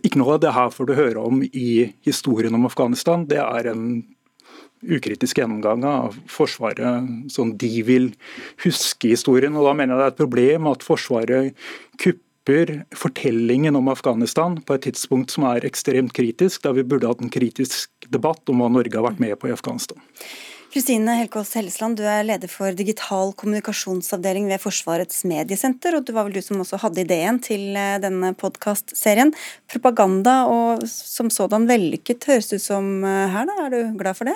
Ikke 0.03 0.19
noe 0.19 0.35
av 0.35 0.43
det 0.43 0.51
her 0.51 0.69
får 0.73 0.89
du 0.89 0.97
høre 0.97 1.23
om 1.23 1.39
i 1.47 1.93
historien 2.03 2.55
om 2.57 2.67
Afghanistan. 2.67 3.23
Det 3.29 3.39
er 3.39 3.69
en 3.71 4.01
ukritisk 4.85 5.39
gjennomgang 5.41 5.85
av 5.87 6.17
Forsvaret 6.31 7.31
sånn 7.33 7.55
de 7.59 7.71
vil 7.87 8.11
huske 8.65 9.11
historien. 9.13 9.55
og 9.55 9.67
Da 9.69 9.73
mener 9.73 9.95
jeg 9.95 9.99
det 9.99 10.07
er 10.07 10.15
et 10.15 10.23
problem 10.23 10.67
at 10.71 10.85
Forsvaret 10.85 11.55
kupper 12.01 12.83
fortellingen 12.95 13.75
om 13.75 13.89
Afghanistan 13.91 14.59
på 14.63 14.77
et 14.77 14.87
tidspunkt 14.87 15.33
som 15.33 15.47
er 15.49 15.65
ekstremt 15.67 16.13
kritisk, 16.13 16.63
da 16.63 16.71
vi 16.71 16.85
burde 16.87 17.09
hatt 17.09 17.21
en 17.21 17.33
kritisk 17.33 17.89
debatt 18.09 18.47
om 18.49 18.61
hva 18.61 18.69
Norge 18.71 18.95
har 18.95 19.07
vært 19.09 19.23
med 19.23 19.35
på 19.39 19.49
i 19.49 19.55
Afghanistan. 19.55 19.99
Kristine 20.67 21.13
Helkås 21.15 21.53
Hellesland, 21.55 21.95
du 21.97 22.03
er 22.05 22.25
leder 22.27 22.49
for 22.51 22.75
digital 22.75 23.31
kommunikasjonsavdeling 23.39 24.49
ved 24.49 24.59
Forsvarets 24.59 25.23
mediesenter, 25.25 25.95
og 25.95 26.03
det 26.05 26.15
var 26.15 26.27
vel 26.27 26.35
du 26.35 26.43
som 26.43 26.59
også 26.59 26.81
hadde 26.81 27.05
ideen 27.05 27.39
til 27.41 27.71
eh, 27.79 27.95
denne 28.03 28.33
podkastserien. 28.37 29.31
Propaganda 29.71 30.41
og 30.51 30.83
som 30.91 31.31
sådan 31.33 31.69
vellykket 31.71 32.27
høres 32.27 32.51
ut 32.51 32.65
som 32.65 32.99
eh, 33.07 33.23
her, 33.31 33.47
da. 33.47 33.57
Er 33.63 33.73
du 33.73 33.97
glad 33.97 34.19
for 34.19 34.27
det? 34.27 34.35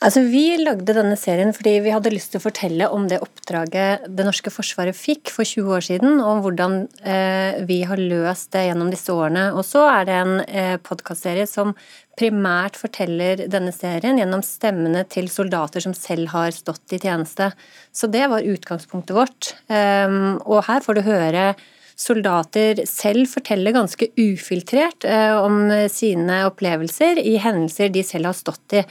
Altså, 0.00 0.22
Vi 0.24 0.56
lagde 0.56 0.94
denne 0.96 1.16
serien 1.20 1.50
fordi 1.52 1.74
vi 1.84 1.92
hadde 1.92 2.12
lyst 2.14 2.32
til 2.32 2.40
å 2.40 2.46
fortelle 2.46 2.86
om 2.88 3.04
det 3.08 3.18
oppdraget 3.20 4.06
det 4.08 4.24
norske 4.24 4.52
forsvaret 4.52 4.96
fikk 4.96 5.28
for 5.34 5.44
20 5.44 5.74
år 5.76 5.84
siden, 5.84 6.14
og 6.22 6.30
om 6.30 6.40
hvordan 6.46 6.76
eh, 7.04 7.60
vi 7.68 7.82
har 7.84 8.00
løst 8.00 8.48
det 8.56 8.62
gjennom 8.70 8.88
disse 8.92 9.12
årene. 9.12 9.50
Og 9.52 9.66
så 9.68 9.84
er 9.90 10.08
det 10.08 10.16
en 10.16 10.32
eh, 10.46 10.78
podkastserie 10.80 11.44
som 11.50 11.74
primært 12.16 12.80
forteller 12.80 13.44
denne 13.52 13.74
serien 13.76 14.16
gjennom 14.20 14.44
stemmene 14.44 15.04
til 15.12 15.28
soldater 15.32 15.84
som 15.84 15.92
selv 15.96 16.32
har 16.32 16.56
stått 16.56 16.96
i 16.96 17.02
tjeneste. 17.02 17.50
Så 17.92 18.08
det 18.08 18.24
var 18.32 18.48
utgangspunktet 18.54 19.16
vårt. 19.16 19.52
Um, 19.68 20.40
og 20.48 20.64
her 20.68 20.80
får 20.84 20.96
du 20.96 21.04
høre 21.04 21.46
soldater 22.00 22.86
selv 22.88 23.28
fortelle 23.28 23.76
ganske 23.76 24.08
ufiltrert 24.16 25.04
eh, 25.04 25.36
om 25.36 25.66
sine 25.92 26.46
opplevelser 26.48 27.20
i 27.20 27.36
hendelser 27.40 27.92
de 27.92 28.04
selv 28.08 28.32
har 28.32 28.40
stått 28.40 28.80
i. 28.80 28.86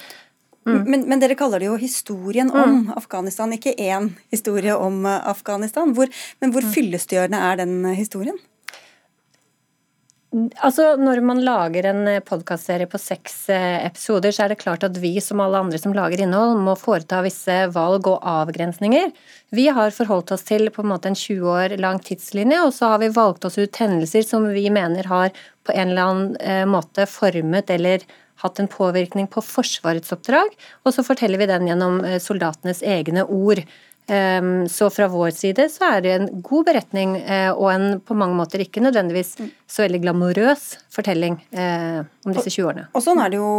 Mm. 0.69 0.83
Men, 0.91 1.07
men, 1.09 1.23
dere 1.23 1.37
kaller 1.39 1.61
det 1.61 1.69
jo 1.69 1.79
historien 1.79 2.51
om 2.51 2.75
mm. 2.83 2.93
Afghanistan, 2.99 3.55
ikke 3.55 3.75
én 3.77 4.11
historie 4.33 4.75
om 4.75 5.01
eh, 5.05 5.25
Afghanistan. 5.31 5.95
Hvor, 5.97 6.11
men 6.41 6.53
hvor 6.55 6.65
mm. 6.65 6.71
fyllestgjørende 6.75 7.41
er 7.49 7.59
den 7.63 7.81
eh, 7.85 7.97
historien? 7.99 8.37
Altså, 10.61 10.91
Når 11.01 11.23
man 11.25 11.39
lager 11.41 11.87
en 11.89 12.03
podkastserie 12.21 12.85
på 12.85 12.99
seks 13.01 13.47
episoder, 13.49 14.29
så 14.29 14.43
er 14.43 14.51
det 14.51 14.59
klart 14.61 14.83
at 14.85 14.99
vi 15.01 15.15
som 15.25 15.41
alle 15.41 15.57
andre 15.57 15.79
som 15.81 15.95
lager 15.97 16.21
innhold, 16.21 16.59
må 16.61 16.75
foreta 16.77 17.23
visse 17.25 17.55
valg 17.73 18.05
og 18.11 18.21
avgrensninger. 18.21 19.09
Vi 19.57 19.65
har 19.73 19.95
forholdt 19.95 20.35
oss 20.35 20.45
til 20.45 20.69
på 20.69 20.85
en 20.85 20.91
måte 20.91 21.09
en 21.09 21.17
20 21.17 21.49
år 21.49 21.73
lang 21.81 21.97
tidslinje, 22.05 22.61
og 22.61 22.75
så 22.77 22.91
har 22.93 23.01
vi 23.01 23.09
valgt 23.15 23.49
oss 23.49 23.57
ut 23.57 23.81
hendelser 23.81 24.27
som 24.27 24.45
vi 24.53 24.67
mener 24.69 25.09
har 25.09 25.33
på 25.65 25.73
en 25.73 25.95
eller 25.95 26.13
annen 26.13 26.69
måte 26.69 27.09
formet 27.09 27.73
eller 27.73 28.05
hatt 28.43 28.59
en 28.61 28.71
påvirkning 28.71 29.27
på 29.31 29.43
Forsvarets 29.43 30.15
oppdrag, 30.15 30.55
og 30.85 30.95
så 30.95 31.05
forteller 31.05 31.41
vi 31.41 31.49
den 31.49 31.67
gjennom 31.69 32.01
soldatenes 32.23 32.83
egne 32.87 33.25
ord. 33.27 33.63
Ehm, 34.09 34.69
så 34.69 34.89
fra 34.89 35.07
vår 35.07 35.29
side 35.37 35.67
så 35.69 35.91
er 35.93 36.01
det 36.01 36.13
en 36.15 36.29
god 36.41 36.65
beretning 36.71 37.13
eh, 37.19 37.51
og 37.51 37.67
en 37.69 37.99
på 38.01 38.17
mange 38.17 38.37
måter 38.37 38.63
ikke 38.63 38.81
nødvendigvis 38.81 39.35
så 39.69 39.83
veldig 39.85 40.01
glamorøs 40.01 40.63
fortelling 40.93 41.37
eh, 41.53 41.99
om 42.25 42.33
disse 42.33 42.49
20 42.55 42.71
årene. 42.71 42.87
Og 42.97 43.05
sånn 43.05 43.21
er 43.21 43.29
det 43.29 43.41
jo 43.41 43.51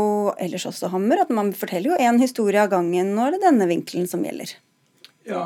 ellers 0.42 0.66
også, 0.72 0.90
Hammer, 0.90 1.22
at 1.22 1.30
man 1.34 1.54
forteller 1.54 1.92
jo 1.92 2.00
én 2.02 2.18
historie 2.22 2.64
av 2.64 2.72
gangen. 2.74 3.14
Nå 3.14 3.28
er 3.28 3.36
det 3.36 3.44
denne 3.46 3.70
vinkelen 3.70 4.10
som 4.10 4.26
gjelder. 4.26 4.56
Ja, 5.30 5.44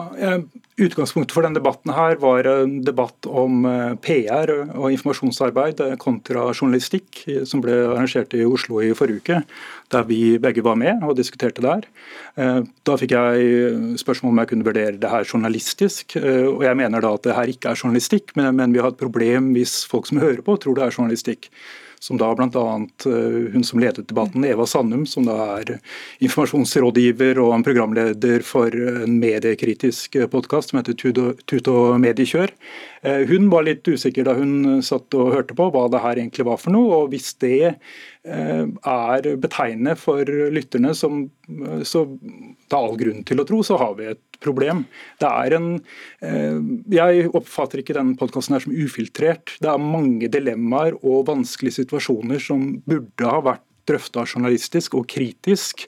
Utgangspunktet 0.75 1.31
for 1.31 1.47
denne 1.47 1.61
debatten 1.61 1.93
her 1.95 2.17
var 2.19 2.49
en 2.51 2.81
debatt 2.83 3.29
om 3.31 3.61
eh, 3.69 3.93
PR 4.03 4.51
og 4.75 4.89
informasjonsarbeid 4.91 5.79
kontra 6.03 6.49
journalistikk, 6.51 7.21
som 7.47 7.63
ble 7.63 7.77
arrangert 7.93 8.35
i 8.35 8.43
Oslo 8.43 8.81
i 8.83 8.91
forrige 8.99 9.23
uke, 9.23 9.39
der 9.95 10.09
vi 10.09 10.19
begge 10.43 10.65
var 10.67 10.75
med 10.81 11.05
og 11.07 11.15
diskuterte 11.21 11.63
der. 11.63 11.87
Eh, 12.35 12.59
da 12.67 12.99
fikk 12.99 13.15
jeg 13.15 14.03
spørsmål 14.03 14.35
om 14.35 14.43
jeg 14.43 14.51
kunne 14.51 14.67
vurdere 14.67 14.99
det 14.99 15.15
her 15.15 15.31
journalistisk, 15.31 16.19
eh, 16.19 16.49
og 16.51 16.67
jeg 16.67 16.81
mener 16.83 17.07
da 17.07 17.15
at 17.15 17.29
det 17.29 17.39
her 17.39 17.55
ikke 17.55 17.71
er 17.71 17.79
journalistikk, 17.79 18.35
men 18.35 18.75
vi 18.75 18.83
har 18.83 18.91
et 18.91 18.99
problem 18.99 19.53
hvis 19.55 19.85
folk 19.87 20.11
som 20.11 20.19
hører 20.25 20.43
på, 20.43 20.59
tror 20.59 20.81
det 20.81 20.89
er 20.89 20.99
journalistikk 20.99 21.53
som 22.05 22.21
da 22.21 22.31
bl.a. 22.37 22.65
Eh, 23.09 23.39
hun 23.55 23.65
som 23.65 23.81
ledet 23.81 24.09
debatten, 24.11 24.45
Eva 24.45 24.67
Sandum, 24.69 25.07
som 25.09 25.25
da 25.29 25.39
er 25.57 25.77
informasjonsrådgiver 26.25 27.41
og 27.41 27.55
en 27.57 27.65
programleder 27.67 28.45
for 28.45 28.75
en 28.75 29.17
mediekritisk 29.23 30.19
podkast 30.33 30.73
som 30.73 30.83
heter 30.83 30.99
Tut 31.01 31.71
og 31.73 31.97
mediekjør. 32.05 32.53
Eh, 33.05 33.27
hun 33.29 33.51
var 33.53 33.67
litt 33.67 33.85
usikker 33.85 34.25
da 34.25 34.33
hun 34.39 34.81
satt 34.85 35.13
og 35.19 35.33
hørte 35.35 35.57
på 35.57 35.69
hva 35.73 35.85
det 35.93 36.01
her 36.01 36.21
egentlig 36.21 36.47
var 36.49 36.61
for 36.61 36.73
noe. 36.75 37.03
og 37.03 37.13
Hvis 37.13 37.35
det 37.43 37.75
eh, 37.75 38.65
er 38.65 39.29
betegnende 39.41 39.97
for 40.01 40.25
lytterne, 40.25 40.95
som, 40.97 41.27
så 41.85 42.07
det 42.09 42.73
er 42.73 42.79
all 42.81 42.97
grunn 43.01 43.27
til 43.29 43.43
å 43.43 43.47
tro, 43.49 43.61
så 43.67 43.77
har 43.81 43.93
vi 43.99 44.09
et 44.15 44.41
problem. 44.45 44.85
Det 45.21 45.29
er 45.29 45.59
en, 45.59 45.69
eh, 46.25 46.59
jeg 46.97 47.29
oppfatter 47.37 47.83
ikke 47.83 47.99
denne 47.99 48.17
podkasten 48.21 48.57
som 48.65 48.73
ufiltrert. 48.73 49.59
Det 49.61 49.71
er 49.71 49.85
mange 49.85 50.33
dilemmaer 50.33 50.97
og 51.03 51.29
vanskelige 51.29 51.83
situasjoner 51.83 52.41
som 52.43 52.71
burde 52.89 53.29
ha 53.29 53.45
vært 53.53 53.65
drøfta 53.89 54.25
journalistisk 54.25 54.97
og 54.97 55.09
kritisk. 55.13 55.85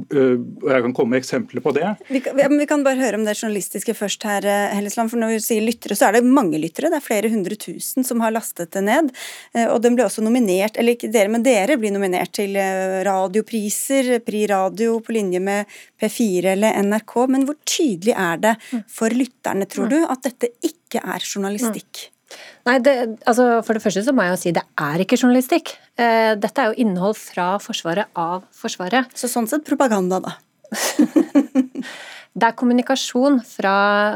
Eh, 0.00 0.36
og 0.40 0.68
Jeg 0.72 0.84
kan 0.86 0.94
komme 0.96 1.14
med 1.14 1.22
eksempler 1.22 1.62
på 1.64 1.72
det. 1.76 1.84
Vi 2.08 2.20
kan, 2.24 2.36
vi 2.36 2.66
kan, 2.68 2.84
bare 2.84 3.00
høre 3.00 3.18
om 3.20 3.26
det 3.26 3.36
journalistiske 3.36 3.94
først 3.94 4.24
her, 4.26 4.46
eh, 4.46 4.74
Hellesland. 4.76 5.10
for 5.10 5.20
Når 5.20 5.34
vi 5.34 5.40
sier 5.44 5.66
lyttere, 5.66 5.96
så 5.96 6.08
er 6.08 6.12
det 6.18 6.24
mange 6.24 6.58
lyttere. 6.58 6.90
Det 6.90 6.98
er 6.98 7.04
flere 7.04 7.30
hundre 7.30 7.56
tusen 7.56 8.04
som 8.04 8.20
har 8.20 8.32
lastet 8.32 8.72
det 8.72 8.82
ned. 8.84 9.12
Eh, 9.54 9.68
og 9.68 9.82
den 9.82 9.96
ble 9.96 10.04
også 10.04 10.24
nominert, 10.24 10.78
eller 10.78 10.96
ikke 10.96 11.12
dere, 11.12 11.28
men 11.28 11.42
dere 11.42 11.76
blir 11.76 11.92
nominert 11.92 12.32
til 12.32 12.56
radiopriser. 13.04 14.18
Pri 14.24 14.46
Radio 14.48 14.98
på 15.00 15.12
linje 15.12 15.40
med 15.40 15.66
P4 16.00 16.56
eller 16.56 16.72
NRK. 16.82 17.28
Men 17.28 17.46
hvor 17.46 17.56
tydelig 17.64 18.16
er 18.16 18.36
det 18.38 18.56
for 18.88 19.08
lytterne, 19.08 19.68
tror 19.68 19.88
du, 19.88 20.00
at 20.06 20.22
dette 20.22 20.48
ikke 20.62 21.04
er 21.04 21.20
journalistikk? 21.20 22.08
Nei, 22.66 22.78
det, 22.78 23.18
altså 23.28 23.62
For 23.66 23.76
det 23.76 23.82
første 23.82 24.04
så 24.06 24.14
må 24.14 24.24
jeg 24.24 24.36
jo 24.36 24.40
si 24.40 24.52
det 24.56 24.64
er 24.80 25.04
ikke 25.04 25.18
journalistikk. 25.20 25.74
Eh, 26.00 26.32
dette 26.40 26.62
er 26.62 26.70
jo 26.70 26.86
innhold 26.86 27.18
fra 27.20 27.56
Forsvaret 27.60 28.12
av 28.18 28.46
Forsvaret. 28.56 29.12
Så 29.16 29.28
sånn 29.28 29.48
sett 29.50 29.66
propaganda, 29.66 30.22
da. 30.24 30.36
det 32.32 32.46
er 32.48 32.56
kommunikasjon 32.56 33.42
fra, 33.44 33.74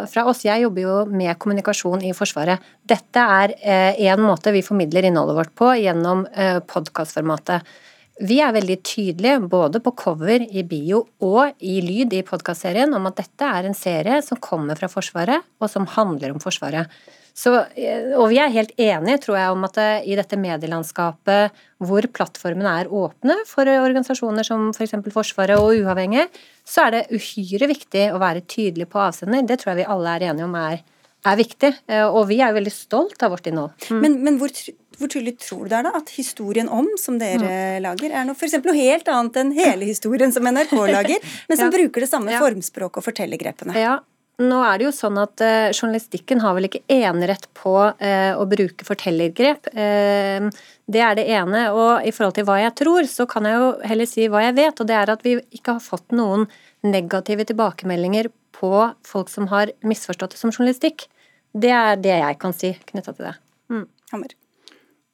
fra, 0.08 0.24
oss. 0.30 0.46
Jeg 0.46 0.64
jobber 0.64 0.86
jo 0.86 0.94
med 1.12 1.36
kommunikasjon 1.42 2.06
i 2.08 2.14
Forsvaret. 2.16 2.64
Dette 2.80 3.26
er 3.40 3.56
én 3.60 4.14
eh, 4.14 4.22
måte 4.24 4.54
vi 4.56 4.64
formidler 4.64 5.08
innholdet 5.08 5.36
vårt 5.36 5.52
på 5.58 5.74
gjennom 5.82 6.24
eh, 6.32 6.62
podkastformatet. 6.64 7.76
Vi 8.24 8.38
er 8.40 8.54
veldig 8.56 8.78
tydelige 8.80 9.42
både 9.44 9.82
på 9.84 9.92
cover, 10.00 10.40
i 10.40 10.62
bio 10.64 11.02
og 11.20 11.60
i 11.60 11.74
lyd 11.84 12.14
i 12.16 12.22
podkastserien 12.24 12.96
om 12.96 13.10
at 13.10 13.18
dette 13.20 13.50
er 13.58 13.68
en 13.68 13.76
serie 13.76 14.22
som 14.24 14.40
kommer 14.40 14.80
fra 14.80 14.88
Forsvaret, 14.88 15.44
og 15.60 15.68
som 15.68 15.84
handler 15.98 16.32
om 16.32 16.40
Forsvaret. 16.40 16.88
Så, 17.36 17.52
eh, 17.76 18.14
og 18.16 18.30
vi 18.32 18.38
er 18.40 18.52
helt 18.54 18.72
enige, 18.80 19.18
tror 19.26 19.36
jeg, 19.36 19.52
om 19.52 19.64
at 19.68 19.76
det, 19.76 19.90
i 20.08 20.16
dette 20.16 20.38
medielandskapet 20.40 21.58
hvor 21.84 22.08
plattformene 22.16 22.72
er 22.80 22.88
åpne 22.88 23.36
for 23.48 23.68
organisasjoner 23.68 24.46
som 24.46 24.70
f.eks. 24.72 24.96
For 24.96 25.16
Forsvaret 25.18 25.60
og 25.60 25.76
uavhengige, 25.76 26.30
så 26.64 26.86
er 26.86 26.94
det 26.94 27.02
uhyre 27.12 27.68
viktig 27.68 28.08
å 28.14 28.22
være 28.22 28.46
tydelig 28.48 28.88
på 28.88 29.02
avsender. 29.04 29.44
Det 29.44 29.60
tror 29.60 29.74
jeg 29.74 29.82
vi 29.82 29.90
alle 29.96 30.16
er 30.16 30.26
enige 30.30 30.48
om 30.48 30.56
er, 30.62 30.80
er 31.28 31.38
viktig. 31.42 31.74
Eh, 31.92 32.06
og 32.08 32.24
vi 32.32 32.40
er 32.40 32.54
jo 32.54 32.60
veldig 32.62 32.74
stolt 32.78 33.28
av 33.28 33.36
vårt 33.36 33.52
innhold. 33.52 33.76
Mm. 33.92 34.00
Men, 34.00 34.18
men 34.24 34.40
hvor, 34.40 34.56
hvor, 34.96 35.12
tydelig 35.12 35.36
tror 35.44 35.66
du 35.66 35.74
det 35.74 35.80
er 35.82 35.88
da 35.90 35.94
at 36.00 36.16
historien 36.16 36.72
om, 36.72 36.88
som 36.96 37.20
dere 37.20 37.44
mm. 37.44 37.84
lager, 37.84 38.16
er 38.16 38.28
noe, 38.30 38.40
for 38.40 38.64
noe 38.64 38.80
helt 38.80 39.12
annet 39.12 39.40
enn 39.44 39.54
hele 39.60 39.92
historien 39.92 40.32
som 40.32 40.48
NRK 40.48 40.76
lager, 40.88 41.32
men 41.52 41.60
som 41.60 41.68
ja. 41.68 41.78
bruker 41.82 42.08
det 42.08 42.14
samme 42.16 42.32
ja. 42.32 42.40
formspråket 42.40 43.04
og 43.04 43.10
fortellergrepene? 43.12 43.76
Ja, 43.76 44.00
nå 44.42 44.56
er 44.68 44.76
det 44.76 44.84
jo 44.84 44.92
sånn 44.92 45.16
at 45.20 45.40
eh, 45.40 45.70
Journalistikken 45.72 46.42
har 46.44 46.56
vel 46.56 46.68
ikke 46.68 46.82
enerett 46.92 47.46
på 47.56 47.72
eh, 47.96 48.36
å 48.36 48.44
bruke 48.48 48.84
fortellergrep. 48.84 49.70
Eh, 49.72 50.48
det 50.92 51.02
er 51.02 51.16
det 51.16 51.24
ene. 51.32 51.62
Og 51.72 52.04
i 52.04 52.12
forhold 52.12 52.36
til 52.36 52.46
hva 52.48 52.58
jeg 52.60 52.74
tror, 52.82 53.08
så 53.08 53.24
kan 53.30 53.48
jeg 53.48 53.56
jo 53.56 53.70
heller 53.88 54.10
si 54.10 54.28
hva 54.28 54.44
jeg 54.44 54.58
vet. 54.60 54.82
Og 54.82 54.90
det 54.90 54.98
er 54.98 55.14
at 55.14 55.24
vi 55.24 55.38
ikke 55.56 55.78
har 55.78 55.84
fått 55.84 56.12
noen 56.16 56.44
negative 56.84 57.48
tilbakemeldinger 57.48 58.28
på 58.56 58.72
folk 59.08 59.32
som 59.32 59.48
har 59.52 59.72
misforstått 59.86 60.36
det 60.36 60.42
som 60.42 60.52
journalistikk. 60.52 61.08
Det 61.56 61.72
er 61.72 61.96
det 61.96 62.18
jeg 62.20 62.40
kan 62.42 62.56
si 62.56 62.76
knytta 62.92 63.16
til 63.16 63.30
det. 63.30 63.38
Mm. 63.72 63.86
Hammer. 64.12 64.36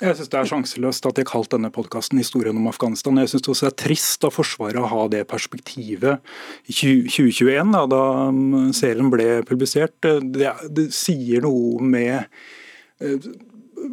Jeg 0.02 0.16
syns 0.18 0.30
det 0.32 0.38
er 0.40 0.48
sjanseløst 0.50 1.04
at 1.06 1.14
de 1.14 1.22
har 1.22 1.30
kalt 1.30 1.52
denne 1.52 1.68
podkasten 1.70 2.18
'Historien 2.18 2.56
om 2.58 2.66
Afghanistan'. 2.66 3.20
Jeg 3.22 3.30
syns 3.30 3.48
også 3.52 3.68
det 3.68 3.72
er 3.72 3.82
trist 3.84 4.24
av 4.26 4.34
Forsvaret 4.34 4.82
å 4.82 4.90
ha 4.90 5.06
det 5.06 5.28
perspektivet 5.30 6.18
i 6.66 6.74
2021, 6.74 7.70
da, 7.86 8.02
um, 8.26 8.72
serien 8.74 9.12
ble 9.12 9.44
publisert. 9.46 9.94
Det, 10.02 10.50
det 10.74 10.88
sier 10.90 11.46
noe 11.46 11.78
med 11.78 12.26
eh, 12.98 13.28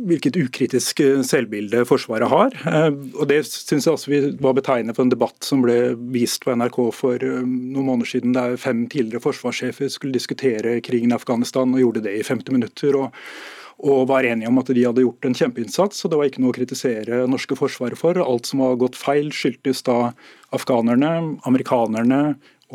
hvilket 0.09 0.39
ukritisk 0.41 1.03
eh, 1.05 1.21
selvbilde 1.21 1.85
Forsvaret 1.85 2.33
har. 2.33 2.57
Eh, 2.57 2.89
og 3.13 3.29
Det 3.29 3.43
syns 3.45 3.85
jeg 3.85 3.93
også 3.93 4.41
var 4.41 4.57
betegnende 4.57 4.97
for 4.97 5.05
en 5.05 5.13
debatt 5.13 5.45
som 5.45 5.61
ble 5.61 5.93
vist 6.09 6.41
på 6.41 6.57
NRK 6.57 6.81
for 6.89 7.21
noen 7.21 7.85
måneder 7.85 8.15
siden, 8.15 8.33
der 8.33 8.57
fem 8.57 8.87
tidligere 8.89 9.21
forsvarssjefer 9.21 9.93
skulle 9.93 10.17
diskutere 10.17 10.81
krigen 10.81 11.13
i 11.13 11.19
Afghanistan, 11.21 11.69
og 11.69 11.85
gjorde 11.85 12.05
det 12.09 12.17
i 12.17 12.25
50 12.25 12.57
minutter. 12.57 12.97
og 12.97 13.13
og 13.79 14.07
var 14.09 14.27
enige 14.27 14.49
om 14.49 14.59
at 14.59 14.69
de 14.75 14.83
hadde 14.83 15.03
gjort 15.05 15.25
en 15.25 15.35
kjempeinnsats. 15.37 16.03
og 16.03 16.11
Det 16.11 16.19
var 16.19 16.29
ikke 16.29 16.43
noe 16.43 16.51
å 16.51 16.57
kritisere 16.57 17.23
norske 17.31 17.55
forsvaret 17.55 17.99
for. 17.99 18.19
Alt 18.19 18.49
som 18.49 18.63
var 18.63 18.79
gått 18.81 18.99
feil, 18.99 19.31
skyldtes 19.31 19.85
da 19.87 20.11
afghanerne, 20.55 21.39
amerikanerne 21.47 22.21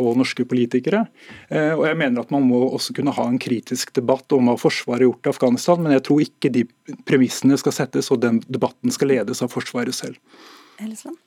og 0.00 0.16
norske 0.18 0.46
politikere. 0.48 1.04
Eh, 1.48 1.72
og 1.74 1.84
jeg 1.86 1.98
mener 2.00 2.24
at 2.24 2.32
Man 2.34 2.48
må 2.48 2.64
også 2.66 2.96
kunne 2.96 3.14
ha 3.14 3.26
en 3.28 3.38
kritisk 3.38 3.92
debatt 3.94 4.32
om 4.34 4.50
hva 4.50 4.56
Forsvaret 4.58 5.04
har 5.04 5.08
gjort 5.08 5.28
i 5.28 5.34
Afghanistan, 5.34 5.82
men 5.82 5.94
jeg 5.94 6.06
tror 6.08 6.24
ikke 6.24 6.52
de 6.54 6.64
premissene 7.06 7.58
skal 7.60 7.76
settes 7.76 8.10
og 8.10 8.24
den 8.24 8.40
debatten 8.48 8.90
skal 8.94 9.12
ledes 9.12 9.44
av 9.44 9.52
Forsvaret 9.52 9.94
selv. 9.94 10.18
Elesland? 10.82 11.20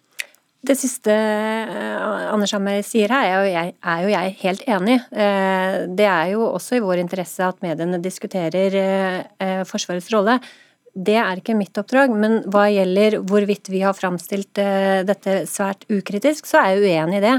Det 0.65 0.73
siste 0.73 1.13
uh, 1.13 2.33
Anders 2.33 2.53
Hammer 2.55 2.81
sier 2.85 3.11
her, 3.13 3.25
er 3.27 3.35
jo, 3.37 3.49
jeg, 3.53 3.73
er 3.77 4.03
jo 4.03 4.13
jeg 4.13 4.37
helt 4.41 4.63
enig 4.65 4.95
uh, 5.13 5.75
Det 5.93 6.07
er 6.09 6.31
jo 6.33 6.47
også 6.49 6.79
i 6.79 6.81
vår 6.83 7.03
interesse 7.03 7.45
at 7.45 7.61
mediene 7.61 7.99
diskuterer 8.01 8.77
uh, 9.37 9.61
Forsvarets 9.69 10.09
rolle. 10.15 10.39
Det 10.97 11.13
er 11.21 11.37
ikke 11.37 11.53
mitt 11.53 11.77
oppdrag, 11.77 12.09
men 12.17 12.39
hva 12.49 12.65
gjelder 12.73 13.19
hvorvidt 13.29 13.69
vi 13.69 13.83
har 13.83 13.93
framstilt 13.93 14.57
dette 15.05 15.35
svært 15.45 15.83
ukritisk, 15.93 16.47
så 16.49 16.63
er 16.63 16.71
jeg 16.71 16.87
uenig 16.87 17.19
i 17.19 17.21
det. 17.21 17.33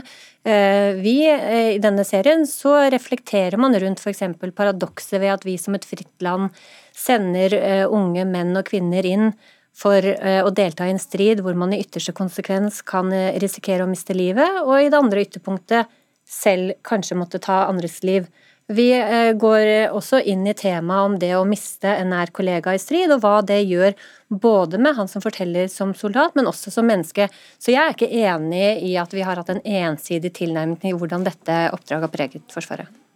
Vi, 1.03 1.17
I 1.27 1.81
denne 1.83 2.05
serien 2.07 2.47
så 2.47 2.77
reflekterer 2.95 3.59
man 3.59 3.75
rundt 3.83 3.99
f.eks. 3.99 4.23
paradokset 4.55 5.19
ved 5.19 5.33
at 5.33 5.49
vi 5.49 5.57
som 5.59 5.75
et 5.75 5.89
fritt 5.91 6.23
land 6.23 6.55
sender 6.95 7.59
unge 7.91 8.23
menn 8.31 8.55
og 8.55 8.71
kvinner 8.71 9.11
inn 9.11 9.33
for 9.79 10.05
eh, 10.05 10.41
å 10.43 10.51
delta 10.55 10.89
i 10.89 10.95
en 10.95 11.03
strid 11.03 11.43
hvor 11.45 11.57
man 11.59 11.73
i 11.75 11.81
ytterste 11.85 12.15
konsekvens 12.17 12.83
kan 12.87 13.13
eh, 13.15 13.37
risikere 13.43 13.87
å 13.87 13.91
miste 13.91 14.17
livet, 14.17 14.63
og 14.65 14.75
i 14.81 14.91
det 14.91 14.99
andre 14.99 15.25
ytterpunktet 15.27 15.95
selv 16.29 16.77
kanskje 16.85 17.17
måtte 17.19 17.41
ta 17.43 17.65
andres 17.69 18.03
liv. 18.05 18.27
Vi 18.69 18.91
eh, 18.93 19.31
går 19.39 19.95
også 19.97 20.21
inn 20.29 20.45
i 20.51 20.57
temaet 20.59 21.07
om 21.07 21.17
det 21.23 21.33
å 21.39 21.47
miste 21.49 21.95
en 21.95 22.11
nær 22.13 22.35
kollega 22.35 22.75
i 22.77 22.83
strid, 22.83 23.15
og 23.15 23.23
hva 23.23 23.39
det 23.47 23.63
gjør 23.63 23.95
både 24.29 24.83
med 24.83 24.99
han 24.99 25.09
som 25.09 25.25
forteller 25.25 25.71
som 25.73 25.95
soldat, 25.97 26.35
men 26.37 26.51
også 26.51 26.75
som 26.75 26.89
menneske. 26.89 27.31
Så 27.57 27.73
jeg 27.73 27.81
er 27.85 27.97
ikke 27.97 28.13
enig 28.27 28.83
i 28.91 28.97
at 29.01 29.15
vi 29.15 29.25
har 29.25 29.41
hatt 29.41 29.55
en 29.55 29.65
ensidig 29.65 30.35
tilnærming 30.37 30.81
til 30.83 30.99
hvordan 31.01 31.25
dette 31.29 31.69
oppdraget 31.73 32.11
har 32.11 32.19
preget 32.19 32.53
Forsvaret. 32.53 33.08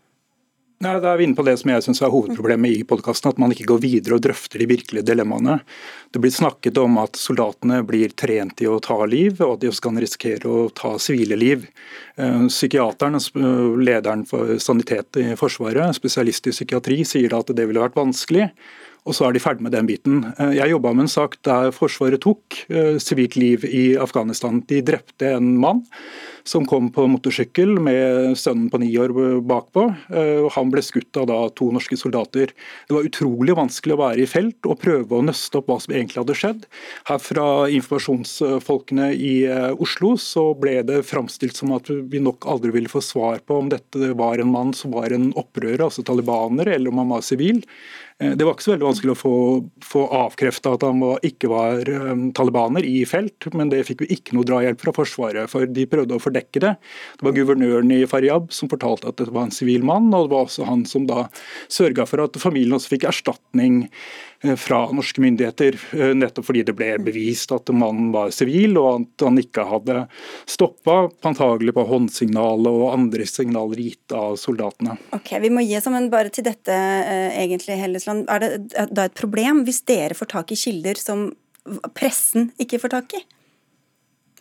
Nei, 0.83 0.99
Da 0.99 1.13
er 1.13 1.19
vi 1.21 1.29
inne 1.29 1.39
på 1.39 1.45
det 1.47 1.55
som 1.61 1.71
jeg 1.71 1.83
synes 1.85 2.01
er 2.03 2.11
hovedproblemet 2.11 2.75
i 2.75 2.87
podkasten, 2.89 3.31
at 3.31 3.39
man 3.39 3.53
ikke 3.55 3.69
går 3.71 3.79
videre 3.85 4.17
og 4.17 4.23
drøfter 4.25 4.59
de 4.59 4.67
virkelige 4.67 5.07
dilemmaene. 5.07 5.61
Det 6.11 6.19
blir 6.19 6.33
snakket 6.35 6.81
om 6.83 6.97
at 6.99 7.15
soldatene 7.21 7.85
blir 7.87 8.11
trent 8.19 8.59
i 8.65 8.67
å 8.67 8.81
ta 8.83 8.97
liv, 9.07 9.39
og 9.39 9.55
at 9.55 9.63
de 9.63 9.71
også 9.71 9.85
kan 9.87 10.01
risikere 10.03 10.51
å 10.51 10.65
ta 10.75 10.97
sivile 10.99 11.39
liv. 11.39 11.69
Eh, 12.19 12.49
psykiateren, 12.51 13.21
lederen 13.79 14.27
for 14.27 14.57
sanitet 14.59 15.23
i 15.23 15.29
Forsvaret, 15.39 15.95
spesialist 15.95 16.51
i 16.51 16.57
psykiatri, 16.57 17.05
sier 17.07 17.39
at 17.39 17.55
det 17.55 17.69
ville 17.69 17.85
vært 17.85 18.01
vanskelig. 18.03 18.51
Og 19.03 19.17
så 19.17 19.27
er 19.27 19.35
de 19.35 19.43
ferdig 19.43 19.65
med 19.67 19.75
den 19.75 19.89
biten. 19.89 20.21
Eh, 20.39 20.59
jeg 20.61 20.71
jobba 20.77 20.93
med 20.95 21.09
en 21.09 21.11
sak 21.11 21.41
der 21.47 21.73
Forsvaret 21.75 22.23
tok 22.23 22.61
eh, 22.71 22.99
sivilt 23.03 23.35
liv 23.35 23.65
i 23.67 23.97
Afghanistan. 23.99 24.61
De 24.71 24.79
drepte 24.87 25.33
en 25.35 25.57
mann 25.59 25.83
som 26.47 26.65
kom 26.67 26.89
på 26.95 27.05
motorsykkel 27.11 27.77
med 27.83 28.37
sønnen 28.39 28.69
på 28.71 28.79
ni 28.83 28.91
år 28.99 29.15
bakpå. 29.47 29.89
Eh, 30.15 30.47
han 30.55 30.71
ble 30.71 30.83
skutt 30.87 31.19
av 31.19 31.27
da 31.31 31.39
to 31.59 31.73
norske 31.75 31.99
soldater. 31.99 32.53
Det 32.87 32.95
var 32.95 33.09
utrolig 33.09 33.57
vanskelig 33.59 33.97
å 33.97 34.03
være 34.05 34.23
i 34.23 34.29
felt 34.31 34.71
og 34.71 34.79
prøve 34.83 35.19
å 35.19 35.27
nøste 35.27 35.59
opp 35.59 35.73
hva 35.73 35.81
som 35.83 35.97
egentlig 35.97 36.23
hadde 36.23 36.39
skjedd. 36.39 36.63
Her 37.11 37.19
fra 37.23 37.49
informasjonsfolkene 37.75 39.11
i 39.19 39.35
Oslo 39.83 40.13
så 40.21 40.53
ble 40.59 40.77
det 40.87 41.01
framstilt 41.09 41.59
som 41.59 41.75
at 41.75 41.91
vi 41.91 42.23
nok 42.23 42.47
aldri 42.51 42.71
ville 42.75 42.91
få 42.91 43.03
svar 43.03 43.43
på 43.47 43.59
om 43.59 43.71
dette 43.73 44.13
var 44.19 44.39
en 44.39 44.55
mann 44.55 44.71
som 44.77 44.95
var 44.95 45.15
en 45.15 45.31
opprører, 45.35 45.83
altså 45.83 46.07
talibaner, 46.07 46.71
eller 46.71 46.93
om 46.93 47.03
han 47.03 47.15
var 47.17 47.27
sivil. 47.27 47.63
Eh, 48.19 48.35
det 48.37 48.47
var 48.47 48.57
ikke 48.57 48.67
så 48.67 48.75
veldig 48.75 48.89
vanskelig 48.89 49.15
å 49.15 49.19
få, 49.19 49.35
få 49.85 50.05
avkrefta 50.23 50.75
at 50.77 50.87
han 50.87 51.01
var, 51.03 51.21
ikke 51.27 51.51
var 51.53 51.89
um, 51.89 52.29
talibaner 52.37 52.87
i 52.87 53.03
felt, 53.09 53.49
men 53.57 53.73
det 53.73 53.85
fikk 53.89 54.05
vi 54.05 54.11
ikke 54.17 54.37
noe 54.37 54.49
drahjelp 54.49 54.83
fra 54.83 54.95
Forsvaret, 54.97 55.51
for 55.53 55.69
de 55.69 55.87
prøvde 55.91 56.19
å 56.19 56.23
fordekke 56.23 56.65
det. 56.65 56.75
Det 57.19 57.29
var 57.29 57.37
guvernøren 57.37 57.95
i 57.95 58.03
Faryab 58.11 58.53
som 58.55 58.71
fortalte 58.73 59.11
at 59.11 59.23
det 59.23 59.33
var 59.33 59.49
en 59.49 59.55
sivil 59.55 59.87
mann, 59.87 60.11
og 60.13 60.29
det 60.29 60.35
var 60.35 60.49
også 60.49 60.69
han 60.69 60.85
som 60.89 61.09
da 61.09 61.27
sørga 61.73 62.07
for 62.09 62.25
at 62.27 62.39
familien 62.43 62.77
også 62.79 62.95
fikk 62.95 63.09
erstatning 63.11 63.87
Eh, 64.43 64.57
fra 64.57 64.93
norske 64.93 65.21
myndigheter, 65.21 65.77
nettopp 66.15 66.49
fordi 66.49 66.65
det 66.67 66.75
ble 66.75 66.89
bevist 67.03 67.53
at 67.55 67.71
mannen 67.71 68.11
var 68.15 68.33
sivil, 68.35 68.75
og 68.81 68.89
at 68.97 69.25
han 69.29 69.39
ikke 69.39 69.65
hadde 69.71 69.99
stoppa, 70.51 70.97
antagelig 71.29 71.75
på 71.77 71.85
håndsignalet 71.87 72.67
og 72.67 72.89
andre 72.91 73.27
signaler 73.29 73.79
gitt 73.79 74.15
av 74.17 74.35
soldatene. 74.41 74.97
Ok, 75.15 75.37
Vi 75.43 75.51
må 75.51 75.63
gi 75.63 75.77
oss 75.79 75.87
men 75.93 76.11
bare 76.11 76.33
til 76.35 76.47
dette, 76.47 76.75
egentlig, 76.75 77.77
egentlig, 77.77 78.02
Hellesland. 78.03 78.27
Er 78.31 78.43
det 78.43 78.91
da 78.95 79.07
et 79.09 79.19
problem 79.19 79.63
hvis 79.67 79.83
dere 79.89 80.17
får 80.19 80.33
tak 80.35 80.53
i 80.53 80.59
kilder 80.59 80.99
som 81.01 81.31
pressen 81.95 82.51
ikke 82.63 82.81
får 82.83 82.97
tak 82.97 83.15
i? 83.19 83.23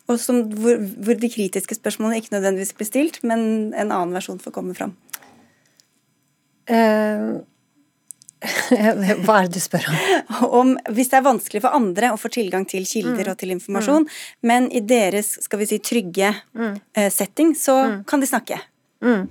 Og 0.09 0.20
som, 0.20 0.43
hvor, 0.57 0.82
hvor 1.05 1.20
de 1.20 1.30
kritiske 1.32 1.78
spørsmålene 1.78 2.20
ikke 2.20 2.34
nødvendigvis 2.36 2.74
blir 2.76 2.89
stilt, 2.89 3.22
men 3.24 3.72
en 3.72 3.93
annen 3.93 4.16
versjon 4.16 4.41
får 4.41 4.53
komme 4.55 4.76
fram? 4.76 4.95
Uh, 6.72 7.39
Hva 9.22 9.36
er 9.38 9.47
det 9.47 9.53
du 9.53 9.62
spør 9.62 9.86
om? 9.91 9.97
om? 10.49 10.74
Hvis 10.95 11.12
det 11.12 11.20
er 11.20 11.28
vanskelig 11.28 11.62
for 11.62 11.78
andre 11.78 12.09
å 12.14 12.20
få 12.20 12.32
tilgang 12.34 12.66
til 12.70 12.88
kilder 12.89 13.28
mm. 13.28 13.32
og 13.32 13.39
til 13.39 13.53
informasjon, 13.53 14.07
mm. 14.07 14.22
men 14.49 14.70
i 14.74 14.82
deres 14.82 15.36
skal 15.45 15.62
vi 15.62 15.70
si, 15.70 15.80
trygge 15.86 16.34
mm. 16.57 16.74
uh, 16.97 17.09
setting, 17.14 17.53
så 17.57 17.78
mm. 17.86 17.99
kan 18.09 18.24
de 18.24 18.30
snakke. 18.30 18.57
Uh, 19.05 19.28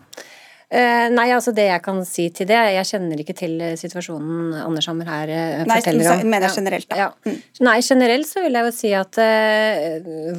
nei, 0.71 1.27
altså 1.35 1.51
det 1.55 1.64
jeg 1.66 1.83
kan 1.83 1.99
si 2.07 2.29
til 2.31 2.47
det 2.47 2.59
Jeg 2.77 2.87
kjenner 2.87 3.18
ikke 3.18 3.35
til 3.35 3.57
eh, 3.59 3.73
situasjonen 3.79 4.53
Anders 4.62 4.87
Hammer 4.87 5.09
her 5.11 5.33
uh, 5.33 5.64
forteller 5.66 6.12
om. 6.12 6.21
Nei, 6.23 6.31
mener 6.31 6.47
jeg 6.47 6.61
generelt, 6.61 6.89
da. 6.93 6.99
Ja. 7.01 7.09
Mm. 7.27 7.39
Nei, 7.66 7.77
generelt 7.83 8.31
så 8.31 8.45
vil 8.45 8.59
jeg 8.59 8.68
jo 8.68 8.75
si 8.77 8.93
at 8.95 9.21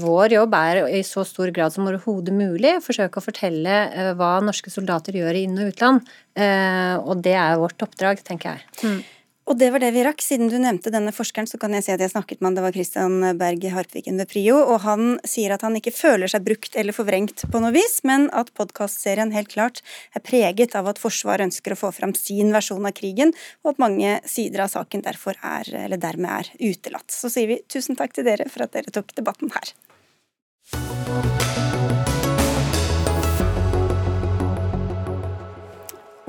vår 0.01 0.37
jobb 0.37 0.57
er 0.61 0.81
i 1.01 1.03
så 1.07 1.25
stor 1.27 1.51
grad 1.55 1.75
som 1.75 1.89
overhodet 1.89 2.35
mulig 2.35 2.77
å 2.77 2.83
forsøke 2.85 3.19
å 3.19 3.25
fortelle 3.25 3.81
hva 4.19 4.33
norske 4.45 4.71
soldater 4.73 5.19
gjør 5.19 5.35
i 5.35 5.45
inn- 5.49 5.59
og 5.59 5.73
utland. 5.73 6.13
Uh, 6.31 6.95
og 7.03 7.25
det 7.25 7.35
er 7.35 7.59
vårt 7.59 7.83
oppdrag, 7.83 8.23
tenker 8.23 8.55
jeg. 8.55 8.69
Mm. 8.87 9.01
Og 9.51 9.57
det 9.59 9.67
var 9.73 9.83
det 9.83 9.89
vi 9.91 10.03
rakk. 10.05 10.21
Siden 10.23 10.47
du 10.47 10.55
nevnte 10.63 10.93
denne 10.93 11.11
forskeren, 11.11 11.47
så 11.49 11.57
kan 11.59 11.73
jeg 11.75 11.83
si 11.83 11.91
at 11.91 11.99
jeg 11.99 12.13
snakket 12.13 12.39
med 12.39 12.47
han, 12.47 12.55
det 12.55 12.63
var 12.63 12.75
Christian 12.75 13.17
Berg 13.35 13.65
Harpviken 13.73 14.21
ved 14.21 14.29
Prio, 14.31 14.55
og 14.63 14.77
han 14.85 15.17
sier 15.27 15.51
at 15.51 15.65
han 15.67 15.75
ikke 15.75 15.91
føler 15.91 16.31
seg 16.31 16.45
brukt 16.45 16.77
eller 16.79 16.95
forvrengt 16.95 17.43
på 17.51 17.59
noe 17.59 17.73
vis, 17.75 17.97
men 18.07 18.29
at 18.31 18.53
podkastserien 18.55 19.33
helt 19.35 19.51
klart 19.51 19.81
er 20.15 20.23
preget 20.23 20.77
av 20.79 20.87
at 20.87 21.01
Forsvaret 21.03 21.49
ønsker 21.49 21.75
å 21.75 21.79
få 21.81 21.91
fram 21.97 22.15
sin 22.15 22.55
versjon 22.55 22.87
av 22.87 22.95
krigen, 22.95 23.35
og 23.65 23.73
at 23.73 23.83
mange 23.83 24.13
sider 24.23 24.63
av 24.63 24.71
saken 24.71 25.03
derfor 25.03 25.35
er, 25.43 25.67
eller 25.83 25.99
dermed 25.99 26.31
er 26.31 26.71
utelatt. 26.71 27.11
Så 27.11 27.27
sier 27.33 27.51
vi 27.51 27.59
tusen 27.67 27.99
takk 27.99 28.15
til 28.15 28.29
dere 28.31 28.47
for 28.47 28.63
at 28.63 28.71
dere 28.77 28.95
tok 28.95 29.11
debatten 29.19 29.51
her. 29.51 29.75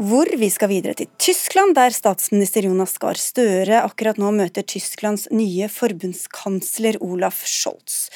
Hvor 0.03 0.27
vi 0.39 0.49
skal 0.51 0.71
videre 0.71 0.97
til 0.99 1.09
Tyskland, 1.21 1.77
der 1.77 1.95
statsminister 1.95 2.65
Jonas 2.67 2.97
Gahr 3.01 3.19
Støre 3.21 3.83
akkurat 3.85 4.19
nå 4.19 4.33
møter 4.35 4.65
Tysklands 4.67 5.29
nye 5.31 5.69
forbundskansler 5.71 6.99
Olaf 7.05 7.43
Scholz. 7.47 8.09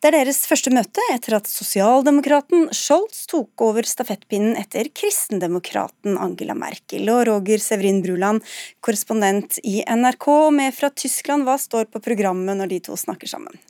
Det 0.00 0.08
er 0.10 0.16
deres 0.16 0.40
første 0.48 0.72
møte 0.72 1.04
etter 1.12 1.36
at 1.38 1.50
sosialdemokraten 1.50 2.70
Scholz 2.76 3.24
tok 3.30 3.66
over 3.66 3.84
stafettpinnen 3.88 4.56
etter 4.60 4.88
kristendemokraten 4.94 6.16
Angela 6.16 6.56
Merkel. 6.56 7.04
Og 7.12 7.26
Roger 7.28 7.60
Severin 7.60 8.00
Bruland, 8.04 8.44
korrespondent 8.84 9.60
i 9.64 9.82
NRK, 9.84 10.30
med 10.54 10.72
fra 10.76 10.92
Tyskland, 10.94 11.44
hva 11.44 11.58
står 11.60 11.90
på 11.92 12.04
programmet 12.04 12.56
når 12.60 12.72
de 12.72 12.82
to 12.88 12.96
snakker 13.00 13.30
sammen? 13.30 13.60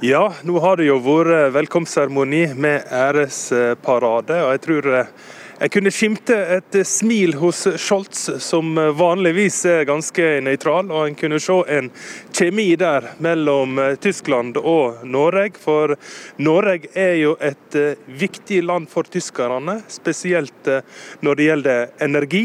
Ja, 0.00 0.34
nå 0.42 0.60
har 0.62 0.76
det 0.78 0.84
jo 0.86 1.00
vært 1.02 1.50
velkomstseremoni 1.56 2.52
med 2.54 2.84
æresparade. 2.94 4.36
og 4.44 4.52
jeg 4.54 4.60
tror 4.62 4.86
eh, 4.94 5.08
jeg 5.58 5.72
kunne 5.74 5.90
skimte 5.90 6.36
et 6.54 6.78
smil 6.86 7.34
hos 7.40 7.64
Scholz, 7.82 8.28
som 8.38 8.78
vanligvis 8.94 9.58
er 9.66 9.88
ganske 9.90 10.28
nøytral. 10.46 10.92
Og 10.94 11.08
en 11.08 11.18
kunne 11.18 11.42
se 11.42 11.58
en 11.66 11.90
kjemi 12.30 12.76
der 12.78 13.10
mellom 13.18 13.74
eh, 13.82 13.96
Tyskland 13.98 14.62
og 14.62 15.02
Norge. 15.02 15.58
For 15.58 15.96
Norge 16.38 16.94
er 16.94 17.16
jo 17.18 17.34
et 17.42 17.74
eh, 17.74 17.98
viktig 18.06 18.62
land 18.70 18.86
for 18.86 19.02
tyskerne, 19.02 19.80
spesielt 19.90 20.76
når 21.26 21.34
det 21.34 21.50
gjelder 21.50 21.86
energi. 22.06 22.44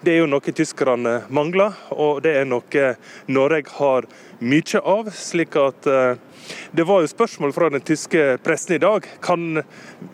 Det 0.00 0.14
er 0.14 0.22
jo 0.22 0.32
noe 0.32 0.56
tyskerne 0.56 1.18
mangler, 1.28 1.76
og 1.92 2.24
det 2.24 2.38
er 2.40 2.48
noe 2.48 2.94
Norge 3.28 3.76
har 3.76 4.08
mye 4.40 4.80
av. 4.80 5.12
slik 5.12 5.60
at 5.60 5.92
det 6.70 6.84
var 6.84 7.00
jo 7.00 7.08
spørsmål 7.08 7.52
fra 7.52 7.70
den 7.70 7.80
tyske 7.80 8.38
pressen 8.42 8.76
i 8.76 8.78
dag. 8.78 9.06
Kan 9.20 9.62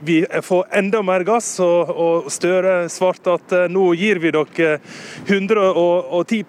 vi 0.01 0.27
få 0.43 0.65
enda 0.71 1.03
mer 1.03 1.21
gass? 1.21 1.61
Og, 1.61 1.91
og 1.91 2.33
Støre 2.33 2.89
svarte 2.93 3.35
at 3.39 3.53
eh, 3.57 3.67
nå 3.73 3.91
gir 3.99 4.21
vi 4.21 4.33
dere 4.35 4.79
110 5.27 6.45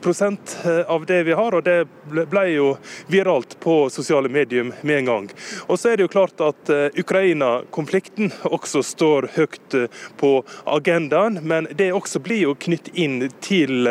eh, 0.65 0.81
av 0.87 1.05
det 1.05 1.23
vi 1.23 1.37
har. 1.37 1.55
Og 1.55 1.63
det 1.63 1.85
ble 2.31 2.45
jo 2.51 2.67
viralt 3.11 3.57
på 3.63 3.89
sosiale 3.89 4.29
medier 4.29 4.71
med 4.81 4.97
en 4.97 5.11
gang. 5.11 5.29
Og 5.67 5.79
så 5.79 5.91
er 5.91 5.97
det 5.97 6.07
jo 6.07 6.13
klart 6.13 6.43
at 6.43 6.71
eh, 6.71 6.87
Ukraina-konflikten 6.99 8.31
også 8.51 8.83
står 8.83 9.31
høyt 9.37 9.77
på 10.19 10.33
agendaen. 10.65 11.39
Men 11.43 11.69
det 11.71 11.91
også 11.95 12.19
blir 12.23 12.45
jo 12.49 12.57
knytt 12.59 12.91
inn 12.93 13.21
til 13.41 13.87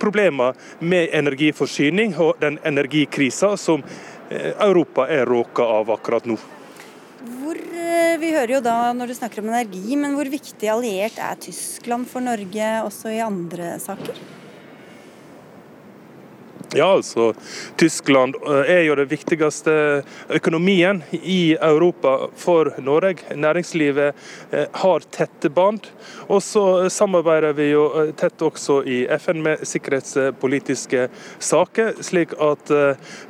problemer 0.00 0.56
med 0.80 1.12
energiforsyning 1.12 2.16
og 2.18 2.38
den 2.40 2.58
energikrisa 2.66 3.56
som 3.60 3.84
Eh, 3.84 4.17
Europa 4.30 5.08
er 5.08 5.26
råka 5.26 5.62
av 5.62 5.90
akkurat 5.90 6.26
nå. 6.28 6.36
Hvor, 7.18 7.56
eh, 7.56 8.16
vi 8.20 8.32
hører 8.34 8.58
jo 8.58 8.60
da 8.64 8.92
når 8.92 9.10
du 9.10 9.14
snakker 9.18 9.42
om 9.42 9.48
energi, 9.48 9.96
men 9.96 10.14
hvor 10.14 10.28
viktig 10.30 10.68
alliert 10.70 11.18
er 11.18 11.40
Tyskland 11.40 12.06
for 12.10 12.24
Norge 12.24 12.68
også 12.84 13.14
i 13.14 13.22
andre 13.24 13.78
saker? 13.82 14.20
Ja, 16.74 16.92
altså 16.92 17.34
Tyskland 17.76 18.34
eh, 18.46 18.70
er 18.74 18.82
jo 18.84 18.94
den 18.98 19.08
viktigste 19.08 19.72
økonomien 20.36 21.00
i 21.16 21.56
Europa 21.56 22.26
for 22.36 22.74
Norge. 22.84 23.24
Næringslivet 23.32 24.12
eh, 24.52 24.66
har 24.82 25.06
tette 25.08 25.48
bånd. 25.48 25.88
Og 26.28 26.42
så 26.44 26.90
samarbeider 26.92 27.56
vi 27.56 27.70
jo 27.70 27.86
eh, 27.96 28.10
tett 28.20 28.44
også 28.44 28.82
i 28.84 28.98
FN 29.16 29.40
med 29.46 29.64
sikkerhetspolitiske 29.64 31.06
saker. 31.40 31.94
Slik 32.04 32.36
at 32.36 32.68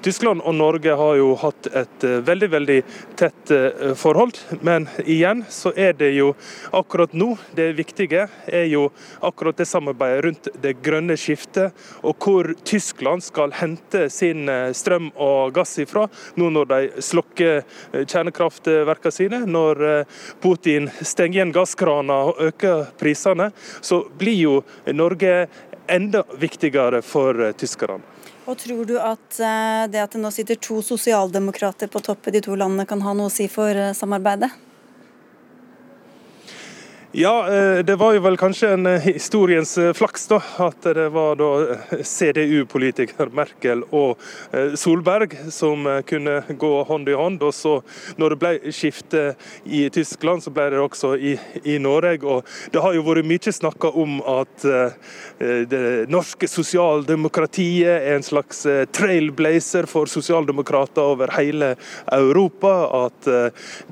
Tyskland 0.03 0.43
og 0.43 0.57
Norge 0.59 0.97
har 0.99 1.15
jo 1.21 1.31
hatt 1.39 1.71
et 1.79 2.09
veldig, 2.27 2.51
veldig 2.57 2.81
tett 3.21 3.55
forhold. 4.01 4.35
Men 4.67 4.89
igjen 5.07 5.45
så 5.53 5.71
er 5.79 5.95
det 5.99 6.11
jo 6.17 6.33
akkurat 6.75 7.15
nå 7.15 7.37
det 7.55 7.71
viktige 7.79 8.27
er 8.51 8.67
jo 8.67 8.89
akkurat 9.23 9.63
det 9.63 9.69
samarbeidet 9.71 10.25
rundt 10.27 10.51
det 10.59 10.75
grønne 10.83 11.15
skiftet, 11.21 11.77
og 12.03 12.19
hvor 12.25 12.51
Tyskland 12.67 13.23
skal 13.29 13.53
hente 13.53 14.09
sin 14.11 14.49
eh, 14.49 14.73
strøm 14.77 15.11
og 15.15 15.55
gass 15.57 15.77
ifra, 15.83 16.07
nå 16.41 16.51
når 16.55 16.69
de 16.73 17.05
slukker 17.05 17.61
eh, 17.61 18.05
kjernekraftverkene 18.05 19.15
sine. 19.15 19.41
Når 19.47 19.83
eh, 19.87 20.21
Putin 20.43 20.91
stenger 21.01 21.41
igjen 21.41 21.55
gasskrana 21.55 22.21
og 22.31 22.45
øker 22.49 22.87
prisene, 23.01 23.51
så 23.81 24.03
blir 24.19 24.39
jo 24.39 24.55
Norge 24.93 25.47
enda 25.89 26.25
viktigere 26.41 27.03
for 27.05 27.53
tyskerne. 27.59 28.01
Og 28.49 28.57
Tror 28.57 28.87
du 28.89 28.95
at 28.97 29.37
det 29.93 30.01
at 30.01 30.15
det 30.15 30.21
nå 30.23 30.31
sitter 30.33 30.57
to 30.57 30.81
sosialdemokrater 30.85 31.91
på 31.93 32.01
topp 32.01 32.31
i 32.31 32.39
de 32.39 32.41
to 32.47 32.57
landene, 32.57 32.89
kan 32.89 33.05
ha 33.05 33.13
noe 33.17 33.29
å 33.29 33.33
si 33.33 33.45
for 33.53 33.77
samarbeidet? 33.97 34.49
Ja, 37.13 37.49
eh, 37.49 37.79
det 37.79 37.97
var 37.97 38.13
jo 38.13 38.21
vel 38.21 38.35
kanskje 38.37 38.75
en 38.75 38.87
eh, 38.87 39.01
historiens 39.01 39.71
eh, 39.81 39.95
flaks 39.97 40.27
da, 40.29 40.43
at 40.61 40.85
det 40.93 41.07
var 41.15 41.39
da 41.41 41.47
CDU-politiker 42.05 43.31
Merkel 43.33 43.81
og 43.97 44.21
Solberg 44.77 45.33
som 45.49 45.87
kunne 46.05 46.43
gå 46.61 46.73
hånd 46.85 47.09
i 47.09 47.15
hånd. 47.17 47.41
Og 47.41 47.55
så 47.57 47.79
når 48.21 48.35
det 48.35 48.39
ble 48.43 48.73
skifte 48.77 49.23
i 49.65 49.87
Tyskland, 49.89 50.45
så 50.45 50.53
ble 50.53 50.67
det 50.75 50.83
også 50.83 51.15
i, 51.17 51.33
i 51.65 51.79
Norge. 51.81 52.29
Og 52.29 52.45
det 52.75 52.83
har 52.85 52.93
jo 52.93 53.07
vært 53.07 53.29
mye 53.31 53.55
snakka 53.57 53.93
om 53.97 54.19
at 54.29 54.67
det 55.39 55.83
norske 56.13 56.49
sosialdemokratiet 56.51 57.89
er 57.89 58.19
en 58.19 58.27
slags 58.27 58.65
trailblazer 58.93 59.89
for 59.89 60.11
sosialdemokrater 60.13 61.15
over 61.15 61.33
hele 61.39 61.73
Europa. 62.13 62.75
At 63.07 63.33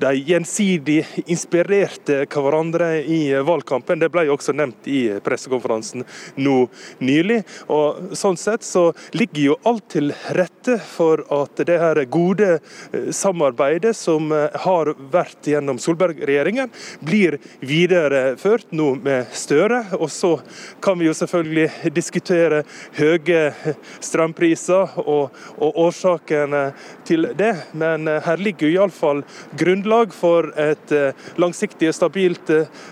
de 0.03 0.13
gjensidig 0.27 1.01
inspirerte 1.25 2.23
hverandre 2.29 3.06
i 3.07 3.21
valgkampen. 3.45 3.99
Det 3.99 4.11
ble 4.13 4.27
også 4.31 4.55
nevnt 4.55 4.87
i 4.89 5.01
pressekonferansen 5.23 6.05
nå 6.35 6.57
nylig. 7.03 7.41
Og 7.73 8.15
Sånn 8.17 8.37
sett 8.39 8.65
så 8.65 8.89
ligger 9.17 9.41
jo 9.41 9.55
alt 9.67 9.87
til 9.93 10.11
rette 10.35 10.77
for 10.81 11.23
at 11.33 11.61
det 11.67 11.77
her 11.81 11.99
gode 12.11 12.57
eh, 12.57 13.09
samarbeidet 13.15 13.93
som 13.97 14.31
eh, 14.35 14.53
har 14.65 14.91
vært 15.13 15.47
gjennom 15.47 15.79
Solberg-regjeringen, 15.81 16.71
blir 17.05 17.37
videreført 17.59 18.71
nå 18.75 18.93
med 19.03 19.31
Støre. 19.37 19.83
Og 19.99 20.09
så 20.13 20.33
kan 20.83 20.99
vi 20.99 21.09
jo 21.09 21.15
selvfølgelig 21.17 21.93
diskutere 21.95 22.63
høye 22.97 23.75
strømpriser 24.03 24.97
og, 25.03 25.35
og 25.57 25.81
årsakene 25.87 26.63
til 27.07 27.29
det, 27.37 27.53
men 27.77 28.09
eh, 28.11 28.21
her 28.27 28.41
ligger 28.41 28.67
jo 28.67 28.81
iallfall 28.81 29.23
grunnlag 29.57 30.13
for 30.15 30.51
et 30.59 30.91
langsiktig, 31.39 31.89
stabilt 31.95 32.49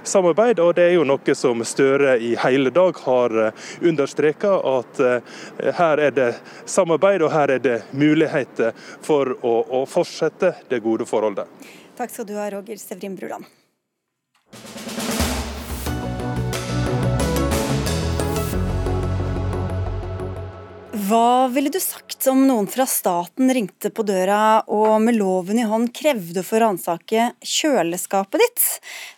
samarbeid. 0.08 0.60
Og 0.60 0.76
det 0.78 0.90
er 0.90 0.96
jo 0.98 1.06
noe 1.08 1.36
som 1.38 1.64
Støre 1.66 2.18
i 2.22 2.34
hele 2.40 2.72
dag 2.74 2.98
har 3.06 3.38
eh, 3.48 3.66
understreka, 3.82 4.56
at 4.80 5.02
eh, 5.04 5.36
her 5.80 6.04
er 6.08 6.16
det 6.16 6.30
samarbeid 6.66 7.26
og 7.26 7.34
her 7.34 7.58
er 7.58 7.64
det 7.64 7.78
muligheter 7.92 8.74
for 9.06 9.36
å, 9.42 9.56
å 9.82 9.86
fortsette 9.90 10.56
det 10.70 10.82
gode 10.86 11.08
forholdet. 11.10 11.50
Takk 11.96 12.12
skal 12.12 12.28
du 12.28 12.36
ha, 12.40 12.50
Roger 12.52 12.80
Sevrin 12.82 13.16
Bruland. 13.16 13.48
Hva 21.06 21.48
ville 21.52 21.70
du 21.70 21.80
sagt 21.84 22.24
om 22.32 22.46
noen 22.48 22.68
fra 22.72 22.86
staten 22.90 23.50
ringte 23.54 23.90
på 23.94 24.06
døra 24.08 24.64
og 24.72 25.02
med 25.04 25.18
loven 25.18 25.60
i 25.60 25.66
hånd 25.68 25.90
krevde 25.94 26.40
å 26.40 26.46
få 26.46 26.62
ransake 26.64 27.26
kjøleskapet 27.46 28.42
ditt? 28.42 28.64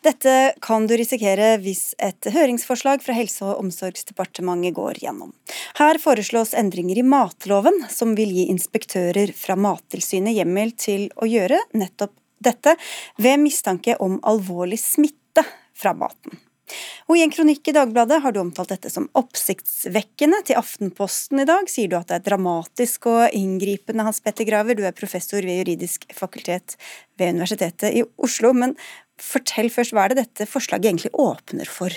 Dette 0.07 0.33
kan 0.63 0.87
du 0.89 0.95
risikere 0.97 1.51
hvis 1.61 1.91
et 2.03 2.27
høringsforslag 2.33 3.05
fra 3.05 3.15
Helse- 3.15 3.45
og 3.45 3.61
omsorgsdepartementet 3.61 4.75
går 4.75 5.03
gjennom. 5.05 5.31
Her 5.77 6.01
foreslås 6.01 6.55
endringer 6.57 6.97
i 6.97 7.05
matloven, 7.05 7.77
som 7.93 8.17
vil 8.17 8.33
gi 8.35 8.49
inspektører 8.51 9.31
fra 9.37 9.55
Mattilsynet 9.55 10.35
hjemmel 10.39 10.73
til 10.75 11.07
å 11.15 11.29
gjøre 11.29 11.61
nettopp 11.77 12.17
dette 12.43 12.75
ved 13.21 13.39
mistanke 13.45 13.95
om 14.03 14.17
alvorlig 14.27 14.81
smitte 14.81 15.45
fra 15.77 15.93
maten. 15.93 16.41
Og 17.07 17.15
I 17.15 17.23
en 17.23 17.31
kronikk 17.31 17.69
i 17.69 17.75
Dagbladet 17.75 18.19
har 18.23 18.33
du 18.35 18.41
omtalt 18.41 18.73
dette 18.73 18.91
som 18.91 19.07
oppsiktsvekkende. 19.17 20.41
Til 20.47 20.59
Aftenposten 20.59 21.41
i 21.43 21.47
dag 21.47 21.69
sier 21.71 21.91
du 21.91 21.95
at 21.99 22.09
det 22.09 22.19
er 22.19 22.25
dramatisk 22.25 23.07
og 23.11 23.35
inngripende, 23.35 24.03
Hans 24.07 24.19
Petter 24.23 24.47
Graver. 24.47 24.75
Du 24.75 24.83
er 24.87 24.95
professor 24.95 25.39
ved 25.39 25.61
juridisk 25.61 26.07
fakultet 26.15 26.75
ved 27.19 27.37
Universitetet 27.37 27.95
i 27.95 28.03
Oslo. 28.19 28.51
Men 28.57 28.75
fortell 29.21 29.71
først, 29.73 29.95
hva 29.95 30.05
er 30.05 30.13
det 30.13 30.25
dette 30.25 30.49
forslaget 30.49 30.91
egentlig 30.91 31.13
åpner 31.15 31.71
for? 31.71 31.95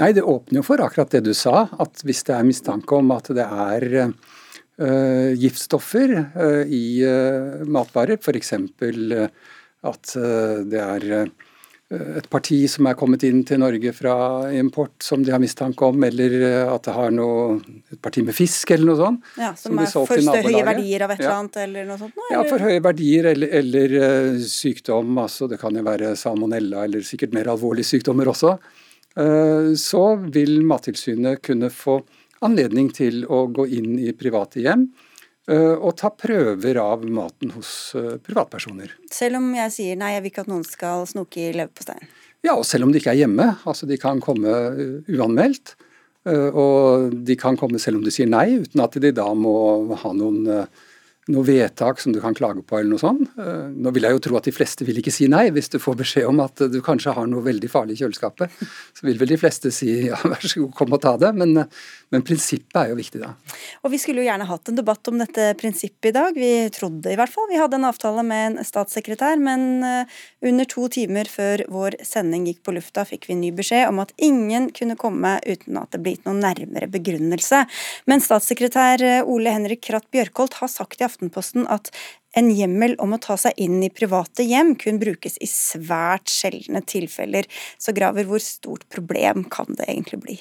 Nei, 0.00 0.12
Det 0.12 0.22
åpner 0.22 0.58
jo 0.58 0.66
for 0.66 0.82
akkurat 0.82 1.10
det 1.14 1.24
du 1.26 1.34
sa, 1.34 1.68
at 1.78 2.02
hvis 2.02 2.24
det 2.26 2.34
er 2.34 2.46
mistanke 2.46 2.96
om 2.98 3.12
at 3.14 3.30
det 3.34 3.44
er 3.46 3.86
uh, 4.02 5.30
giftstoffer 5.38 6.14
uh, 6.34 6.62
i 6.66 7.02
uh, 7.06 7.62
matvarer, 7.66 8.18
f.eks. 8.18 8.54
at 9.84 10.14
det 10.70 10.80
er 10.80 11.26
et 12.18 12.26
parti 12.30 12.58
som 12.70 12.86
er 12.90 12.96
kommet 12.98 13.24
inn 13.26 13.42
til 13.46 13.60
Norge 13.62 13.92
fra 13.96 14.14
import 14.54 15.04
som 15.04 15.22
de 15.24 15.32
har 15.34 15.40
mistanke 15.42 15.86
om, 15.86 16.02
eller 16.06 16.34
eh, 16.40 16.72
at 16.72 16.88
det 16.88 16.94
har 16.96 17.14
noe, 17.14 17.58
et 17.92 18.00
parti 18.02 18.24
med 18.26 18.36
fisk 18.36 18.74
eller 18.74 18.90
noe 18.90 19.00
sånt. 19.00 19.30
Ja, 19.40 19.52
Som, 19.58 19.78
som 19.78 19.82
er 19.84 19.92
for 19.92 20.50
høye 20.50 20.64
verdier 20.66 21.06
av 21.06 21.14
et 21.14 21.22
eller 21.22 21.36
annet, 21.36 21.60
eller 21.64 21.88
noe 21.88 22.00
sånt? 22.02 22.18
Nå, 22.18 22.28
ja, 22.34 22.42
for 22.50 22.66
høye 22.66 22.82
verdier 22.84 23.30
eller, 23.34 23.54
eller 23.60 23.96
uh, 24.00 24.42
sykdom. 24.48 25.16
altså 25.24 25.48
Det 25.50 25.60
kan 25.62 25.76
jo 25.76 25.86
være 25.86 26.14
salmonella 26.18 26.84
eller 26.88 27.06
sikkert 27.06 27.36
mer 27.36 27.52
alvorlige 27.54 27.94
sykdommer 27.94 28.32
også. 28.34 28.56
Uh, 29.14 29.72
så 29.78 30.04
vil 30.34 30.60
Mattilsynet 30.66 31.42
kunne 31.46 31.70
få 31.72 32.00
anledning 32.44 32.90
til 32.92 33.22
å 33.30 33.46
gå 33.54 33.68
inn 33.78 33.98
i 34.02 34.12
private 34.18 34.60
hjem 34.64 34.88
Eh, 34.88 35.13
og 35.52 35.92
ta 36.00 36.08
prøver 36.08 36.78
av 36.80 37.02
maten 37.04 37.52
hos 37.52 37.70
eh, 37.98 38.14
privatpersoner. 38.24 38.94
Selv 39.12 39.40
om 39.42 39.50
jeg 39.58 39.74
sier 39.74 39.98
nei, 40.00 40.14
jeg 40.14 40.24
vil 40.24 40.32
ikke 40.32 40.44
at 40.46 40.52
noen 40.52 40.64
skal 40.64 41.04
snoke 41.10 41.42
i 41.42 41.50
leverposteien? 41.52 42.08
Ja, 42.44 42.54
og 42.54 42.64
selv 42.68 42.86
om 42.86 42.92
de 42.92 43.00
ikke 43.00 43.12
er 43.12 43.22
hjemme. 43.22 43.50
Altså 43.68 43.88
de 43.88 44.00
kan 44.00 44.22
komme 44.24 44.54
eh, 44.72 45.12
uanmeldt. 45.12 45.76
Og 46.24 47.10
de 47.28 47.34
kan 47.36 47.52
komme 47.60 47.76
selv 47.76 47.98
om 47.98 48.04
du 48.06 48.08
sier 48.08 48.24
nei, 48.24 48.54
uten 48.56 48.80
at 48.80 48.94
de 48.96 49.10
da 49.12 49.26
må 49.36 49.52
ha 50.00 50.12
noen 50.16 50.46
noe 51.32 51.44
vedtak 51.46 52.00
som 52.02 52.12
du 52.12 52.18
kan 52.20 52.36
klage 52.36 52.60
på 52.66 52.76
eller 52.76 52.92
noe 52.92 53.00
sånt. 53.00 53.30
Eh, 53.40 53.68
nå 53.72 53.92
vil 53.96 54.04
jeg 54.04 54.16
jo 54.16 54.22
tro 54.26 54.36
at 54.38 54.48
de 54.48 54.52
fleste 54.52 54.84
vil 54.84 55.00
ikke 55.00 55.14
si 55.14 55.28
nei, 55.32 55.46
hvis 55.54 55.70
du 55.72 55.78
får 55.80 55.96
beskjed 56.02 56.28
om 56.28 56.42
at 56.44 56.66
du 56.68 56.80
kanskje 56.84 57.14
har 57.16 57.28
noe 57.30 57.44
veldig 57.46 57.70
farlig 57.72 57.96
i 57.96 58.02
kjøleskapet. 58.02 58.52
Så 58.96 59.06
vil 59.08 59.20
vel 59.20 59.32
de 59.32 59.40
fleste 59.40 59.72
si 59.74 59.90
ja, 60.10 60.18
vær 60.20 60.44
så 60.44 60.66
god, 60.66 60.74
kom 60.76 60.96
og 60.96 61.00
ta 61.04 61.14
det. 61.20 61.32
Men, 61.38 61.64
men, 62.14 62.24
prinsippet 62.26 62.78
er 62.78 62.92
jo 62.92 62.98
viktig, 62.98 63.20
da. 63.22 63.32
Og 63.82 63.92
vi 63.92 63.98
skulle 64.00 64.22
jo 64.22 64.28
gjerne 64.28 64.46
hatt 64.48 64.70
en 64.70 64.78
debatt 64.78 65.10
om 65.10 65.18
dette 65.20 65.50
prinsippet 65.60 66.10
i 66.12 66.14
dag. 66.14 66.38
Vi 66.38 66.52
trodde 66.74 67.12
i 67.12 67.18
hvert 67.18 67.32
fall. 67.32 67.48
Vi 67.50 67.58
hadde 67.58 67.80
en 67.80 67.88
avtale 67.88 68.24
med 68.26 68.44
en 68.46 68.66
statssekretær, 68.66 69.40
men 69.42 69.84
eh, 69.86 70.16
under 70.46 70.68
to 70.70 70.86
timer 70.94 71.28
før 71.30 71.64
vår 71.74 71.98
sending 72.06 72.46
gikk 72.48 72.62
på 72.66 72.76
lufta, 72.76 73.06
fikk 73.08 73.28
vi 73.30 73.38
ny 73.40 73.52
beskjed 73.56 73.88
om 73.90 74.02
at 74.04 74.14
ingen 74.22 74.70
kunne 74.76 74.98
komme 75.00 75.36
uten 75.44 75.80
at 75.80 75.90
det 75.94 76.02
ble 76.04 76.14
gitt 76.14 76.28
noen 76.28 76.42
nærmere 76.44 76.90
begrunnelse. 76.92 77.64
Men 78.10 78.22
statssekretær 78.24 79.04
eh, 79.04 79.22
Ole 79.26 79.54
Henrik 79.54 79.84
Kratt 79.88 80.06
Bjørkholt 80.14 80.60
har 80.62 80.72
sagt 80.72 81.02
i 81.02 81.08
Aftenposten 81.08 81.66
at 81.66 81.90
en 82.38 82.50
hjemmel 82.50 82.96
om 83.02 83.14
å 83.14 83.20
ta 83.22 83.36
seg 83.38 83.58
inn 83.62 83.78
i 83.86 83.92
private 83.94 84.46
hjem 84.46 84.74
kun 84.78 84.98
brukes 85.02 85.38
i 85.42 85.50
svært 85.50 86.32
sjeldne 86.32 86.82
tilfeller. 86.86 87.46
Så 87.78 87.94
Graver, 87.94 88.26
hvor 88.28 88.42
stort 88.42 88.88
problem 88.92 89.46
kan 89.50 89.70
det 89.78 89.86
egentlig 89.88 90.22
bli? 90.24 90.40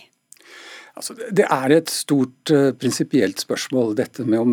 Altså, 0.94 1.16
det 1.34 1.46
er 1.50 1.74
et 1.74 1.90
stort 1.90 2.52
uh, 2.54 2.70
prinsipielt 2.78 3.42
spørsmål, 3.42 3.96
dette 3.98 4.26
med 4.30 4.40
om 4.44 4.52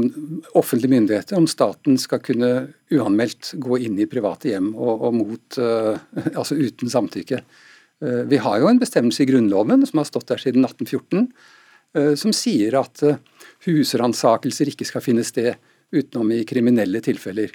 offentlige 0.57 0.95
myndigheter, 0.95 1.37
om 1.37 1.49
staten 1.51 1.99
skal 2.01 2.23
kunne 2.25 2.53
uanmeldt 2.97 3.53
gå 3.61 3.81
inn 3.85 3.99
i 4.01 4.09
private 4.09 4.49
hjem 4.49 4.71
og, 4.73 5.05
og 5.05 5.19
mot, 5.19 5.59
uh, 5.61 6.01
altså 6.39 6.57
uten 6.57 6.93
samtykke. 6.93 7.43
Uh, 8.01 8.23
vi 8.31 8.41
har 8.41 8.61
jo 8.63 8.71
en 8.71 8.81
bestemmelse 8.81 9.27
i 9.27 9.29
Grunnloven 9.29 9.85
som 9.85 10.01
har 10.01 10.09
stått 10.09 10.31
der 10.33 10.41
siden 10.41 10.65
1814, 10.65 11.33
som 11.91 12.31
sier 12.31 12.77
at 12.79 13.01
husransakelser 13.67 14.69
ikke 14.71 14.87
skal 14.87 15.03
finne 15.03 15.25
sted 15.27 15.57
utenom 15.91 16.29
i 16.31 16.45
kriminelle 16.47 17.01
tilfeller. 17.03 17.51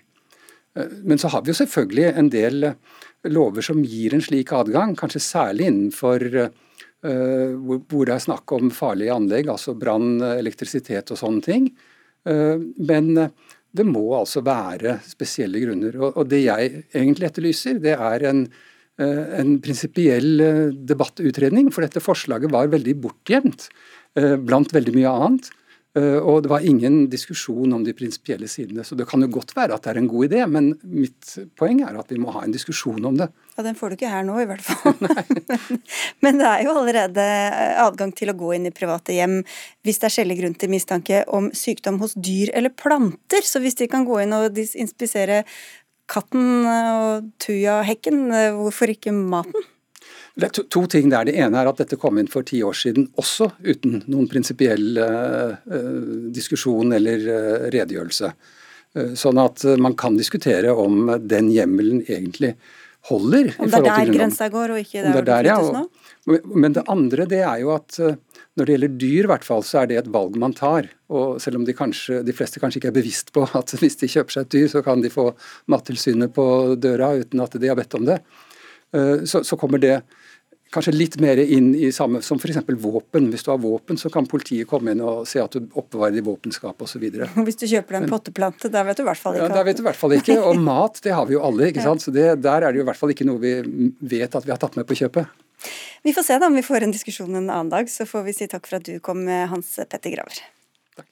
Men 1.08 1.22
så 1.22 1.32
har 1.32 1.46
vi 1.46 1.54
jo 1.54 1.56
selvfølgelig 1.62 2.10
en 2.20 2.28
del 2.34 2.66
lover 3.32 3.64
som 3.64 3.80
gir 3.80 4.12
en 4.12 4.26
slik 4.26 4.52
adgang, 4.52 4.92
kanskje 5.00 5.24
særlig 5.24 5.70
innenfor 5.70 6.28
hvor 7.06 8.08
det 8.08 8.16
er 8.16 8.24
snakk 8.24 8.52
om 8.56 8.72
farlige 8.74 9.14
anlegg, 9.14 9.50
altså 9.52 9.76
brann, 9.78 10.18
elektrisitet 10.36 11.12
og 11.14 11.20
sånne 11.20 11.46
ting. 11.46 11.68
Men 12.26 13.12
det 13.76 13.86
må 13.86 14.06
altså 14.18 14.42
være 14.46 14.98
spesielle 15.06 15.62
grunner. 15.62 16.00
Og 16.08 16.24
det 16.32 16.42
jeg 16.46 16.72
egentlig 16.96 17.30
etterlyser, 17.30 17.78
det 17.84 17.94
er 17.94 18.26
en, 18.32 18.46
en 18.98 19.54
prinsipiell 19.62 20.42
debattutredning. 20.88 21.70
For 21.76 21.86
dette 21.86 22.04
forslaget 22.04 22.54
var 22.56 22.72
veldig 22.74 22.98
bortgjemt 23.04 23.68
blant 24.48 24.74
veldig 24.74 24.96
mye 24.96 25.14
annet. 25.26 25.52
Eh, 25.96 26.18
og 26.20 26.42
det 26.44 26.50
var 26.52 26.66
ingen 26.68 27.06
diskusjon 27.08 27.72
om 27.74 27.84
de 27.86 27.94
prinsipielle 27.96 28.50
sidene. 28.52 28.84
Så 28.84 28.98
det 29.00 29.08
kan 29.08 29.24
jo 29.24 29.30
godt 29.32 29.54
være 29.56 29.78
at 29.78 29.86
det 29.86 29.94
er 29.94 30.00
en 30.02 30.10
god 30.12 30.28
idé, 30.28 30.42
men 30.52 30.74
mitt 30.84 31.36
poeng 31.56 31.80
er 31.88 31.96
at 31.96 32.12
vi 32.12 32.20
må 32.20 32.34
ha 32.36 32.44
en 32.44 32.56
diskusjon 32.56 33.08
om 33.08 33.16
det. 33.22 33.30
Ja, 33.56 33.64
Den 33.64 33.78
får 33.80 33.94
du 33.94 33.96
ikke 33.96 34.12
her 34.12 34.26
nå, 34.28 34.36
i 34.44 34.48
hvert 34.50 34.66
fall. 34.66 34.98
men 36.26 36.42
det 36.42 36.50
er 36.50 36.66
jo 36.66 36.76
allerede 36.76 37.28
adgang 37.86 38.12
til 38.16 38.34
å 38.34 38.38
gå 38.38 38.52
inn 38.58 38.68
i 38.68 38.76
private 38.76 39.16
hjem 39.16 39.40
hvis 39.86 40.02
det 40.02 40.10
er 40.10 40.16
skjellig 40.18 40.40
grunn 40.42 40.60
til 40.60 40.74
mistanke 40.74 41.24
om 41.32 41.48
sykdom 41.56 42.02
hos 42.04 42.18
dyr 42.20 42.52
eller 42.52 42.76
planter. 42.76 43.48
Så 43.48 43.64
hvis 43.64 43.80
de 43.80 43.88
kan 43.92 44.04
gå 44.08 44.20
inn 44.26 44.36
og 44.36 44.60
inspisere 44.60 45.46
katten 46.12 46.68
og 46.68 47.32
tujahekken, 47.42 48.28
eh, 48.36 48.52
hvorfor 48.58 48.92
ikke 48.92 49.16
maten? 49.16 49.72
Det 50.36 50.50
er 50.50 50.52
to, 50.52 50.66
to, 50.68 50.84
ting 50.92 51.12
der. 51.12 51.28
Det 51.30 51.38
ene 51.40 51.62
er 51.62 51.70
at 51.70 51.80
dette 51.80 51.98
kom 52.00 52.20
inn 52.20 52.30
for 52.32 52.44
ti 52.48 52.60
år 52.66 52.76
siden 52.76 53.08
også 53.22 53.54
uten 53.64 54.02
noen 54.12 54.28
prinsipiell 54.32 55.00
uh, 55.00 55.76
diskusjon 56.36 56.92
eller 56.98 57.28
uh, 57.30 57.68
redegjørelse. 57.72 58.32
Uh, 58.96 59.14
sånn 59.16 59.40
at 59.40 59.64
man 59.80 59.96
kan 60.00 60.18
diskutere 60.20 60.74
om 60.76 61.08
den 61.24 61.54
hjemmelen 61.56 62.04
egentlig 62.04 62.58
holder. 63.08 63.54
Om 63.62 63.72
det 63.72 63.80
er 63.80 63.88
der 63.88 64.12
grensa 64.12 64.50
går, 64.52 64.74
og 64.76 64.82
ikke 64.82 65.06
der, 65.06 65.22
der 65.22 65.48
det 65.48 65.54
flyttes 65.56 65.78
nå? 65.78 66.40
Men 66.66 66.76
det 66.76 66.84
andre 66.92 67.28
det 67.32 67.40
er 67.46 67.62
jo 67.62 67.72
at 67.76 68.00
når 68.02 68.66
det 68.66 68.76
gjelder 68.76 69.00
dyr, 69.06 69.30
hvert 69.30 69.46
fall, 69.46 69.64
så 69.68 69.84
er 69.84 69.92
det 69.92 70.00
et 70.02 70.12
valg 70.12 70.36
man 70.42 70.56
tar. 70.58 70.90
Og 71.14 71.38
selv 71.44 71.62
om 71.62 71.68
de, 71.68 71.76
kanskje, 71.78 72.24
de 72.26 72.36
fleste 72.36 72.60
kanskje 72.60 72.82
ikke 72.82 72.92
er 72.92 72.98
bevisst 72.98 73.32
på 73.36 73.46
at 73.46 73.72
hvis 73.80 74.02
de 74.02 74.12
kjøper 74.12 74.36
seg 74.36 74.50
et 74.50 74.54
dyr, 74.58 74.68
så 74.74 74.84
kan 74.84 75.06
de 75.06 75.14
få 75.14 75.30
Mattilsynet 75.72 76.36
på 76.36 76.50
døra 76.82 77.14
uten 77.22 77.46
at 77.46 77.56
de 77.62 77.72
har 77.72 77.80
bedt 77.80 77.96
om 77.96 78.10
det. 78.10 78.20
Så, 79.28 79.42
så 79.44 79.58
kommer 79.60 79.82
det 79.84 80.00
kanskje 80.76 80.94
litt 80.96 81.16
mer 81.24 81.40
inn 81.42 81.72
i 81.78 81.92
samme 81.96 82.22
som 82.26 82.40
f.eks. 82.40 82.60
våpen. 82.82 83.30
Hvis 83.34 83.46
du 83.46 83.52
har 83.54 83.62
våpen, 83.64 84.00
så 84.00 84.12
kan 84.14 84.28
politiet 84.30 84.68
komme 84.70 84.96
inn 84.96 85.04
og 85.04 85.24
se 85.30 85.42
at 85.42 85.56
du 85.56 85.70
oppbevarer 85.72 86.18
det 86.18 86.24
i 86.24 86.26
våpenskapet 86.26 86.88
osv. 86.88 87.06
Hvis 87.48 87.60
du 87.62 87.66
kjøper 87.66 87.98
deg 87.98 88.04
en 88.04 88.12
potteplante, 88.12 88.72
da 88.74 88.84
vet 88.88 89.00
du 89.00 89.06
i 89.06 89.08
hvert 89.10 89.22
fall 89.22 89.40
ikke. 89.40 89.48
Ja, 89.48 89.56
da 89.56 89.66
vet 89.68 89.80
du 89.80 89.86
i 89.86 89.88
hvert 89.88 90.02
fall 90.02 90.18
ikke. 90.18 90.38
Og 90.50 90.60
mat, 90.62 91.00
det 91.06 91.16
har 91.16 91.30
vi 91.30 91.38
jo 91.38 91.44
alle. 91.46 91.72
ikke 91.72 91.86
sant? 91.86 92.04
Så 92.06 92.14
det, 92.16 92.28
Der 92.44 92.66
er 92.66 92.70
det 92.70 92.82
jo 92.82 92.86
i 92.86 92.90
hvert 92.92 93.02
fall 93.02 93.16
ikke 93.16 93.28
noe 93.28 93.42
vi 93.42 93.56
vet 94.16 94.36
at 94.36 94.48
vi 94.48 94.54
har 94.54 94.62
tatt 94.62 94.78
med 94.80 94.88
på 94.90 95.00
kjøpet. 95.00 95.42
Vi 96.06 96.14
får 96.14 96.28
se 96.28 96.38
da 96.42 96.52
om 96.52 96.58
vi 96.58 96.66
får 96.66 96.86
en 96.86 96.94
diskusjon 96.94 97.32
en 97.32 97.48
annen 97.48 97.72
dag. 97.74 97.90
Så 97.92 98.08
får 98.10 98.28
vi 98.28 98.38
si 98.38 98.50
takk 98.52 98.68
for 98.70 98.82
at 98.82 98.86
du 98.88 99.00
kom, 99.04 99.26
Hans 99.26 99.78
Petter 99.90 100.14
Graver. 100.14 100.44
Takk. 101.00 101.12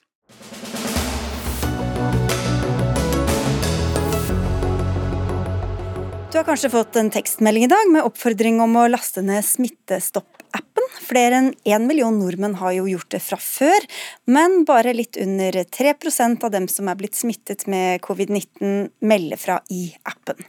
Du 6.33 6.39
har 6.39 6.47
kanskje 6.47 6.69
fått 6.73 6.95
en 6.95 7.11
tekstmelding 7.13 7.63
i 7.63 7.67
dag 7.69 7.89
med 7.93 8.07
oppfordring 8.07 8.55
om 8.63 8.71
å 8.81 8.87
laste 8.89 9.21
ned 9.21 9.45
Smittestopp-appen. 9.45 10.87
Flere 11.05 11.37
enn 11.37 11.49
én 11.69 11.83
million 11.85 12.15
nordmenn 12.17 12.55
har 12.57 12.71
jo 12.73 12.87
gjort 12.89 13.11
det 13.13 13.19
fra 13.21 13.37
før, 13.37 13.85
men 14.25 14.63
bare 14.65 14.95
litt 14.97 15.19
under 15.21 15.59
3% 15.61 16.41
av 16.41 16.55
dem 16.55 16.65
som 16.73 16.89
er 16.89 16.97
blitt 16.97 17.19
smittet 17.19 17.67
med 17.69 18.01
covid-19, 18.01 18.89
melder 19.05 19.37
fra 19.37 19.59
i 19.69 19.83
appen. 20.09 20.41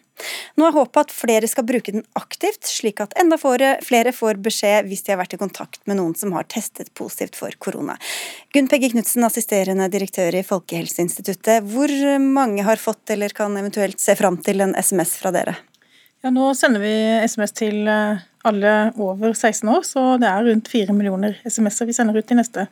Nå 0.56 0.70
er 0.70 0.72
håpet 0.78 1.02
at 1.02 1.12
flere 1.12 1.50
skal 1.52 1.68
bruke 1.68 1.92
den 1.92 2.06
aktivt, 2.16 2.64
slik 2.64 3.04
at 3.04 3.12
enda 3.20 3.36
flere 3.36 4.14
får 4.16 4.40
beskjed 4.40 4.88
hvis 4.88 5.04
de 5.04 5.12
har 5.12 5.20
vært 5.20 5.36
i 5.36 5.42
kontakt 5.42 5.82
med 5.84 6.00
noen 6.00 6.16
som 6.16 6.32
har 6.32 6.48
testet 6.48 6.94
positivt 6.96 7.36
for 7.36 7.52
korona. 7.60 7.98
Gunn 8.56 8.72
Pegge 8.72 8.94
Knutsen, 8.94 9.28
assisterende 9.28 9.90
direktør 9.92 10.40
i 10.40 10.46
Folkehelseinstituttet. 10.48 11.68
Hvor 11.76 11.92
mange 12.24 12.64
har 12.64 12.80
fått 12.80 13.12
eller 13.12 13.36
kan 13.36 13.60
eventuelt 13.60 14.00
se 14.00 14.16
fram 14.16 14.40
til 14.40 14.64
en 14.64 14.76
SMS 14.80 15.18
fra 15.20 15.34
dere? 15.34 15.58
Ja, 16.24 16.30
Nå 16.32 16.54
sender 16.56 16.80
vi 16.80 16.92
SMS 17.28 17.52
til 17.52 17.82
eh, 17.90 18.20
alle 18.48 18.70
over 18.96 19.34
16 19.34 19.68
år, 19.68 19.82
så 19.84 20.04
det 20.20 20.28
er 20.30 20.46
rundt 20.46 20.70
4 20.72 20.94
millioner 20.96 21.34
SMS-er 21.44 21.90
vi 21.90 21.96
sender 21.96 22.16
ut 22.16 22.30
i 22.32 22.38
neste 22.38 22.64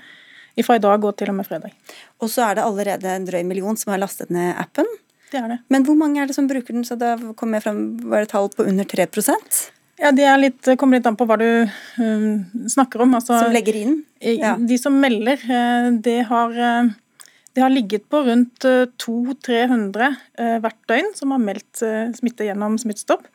fra 0.64 0.76
i 0.78 0.80
dag 0.80 1.05
og 1.05 1.12
til 1.20 1.28
og 1.28 1.36
med 1.36 1.48
fredag. 1.48 1.74
Og 2.20 2.30
så 2.32 2.46
er 2.46 2.57
det 2.57 2.64
allerede 2.64 3.12
en 3.12 3.26
drøy 3.28 3.42
million 3.44 3.76
som 3.76 3.92
har 3.92 4.00
lastet 4.00 4.32
ned 4.32 4.55
appen. 4.61 4.88
Det 5.32 5.40
er 5.40 5.53
det. 5.53 5.59
Men 5.72 5.84
hvor 5.84 5.98
mange 6.00 6.22
er 6.22 6.28
det 6.28 6.36
som 6.36 6.48
bruker 6.48 6.72
den? 6.72 6.84
Så 6.88 6.96
da 7.00 7.14
kommer 7.36 7.59
jeg 7.59 7.66
frem, 7.66 7.82
var 8.09 8.24
det 8.24 8.30
tall 8.32 8.48
på 8.53 8.66
under 8.68 8.88
3% 8.88 9.61
ja, 10.00 10.11
Det 10.16 10.30
litt, 10.40 10.72
kommer 10.80 11.00
litt 11.00 11.09
an 11.09 11.16
på 11.20 11.28
hva 11.28 11.38
du 11.40 11.46
um, 12.00 12.24
snakker 12.72 13.05
om. 13.05 13.12
Altså, 13.16 13.36
som 13.36 13.53
legger 13.53 13.80
inn? 13.80 13.98
Ja. 14.24 14.55
De 14.57 14.80
som 14.80 14.96
melder, 15.00 15.44
eh, 15.44 15.90
det 16.05 16.18
har, 16.32 16.57
det 17.53 17.64
har 17.64 17.72
ligget 17.72 18.09
på 18.12 18.24
rundt 18.28 18.64
200-300 18.64 20.11
hvert 20.64 20.82
døgn 20.88 21.12
som 21.20 21.36
har 21.36 21.44
meldt 21.44 21.84
smitte 22.16 22.48
gjennom 22.48 22.80
Smittestopp 22.80 23.28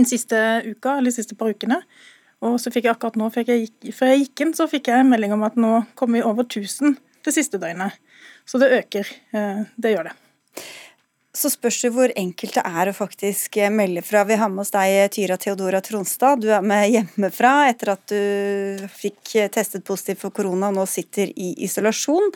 den 0.00 0.08
siste 0.08 0.40
uka, 0.66 0.96
eller 0.96 1.10
de 1.10 1.18
siste 1.18 1.38
par 1.38 1.52
ukene. 1.52 1.82
Og 2.46 2.56
så 2.60 2.72
fikk 2.72 2.88
jeg 2.88 2.96
akkurat 2.96 3.18
nå, 3.20 3.28
jeg, 3.36 3.68
før 3.92 4.14
jeg 4.14 4.24
gikk 4.24 4.44
inn, 4.46 4.56
så 4.56 4.68
fikk 4.70 4.88
jeg 4.92 5.08
melding 5.08 5.36
om 5.36 5.44
at 5.46 5.58
nå 5.60 5.82
kommer 5.98 6.20
vi 6.20 6.26
over 6.26 6.48
1000 6.48 6.96
det 7.26 7.36
siste 7.36 7.60
døgnet. 7.60 8.00
Så 8.48 8.58
det 8.58 8.72
øker. 8.78 9.08
Eh, 9.36 9.64
det 9.76 9.92
gjør 9.92 10.08
det. 10.08 10.16
Så 11.30 11.46
spørs 11.52 11.76
det 11.84 11.92
hvor 11.94 12.10
enkelt 12.18 12.56
det 12.58 12.62
er 12.66 12.88
å 12.90 12.94
faktisk 12.96 13.54
melde 13.70 14.02
fra. 14.02 14.24
Vi 14.26 14.38
har 14.40 14.50
med 14.50 14.64
oss 14.64 14.72
deg, 14.74 15.12
Tyra 15.14 15.36
Theodora 15.38 15.78
Tronstad. 15.84 16.42
Du 16.42 16.48
er 16.50 16.64
med 16.64 16.88
hjemmefra 16.90 17.52
etter 17.70 17.92
at 17.92 18.02
du 18.10 18.88
fikk 18.90 19.36
testet 19.54 19.86
positivt 19.86 20.24
for 20.24 20.34
korona 20.34 20.72
og 20.72 20.80
nå 20.80 20.88
sitter 20.90 21.30
i 21.30 21.52
isolasjon. 21.68 22.32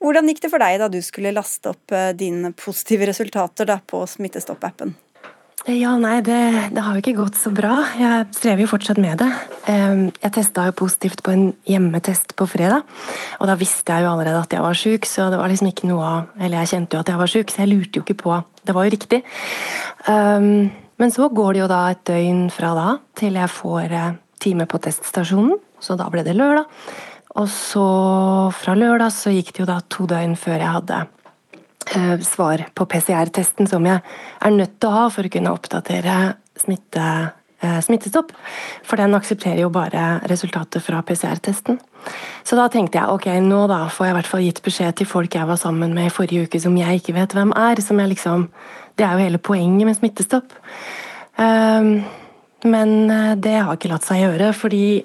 Hvordan 0.00 0.32
gikk 0.32 0.46
det 0.46 0.52
for 0.54 0.64
deg 0.64 0.78
da 0.80 0.88
du 0.88 0.96
skulle 1.04 1.34
laste 1.36 1.74
opp 1.74 1.92
eh, 1.92 2.14
dine 2.16 2.54
positive 2.56 3.10
resultater 3.10 3.74
på 3.84 4.00
Smittestopp-appen? 4.16 4.96
Ja, 5.68 5.90
nei, 6.00 6.22
det, 6.24 6.38
det, 6.72 6.80
har 6.80 6.96
jo 6.96 7.02
ikke 7.02 7.18
gått 7.18 7.36
så 7.36 7.50
bra. 7.52 7.74
Jeg 8.00 8.30
strever 8.32 8.64
jo 8.64 8.70
fortsatt 8.70 8.96
med 9.04 9.20
det. 9.20 9.28
Jeg 9.68 10.32
testa 10.32 10.64
jo 10.64 10.72
positivt 10.78 11.20
på 11.26 11.34
en 11.34 11.42
hjemmetest 11.68 12.32
på 12.40 12.46
fredag, 12.48 12.86
og 13.36 13.50
da 13.50 13.56
visste 13.60 13.92
jeg 13.92 14.06
jo 14.06 14.14
allerede 14.14 14.40
at 14.40 14.56
jeg 14.56 14.64
var 14.64 14.78
sjuk, 14.80 15.04
så 15.04 15.26
det 15.28 15.36
var 15.36 15.52
liksom 15.52 15.68
ikke 15.68 15.90
noe 15.90 16.06
av 16.08 16.40
Eller 16.40 16.62
jeg 16.62 16.70
kjente 16.72 16.96
jo 16.96 17.02
at 17.02 17.12
jeg 17.12 17.20
var 17.20 17.32
sjuk, 17.34 17.52
så 17.52 17.60
jeg 17.66 17.72
lurte 17.74 18.00
jo 18.00 18.06
ikke 18.06 18.16
på. 18.22 18.38
Det 18.64 18.76
var 18.78 18.88
jo 18.88 18.94
riktig. 18.96 19.20
Men 20.08 21.12
så 21.12 21.28
går 21.28 21.52
det 21.52 21.62
jo 21.62 21.68
da 21.68 21.82
et 21.92 22.02
døgn 22.08 22.48
fra 22.54 22.72
da 22.78 22.88
til 23.20 23.36
jeg 23.36 23.52
får 23.52 23.92
eh, 23.92 24.16
time 24.40 24.64
på 24.70 24.80
teststasjonen, 24.88 25.60
så 25.84 25.98
da 26.00 26.08
ble 26.08 26.24
det 26.24 26.38
lørdag. 26.38 26.64
Og 27.38 27.46
så 27.52 27.84
fra 28.56 28.72
lørdag 28.72 29.12
så 29.14 29.36
gikk 29.36 29.52
det 29.52 29.62
jo 29.62 29.68
da 29.68 29.78
to 29.92 30.08
døgn 30.08 30.32
før 30.40 30.58
jeg 30.58 30.74
hadde 30.78 31.04
svar 32.24 32.66
på 32.74 32.86
PCR-testen 32.86 33.68
som 33.70 33.86
jeg 33.86 34.00
er 34.44 34.54
nødt 34.54 34.78
til 34.80 34.90
å 34.90 34.96
ha 34.96 35.08
for 35.12 35.26
å 35.26 35.32
kunne 35.32 35.52
oppdatere 35.54 36.34
smitte, 36.58 37.32
eh, 37.60 37.78
smittestopp. 37.80 38.32
For 38.82 38.96
den 38.96 39.14
aksepterer 39.14 39.60
jo 39.62 39.70
bare 39.70 40.20
resultatet 40.28 40.82
fra 40.82 41.02
PCR-testen. 41.02 41.78
Så 42.44 42.56
da 42.56 42.68
tenkte 42.68 42.98
jeg 42.98 43.08
ok, 43.08 43.26
nå 43.40 43.66
da 43.68 43.86
får 43.88 44.06
jeg 44.06 44.12
i 44.12 44.18
hvert 44.18 44.30
fall 44.30 44.44
gitt 44.46 44.62
beskjed 44.62 44.96
til 44.96 45.06
folk 45.06 45.34
jeg 45.34 45.46
var 45.46 45.56
sammen 45.56 45.94
med 45.94 46.06
i 46.06 46.14
forrige 46.14 46.46
uke 46.46 46.60
som 46.60 46.76
jeg 46.76 47.00
ikke 47.00 47.14
vet 47.14 47.34
hvem 47.34 47.52
er. 47.56 47.80
som 47.80 47.98
jeg 47.98 48.08
liksom, 48.08 48.48
Det 48.96 49.06
er 49.06 49.12
jo 49.12 49.24
hele 49.24 49.38
poenget 49.38 49.86
med 49.86 49.96
smittestopp. 49.96 50.52
Um, 51.38 52.04
men 52.64 53.10
eh, 53.10 53.34
det 53.36 53.62
har 53.62 53.76
ikke 53.76 53.92
latt 53.92 54.04
seg 54.04 54.24
gjøre, 54.24 54.52
fordi 54.52 55.04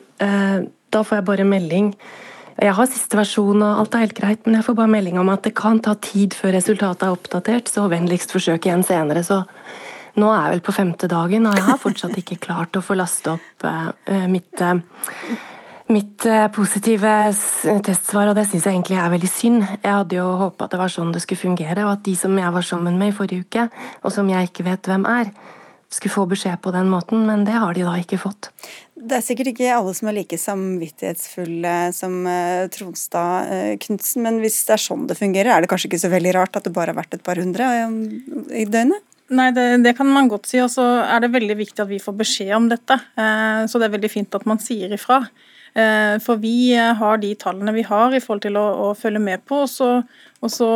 da 0.94 1.02
får 1.04 1.18
jeg 1.18 1.26
bare 1.26 1.44
melding 1.44 1.96
jeg 2.62 2.76
har 2.78 2.90
siste 2.90 3.18
versjon 3.18 3.64
og 3.66 3.80
alt 3.82 3.96
er 3.96 4.04
helt 4.06 4.18
greit, 4.18 4.44
men 4.46 4.60
jeg 4.60 4.68
får 4.68 4.78
bare 4.78 4.92
melding 4.94 5.18
om 5.22 5.32
at 5.34 5.46
det 5.46 5.56
kan 5.58 5.80
ta 5.84 5.96
tid 5.98 6.36
før 6.38 6.54
resultatet 6.58 7.08
er 7.08 7.16
oppdatert, 7.16 7.72
så 7.72 7.88
vennligst 7.92 8.34
forsøk 8.36 8.68
igjen 8.68 8.86
senere. 8.86 9.24
Så 9.26 9.42
nå 10.22 10.30
er 10.30 10.44
jeg 10.44 10.54
vel 10.58 10.68
på 10.68 10.76
femte 10.76 11.10
dagen, 11.10 11.48
og 11.50 11.58
jeg 11.58 11.66
har 11.66 11.82
fortsatt 11.82 12.20
ikke 12.22 12.38
klart 12.44 12.78
å 12.78 12.84
få 12.86 12.98
laste 13.00 13.34
opp 13.34 13.66
uh, 13.66 14.28
mitt, 14.30 14.54
uh, 14.62 14.78
mitt 15.90 16.28
positive 16.54 17.16
testsvar, 17.86 18.30
og 18.30 18.38
det 18.38 18.46
syns 18.52 18.70
jeg 18.70 18.78
egentlig 18.78 19.02
er 19.02 19.16
veldig 19.16 19.32
synd. 19.32 19.66
Jeg 19.80 19.90
hadde 19.90 20.20
jo 20.20 20.30
håpa 20.44 20.68
at 20.68 20.76
det 20.76 20.84
var 20.84 20.94
sånn 20.94 21.16
det 21.16 21.24
skulle 21.26 21.42
fungere, 21.42 21.88
og 21.88 21.96
at 21.96 22.06
de 22.06 22.14
som 22.20 22.38
jeg 22.38 22.54
var 22.54 22.70
sammen 22.70 23.02
med 23.02 23.16
i 23.16 23.18
forrige 23.18 23.48
uke, 23.48 23.68
og 24.06 24.14
som 24.14 24.30
jeg 24.30 24.52
ikke 24.52 24.70
vet 24.70 24.94
hvem 24.94 25.10
er, 25.10 25.34
skulle 25.94 26.14
få 26.14 26.26
beskjed 26.30 26.60
på 26.64 26.74
den 26.76 26.90
måten, 26.92 27.26
men 27.28 27.46
det 27.48 27.56
har 27.56 27.76
de 27.76 27.86
da 27.86 27.94
ikke 28.00 28.20
fått. 28.22 28.50
Det 28.94 29.18
er 29.18 29.26
sikkert 29.26 29.52
ikke 29.52 29.72
alle 29.76 29.94
som 29.98 30.10
er 30.10 30.18
like 30.18 30.38
samvittighetsfulle 30.40 31.76
som 31.96 32.20
uh, 32.28 32.66
Tronstad 32.74 33.50
uh, 33.50 33.72
Knutsen, 33.84 34.24
men 34.26 34.40
hvis 34.44 34.62
det 34.68 34.78
er 34.78 34.84
sånn 34.84 35.08
det 35.10 35.20
fungerer, 35.20 35.52
er 35.52 35.64
det 35.64 35.72
kanskje 35.72 35.92
ikke 35.92 36.04
så 36.06 36.12
veldig 36.14 36.36
rart 36.38 36.60
at 36.60 36.68
det 36.68 36.76
bare 36.76 36.94
har 36.94 37.02
vært 37.02 37.18
et 37.18 37.26
par 37.26 37.42
hundre 37.42 37.68
um, 37.88 37.98
i 38.54 38.66
døgnet? 38.66 39.04
Nei, 39.34 39.50
det, 39.56 39.66
det, 39.86 39.96
kan 39.98 40.10
man 40.12 40.28
godt 40.30 40.50
si. 40.50 40.60
Og 40.62 40.70
så 40.70 40.84
er 41.02 41.24
det 41.24 41.32
veldig 41.34 41.56
viktig 41.58 41.82
at 41.82 41.90
vi 41.90 42.02
får 42.04 42.16
beskjed 42.20 42.52
om 42.54 42.68
dette. 42.70 42.98
Så 43.72 43.80
det 43.82 43.88
er 43.88 43.94
veldig 43.96 44.12
fint 44.12 44.36
at 44.38 44.44
man 44.46 44.60
sier 44.62 44.92
ifra. 44.94 45.24
Eh, 45.74 46.20
for 46.22 46.38
vi 46.38 46.76
har 46.76 47.18
de 47.18 47.32
tallene 47.36 47.74
vi 47.74 47.82
har 47.88 48.14
i 48.14 48.22
forhold 48.22 48.44
til 48.46 48.58
å, 48.62 48.66
å 48.86 48.88
følge 48.98 49.22
med 49.24 49.42
på, 49.50 49.64
og 49.66 49.72
så, 49.72 49.90
og 50.46 50.52
så, 50.54 50.68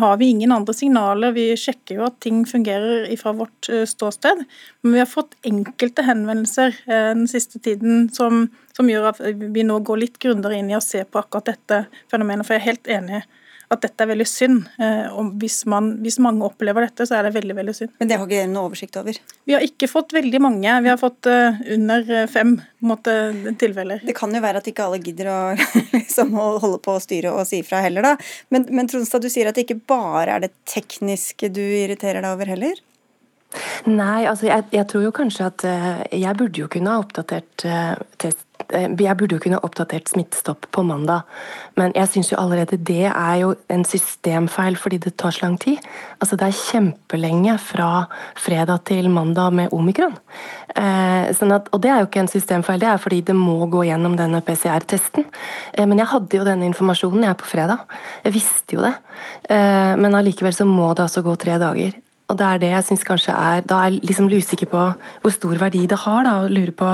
har 0.00 0.16
vi 0.16 0.30
ingen 0.32 0.54
andre 0.54 0.72
signaler. 0.76 1.34
Vi 1.36 1.50
sjekker 1.60 1.98
jo 1.98 2.06
at 2.08 2.16
ting 2.24 2.40
fungerer 2.48 3.10
fra 3.20 3.34
vårt 3.36 3.68
eh, 3.68 3.84
ståsted. 3.88 4.46
Men 4.80 4.96
vi 4.96 5.02
har 5.02 5.10
fått 5.10 5.36
enkelte 5.46 6.06
henvendelser 6.06 6.72
eh, 6.86 7.10
den 7.12 7.26
siste 7.28 7.60
tiden 7.60 8.08
som, 8.16 8.46
som 8.76 8.88
gjør 8.88 9.10
at 9.12 9.20
vi 9.36 9.66
nå 9.66 9.80
går 9.84 10.04
litt 10.06 10.20
grundigere 10.22 10.62
inn 10.62 10.72
i 10.72 10.78
å 10.78 10.84
se 10.84 11.04
på 11.04 11.20
akkurat 11.20 11.52
dette 11.52 11.84
fenomenet. 12.12 12.48
For 12.48 12.56
jeg 12.56 12.64
er 12.64 12.70
helt 12.70 12.94
enig 13.00 13.26
at 13.72 13.82
dette 13.82 14.04
er 14.04 14.10
veldig 14.12 14.26
synd. 14.28 14.66
Eh, 14.78 15.06
og 15.10 15.32
hvis, 15.40 15.60
man, 15.70 15.90
hvis, 16.04 16.18
mange 16.22 16.44
opplever 16.46 16.86
dette, 16.86 17.06
så 17.08 17.18
er 17.18 17.26
det 17.26 17.34
veldig 17.36 17.56
veldig 17.58 17.74
synd. 17.74 17.92
Men 17.98 18.10
det 18.10 18.18
har 18.18 18.26
ikke 18.26 18.38
dere 18.38 18.52
noe 18.52 18.70
oversikt 18.70 18.98
over? 19.00 19.18
Vi 19.48 19.56
har 19.56 19.64
ikke 19.66 19.88
fått 19.90 20.14
veldig 20.16 20.40
mange. 20.44 20.76
Vi 20.84 20.92
har 20.92 21.00
fått 21.00 21.28
uh, 21.30 21.58
under 21.74 22.26
fem 22.30 22.56
måte, 22.86 23.14
tilfeller. 23.58 24.02
Det 24.06 24.14
kan 24.16 24.34
jo 24.34 24.42
være 24.44 24.62
at 24.62 24.70
ikke 24.70 24.86
alle 24.86 25.02
gidder 25.02 25.30
å 25.32 25.38
liksom, 25.96 26.34
holde 26.36 26.80
på 26.84 26.96
å 26.96 27.02
styre 27.02 27.34
og 27.34 27.46
si 27.48 27.62
fra 27.66 27.82
heller, 27.84 28.06
da. 28.06 28.14
Men, 28.54 28.68
men 28.70 28.90
Tronstad, 28.90 29.26
du 29.26 29.32
sier 29.32 29.50
at 29.50 29.58
det 29.58 29.66
ikke 29.66 29.82
bare 29.90 30.36
er 30.36 30.46
det 30.46 30.54
tekniske 30.70 31.50
du 31.50 31.64
irriterer 31.64 32.22
deg 32.22 32.36
over 32.36 32.54
heller? 32.54 32.82
Nei, 33.86 34.26
altså 34.28 34.48
jeg, 34.48 34.66
jeg, 34.74 34.86
tror 34.90 35.06
jo 35.06 35.12
kanskje 35.14 35.46
at 35.46 35.64
jeg 36.12 36.38
burde 36.38 36.60
jo 36.60 36.66
kunne 36.70 36.92
ha 36.92 37.00
oppdatert 37.00 37.64
test, 38.20 38.45
Jeg 38.66 39.16
burde 39.18 39.36
jo 39.36 39.42
kunne 39.42 39.60
oppdatert 39.62 40.08
Smittestopp 40.10 40.66
på 40.74 40.82
mandag, 40.82 41.22
men 41.78 41.92
jeg 41.94 42.08
syns 42.10 42.32
jo 42.32 42.38
allerede 42.40 42.78
det 42.88 43.04
er 43.06 43.34
jo 43.42 43.52
en 43.70 43.84
systemfeil 43.86 44.78
fordi 44.80 44.98
det 45.04 45.12
tar 45.20 45.34
så 45.36 45.44
lang 45.44 45.58
tid. 45.62 45.78
Altså 46.18 46.38
det 46.40 46.48
er 46.48 46.58
kjempelenge 46.58 47.54
fra 47.62 47.90
fredag 48.34 48.82
til 48.90 49.10
mandag 49.12 49.54
med 49.54 49.76
omikron. 49.76 50.16
Sånn 51.36 51.54
at, 51.54 51.70
og 51.70 51.84
det 51.84 51.92
er 51.92 52.02
jo 52.02 52.08
ikke 52.08 52.24
en 52.24 52.32
systemfeil, 52.32 52.80
det 52.82 52.90
er 52.90 53.02
fordi 53.02 53.20
det 53.28 53.36
må 53.38 53.68
gå 53.70 53.84
gjennom 53.86 54.16
denne 54.18 54.42
PCR-testen. 54.44 55.28
Men 55.78 56.02
jeg 56.02 56.10
hadde 56.10 56.40
jo 56.40 56.48
denne 56.48 56.66
informasjonen 56.68 57.28
jeg 57.28 57.40
på 57.40 57.52
fredag. 57.52 57.86
Jeg 58.26 58.34
visste 58.34 58.80
jo 58.80 58.82
det. 58.84 58.96
Men 60.00 60.18
allikevel 60.18 60.56
så 60.56 60.66
må 60.68 60.90
det 60.96 61.06
altså 61.06 61.22
gå 61.24 61.36
tre 61.40 61.60
dager. 61.62 61.94
Og 62.26 62.38
det 62.38 62.46
er 62.46 62.58
det 62.58 62.70
jeg 62.72 62.86
syns 62.88 63.04
kanskje 63.06 63.34
er 63.38 63.60
Da 63.62 63.84
er 63.84 63.92
jeg 63.94 64.08
liksom 64.10 64.30
usikker 64.32 64.66
på 64.70 64.84
hvor 65.22 65.34
stor 65.34 65.60
verdi 65.60 65.84
det 65.86 65.98
har, 66.02 66.24
da, 66.26 66.32
og 66.42 66.50
lurer 66.50 66.74
på 66.74 66.88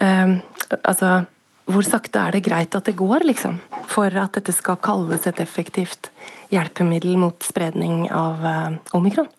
um, 0.00 0.40
Altså 0.84 1.24
hvor 1.70 1.86
sakte 1.86 2.18
er 2.18 2.34
det 2.34 2.42
greit 2.46 2.74
at 2.74 2.88
det 2.88 2.96
går, 2.98 3.22
liksom? 3.28 3.60
For 3.90 4.10
at 4.18 4.34
dette 4.34 4.54
skal 4.54 4.80
kalles 4.82 5.26
et 5.28 5.40
effektivt 5.42 6.10
hjelpemiddel 6.52 7.14
mot 7.20 7.46
spredning 7.46 8.08
av 8.10 8.42
eh, 8.46 8.76
omikron? 8.98 9.30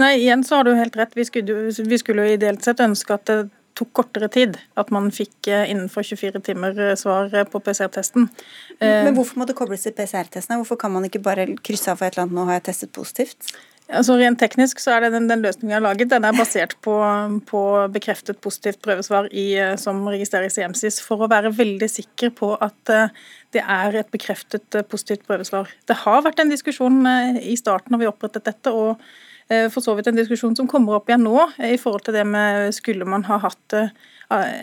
Nei, 0.00 0.16
igjen 0.18 0.42
så 0.44 0.58
har 0.58 0.66
du 0.66 0.74
helt 0.74 0.96
rett. 0.98 1.14
Vi 1.14 1.26
skulle, 1.28 1.70
vi 1.70 2.00
skulle 2.00 2.26
jo 2.26 2.36
ideelt 2.36 2.64
sett 2.64 2.82
ønske 2.82 3.14
at 3.14 3.28
det 3.30 3.38
tok 3.78 3.92
kortere 3.96 4.28
tid. 4.32 4.58
At 4.76 4.90
man 4.94 5.12
fikk 5.14 5.48
eh, 5.52 5.70
innenfor 5.70 6.04
24 6.10 6.42
timer 6.48 6.80
eh, 6.88 6.94
svar 6.98 7.30
på 7.30 7.62
PCR-testen. 7.62 8.26
Men 8.82 9.14
hvorfor 9.14 9.38
må 9.38 9.46
det 9.46 9.56
kobles 9.56 9.86
til 9.86 9.94
PCR-testen? 9.94 10.58
Hvorfor 10.58 10.80
kan 10.80 10.92
man 10.92 11.06
ikke 11.06 11.22
bare 11.22 11.46
krysse 11.62 11.92
av 11.92 12.02
for 12.02 12.10
et 12.10 12.16
eller 12.16 12.26
annet 12.26 12.38
'nå 12.40 12.48
har 12.50 12.58
jeg 12.58 12.66
testet 12.72 12.96
positivt'? 12.98 13.54
Altså 13.92 14.14
Rent 14.16 14.40
teknisk 14.40 14.80
så 14.80 14.94
er 14.94 15.04
det 15.04 15.10
den, 15.12 15.26
den 15.28 15.42
løsningen 15.44 15.70
vi 15.70 15.76
har 15.76 15.84
laget, 15.84 16.10
den 16.10 16.24
er 16.24 16.36
basert 16.36 16.74
på, 16.84 16.94
på 17.48 17.62
bekreftet 17.92 18.38
positivt 18.44 18.80
prøvesvar 18.84 19.28
i, 19.28 19.52
eh, 19.60 19.74
som 19.80 20.00
registreres 20.08 20.56
i 20.56 20.64
EMSIS, 20.64 21.00
for 21.04 21.20
å 21.20 21.28
være 21.28 21.52
veldig 21.56 21.88
sikker 21.92 22.32
på 22.38 22.54
at 22.64 22.92
eh, 22.92 23.12
det 23.52 23.60
er 23.60 23.98
et 24.00 24.08
bekreftet 24.14 24.78
eh, 24.78 24.86
positivt 24.88 25.26
prøvesvar. 25.28 25.68
Det 25.88 25.98
har 26.06 26.24
vært 26.24 26.40
en 26.40 26.52
diskusjon 26.52 27.02
i 27.42 27.58
starten 27.60 27.92
når 27.92 28.04
vi 28.04 28.10
opprettet 28.12 28.48
dette, 28.48 28.72
og 28.72 29.02
for 29.74 29.84
så 29.84 29.92
vidt 29.98 30.06
en 30.08 30.16
diskusjon 30.16 30.54
som 30.56 30.68
kommer 30.70 30.96
opp 30.96 31.10
igjen 31.10 31.26
nå, 31.26 31.34
i 31.66 31.76
forhold 31.76 32.06
til 32.06 32.14
det 32.16 32.22
med 32.24 32.70
skulle 32.72 33.04
man 33.04 33.26
ha 33.26 33.36
hatt 33.42 33.74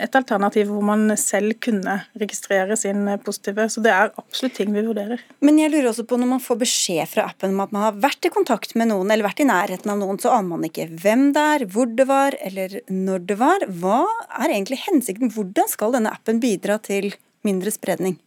et 0.04 0.16
alternativ 0.18 0.70
hvor 0.70 0.84
man 0.84 1.14
selv 1.20 1.56
kunne 1.62 1.96
registrere 2.18 2.76
sin 2.78 3.04
positive. 3.24 3.68
Så 3.72 3.82
det 3.84 3.92
er 3.94 4.12
absolutt 4.20 4.56
ting 4.58 4.72
vi 4.74 4.84
vurderer. 4.86 5.22
Men 5.44 5.60
jeg 5.60 5.72
lurer 5.72 5.90
også 5.92 6.06
på 6.08 6.18
når 6.20 6.32
man 6.34 6.44
får 6.44 6.60
beskjed 6.62 7.10
fra 7.10 7.28
appen 7.30 7.54
om 7.54 7.64
at 7.64 7.74
man 7.76 7.86
har 7.88 8.00
vært 8.02 8.28
i 8.28 8.32
kontakt 8.34 8.74
med 8.78 8.90
noen, 8.92 9.10
eller 9.10 9.28
vært 9.28 9.44
i 9.44 9.48
nærheten 9.50 9.92
av 9.92 10.00
noen, 10.00 10.20
så 10.22 10.32
aner 10.36 10.54
man 10.54 10.66
ikke 10.68 10.88
hvem 11.02 11.28
det 11.36 11.44
er, 11.56 11.66
hvor 11.74 11.90
det 11.90 12.08
var, 12.10 12.36
eller 12.46 12.80
når 12.88 13.28
det 13.30 13.38
var. 13.40 13.68
Hva 13.82 14.02
er 14.40 14.50
egentlig 14.50 14.82
hensikten? 14.86 15.32
Hvordan 15.34 15.70
skal 15.70 15.94
denne 15.96 16.12
appen 16.14 16.42
bidra 16.42 16.80
til 16.82 17.12
mindre 17.46 17.72
spredning? 17.74 18.18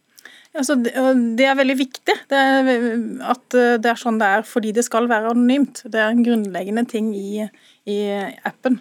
Altså, 0.54 0.76
det 0.78 1.46
er 1.48 1.56
veldig 1.58 1.74
viktig 1.80 2.14
det 2.30 2.38
er, 2.38 2.68
at 3.26 3.56
det 3.82 3.88
er 3.90 3.98
sånn 3.98 4.20
det 4.20 4.28
er, 4.36 4.44
fordi 4.46 4.70
det 4.76 4.84
skal 4.86 5.08
være 5.10 5.32
anonymt. 5.32 5.82
Det 5.90 5.98
er 5.98 6.12
en 6.12 6.22
grunnleggende 6.22 6.84
ting 6.90 7.08
i, 7.18 7.48
i 7.90 7.98
appen. 8.46 8.78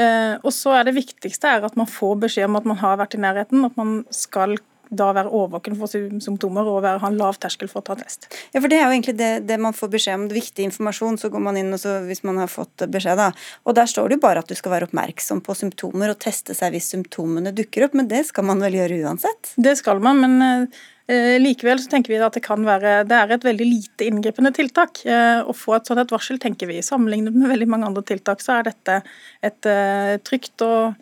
Eh, 0.00 0.34
og 0.40 0.52
så 0.54 0.74
er 0.78 0.88
Det 0.88 0.96
viktigste 0.96 1.50
er 1.50 1.66
at 1.66 1.76
man 1.78 1.88
får 1.90 2.18
beskjed 2.24 2.48
om 2.48 2.58
at 2.60 2.68
man 2.68 2.80
har 2.80 3.00
vært 3.00 3.16
i 3.18 3.22
nærheten, 3.22 3.66
at 3.66 3.76
man 3.76 4.04
skal 4.14 4.56
da 4.90 5.10
være 5.14 5.30
årvåken 5.30 5.76
for 5.78 5.90
symptomer 6.22 6.66
og 6.66 6.82
være, 6.82 7.00
ha 7.02 7.10
en 7.10 7.18
lav 7.18 7.38
terskel 7.40 7.70
for 7.70 7.80
å 7.80 7.86
ta 7.86 7.96
test. 8.00 8.26
Ja, 8.50 8.58
for 8.58 8.68
Det 8.70 8.80
er 8.80 8.88
jo 8.88 8.94
egentlig 8.96 9.16
det, 9.20 9.30
det 9.46 9.58
man 9.62 9.76
får 9.76 9.92
beskjed 9.92 10.18
om, 10.18 10.28
det 10.30 10.38
viktig 10.40 10.66
informasjon. 10.66 11.18
Så 11.20 11.30
går 11.30 11.44
man 11.46 11.58
inn 11.60 11.70
og 11.74 11.80
så, 11.82 12.00
hvis 12.06 12.24
man 12.26 12.40
har 12.42 12.50
fått 12.50 12.86
beskjed, 12.90 13.20
da. 13.20 13.30
Og 13.64 13.76
der 13.78 13.90
står 13.90 14.10
det 14.10 14.18
jo 14.18 14.24
bare 14.26 14.42
at 14.42 14.50
du 14.50 14.56
skal 14.58 14.74
være 14.74 14.90
oppmerksom 14.90 15.42
på 15.46 15.56
symptomer 15.58 16.12
og 16.12 16.18
teste 16.22 16.56
seg 16.58 16.74
hvis 16.74 16.90
symptomene 16.94 17.54
dukker 17.54 17.86
opp. 17.86 17.94
Men 17.98 18.10
det 18.10 18.24
skal 18.30 18.48
man 18.50 18.62
vel 18.64 18.80
gjøre 18.80 19.02
uansett? 19.06 19.54
Det 19.54 19.76
skal 19.78 20.02
man, 20.02 20.24
men 20.24 20.66
eh, 21.06 21.38
likevel 21.38 21.82
så 21.82 21.92
tenker 21.94 22.14
vi 22.14 22.20
at 22.26 22.36
det 22.36 22.44
kan 22.44 22.66
være 22.66 23.00
det 23.08 23.16
er 23.16 23.36
et 23.36 23.46
veldig 23.46 23.70
lite 23.70 24.10
inngripende 24.10 24.54
tiltak. 24.56 25.04
Eh, 25.06 25.40
å 25.46 25.54
få 25.54 25.78
et 25.78 25.86
sånt 25.86 26.02
et 26.02 26.14
varsel, 26.18 26.42
tenker 26.42 26.70
vi. 26.70 26.82
Sammenlignet 26.82 27.38
med 27.38 27.54
veldig 27.54 27.70
mange 27.70 27.90
andre 27.92 28.06
tiltak, 28.10 28.42
så 28.42 28.58
er 28.58 28.70
dette 28.72 29.00
et 29.46 29.70
eh, 29.70 30.18
trygt 30.26 30.66
og 30.66 30.98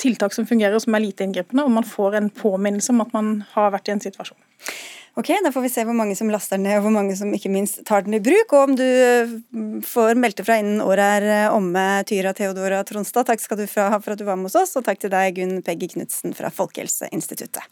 tiltak 0.00 0.34
som 0.36 0.46
fungerer, 0.48 0.78
som 0.80 0.96
er 0.96 1.04
lite 1.04 1.26
inngripende, 1.26 1.66
og 1.66 1.74
man 1.74 1.86
får 1.86 2.16
en 2.16 2.30
påminnelse 2.32 2.94
om 2.94 3.04
at 3.04 3.12
man 3.16 3.34
har 3.52 3.74
vært 3.74 3.90
i 3.90 3.94
en 3.96 4.02
situasjon. 4.02 4.38
Ok, 5.18 5.28
Da 5.42 5.50
får 5.52 5.64
vi 5.64 5.68
se 5.68 5.82
hvor 5.84 5.96
mange 5.96 6.14
som 6.16 6.30
laster 6.30 6.58
ned, 6.60 6.78
og 6.78 6.86
hvor 6.86 6.94
mange 6.94 7.16
som 7.18 7.32
ikke 7.34 7.50
minst 7.50 7.82
tar 7.84 8.06
den 8.06 8.14
i 8.14 8.22
bruk. 8.22 8.52
Og 8.54 8.70
om 8.70 8.76
du 8.78 9.82
får 9.84 10.14
meldte 10.20 10.46
fra 10.46 10.60
innen 10.62 10.80
året 10.84 11.26
er 11.26 11.50
omme, 11.52 12.04
Tyra 12.08 12.32
Theodora 12.36 12.84
Tronstad, 12.86 13.26
takk 13.28 13.42
skal 13.42 13.60
du 13.60 13.66
ha 13.66 13.98
for 13.98 14.14
at 14.14 14.22
du 14.22 14.24
var 14.28 14.38
med 14.38 14.48
hos 14.48 14.56
oss, 14.62 14.76
og 14.78 14.86
takk 14.86 15.02
til 15.02 15.12
deg, 15.12 15.34
Gunn 15.36 15.60
Peggy 15.66 15.90
Knutsen 15.96 16.36
fra 16.38 16.52
Folkehelseinstituttet. 16.54 17.66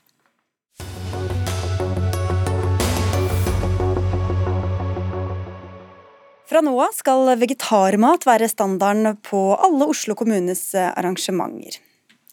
Fra 6.49 6.63
nå 6.65 6.73
av 6.81 6.95
skal 6.97 7.27
vegetarmat 7.37 8.23
være 8.25 8.47
standarden 8.49 9.19
på 9.21 9.41
alle 9.53 9.85
Oslo 9.93 10.15
kommunes 10.17 10.63
eh, 10.73 10.89
arrangementer. 10.97 11.77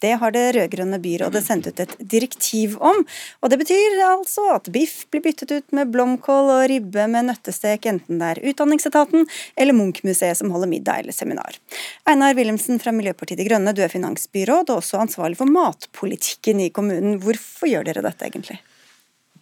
Det 0.00 0.12
har 0.20 0.32
det 0.32 0.44
rød-grønne 0.56 0.98
byrådet 1.00 1.40
sendt 1.44 1.68
ut 1.68 1.80
et 1.80 1.92
direktiv 2.00 2.78
om. 2.80 3.02
og 3.40 3.50
Det 3.52 3.58
betyr 3.60 3.96
altså 4.06 4.46
at 4.54 4.70
biff 4.72 5.02
blir 5.12 5.24
byttet 5.24 5.52
ut 5.52 5.76
med 5.76 5.92
blomkål 5.92 6.52
og 6.52 6.64
ribbe 6.72 7.04
med 7.12 7.28
nøttestek, 7.28 7.88
enten 7.88 8.20
det 8.20 8.30
er 8.30 8.40
Utdanningsetaten 8.52 9.24
eller 9.56 9.76
Munch-museet 9.76 10.40
som 10.40 10.52
holder 10.52 10.70
middag 10.70 11.04
eller 11.04 11.16
seminar. 11.16 11.56
Einar 12.08 12.36
Wilhelmsen 12.36 12.80
fra 12.80 12.92
Miljøpartiet 12.96 13.40
De 13.40 13.48
Grønne, 13.48 13.76
du 13.76 13.82
er 13.84 13.92
finansbyråd 13.92 14.72
og 14.72 14.80
også 14.80 15.00
ansvarlig 15.04 15.40
for 15.40 15.52
matpolitikken 15.52 16.64
i 16.64 16.70
kommunen. 16.72 17.20
Hvorfor 17.24 17.72
gjør 17.72 17.88
dere 17.88 18.04
dette 18.08 18.28
egentlig? 18.28 18.60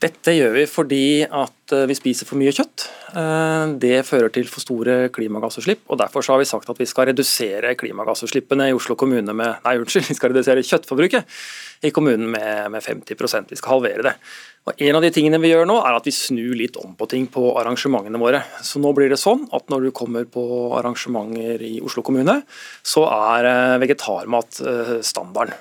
Dette 0.02 0.32
gjør 0.34 0.54
vi 0.56 0.62
fordi 0.66 1.04
at 1.22 1.74
eh, 1.74 1.84
vi 1.86 1.94
spiser 1.96 2.26
for 2.26 2.40
mye 2.40 2.52
kjøtt. 2.54 2.86
Eh, 3.14 3.74
det 3.80 4.00
fører 4.08 4.32
til 4.34 4.48
for 4.50 4.64
store 4.64 4.96
klimagassutslipp. 5.14 5.84
og 5.86 6.00
Derfor 6.00 6.26
har 6.32 6.40
vi 6.40 6.48
sagt 6.48 6.70
at 6.70 6.80
vi 6.80 6.88
skal 6.88 7.10
redusere 7.12 7.76
klimagassutslippene 7.78 8.70
i 8.70 8.74
Oslo 8.74 8.96
kommune 8.98 9.36
med 9.36 9.62
Nei, 9.64 9.76
unnskyld, 9.78 10.08
vi 10.10 10.18
skal 10.18 10.32
redusere 10.32 10.64
kjøttforbruket 10.66 11.38
i 11.86 11.92
kommunen 11.94 12.26
med, 12.32 12.72
med 12.74 12.82
50% 12.82 13.54
Vi 13.54 13.60
skal 13.60 13.76
halvere 13.76 14.08
det. 14.08 14.16
Og 14.64 14.80
En 14.80 14.96
av 14.96 15.04
de 15.04 15.12
tingene 15.12 15.38
vi 15.42 15.52
gjør 15.52 15.68
nå, 15.68 15.76
er 15.84 15.94
at 15.94 16.08
vi 16.08 16.16
snur 16.16 16.56
litt 16.56 16.78
om 16.80 16.96
på 16.98 17.08
ting 17.12 17.28
på 17.30 17.52
arrangementene 17.60 18.18
våre. 18.18 18.40
Så 18.64 18.80
nå 18.82 18.94
blir 18.96 19.12
det 19.12 19.20
sånn 19.20 19.44
at 19.54 19.68
når 19.70 19.86
du 19.86 19.90
kommer 19.94 20.24
på 20.24 20.44
arrangementer 20.78 21.62
i 21.62 21.76
Oslo 21.84 22.02
kommune, 22.02 22.40
så 22.82 23.04
er 23.12 23.50
eh, 23.50 23.78
vegetarmat 23.84 24.62
standarden. 25.04 25.54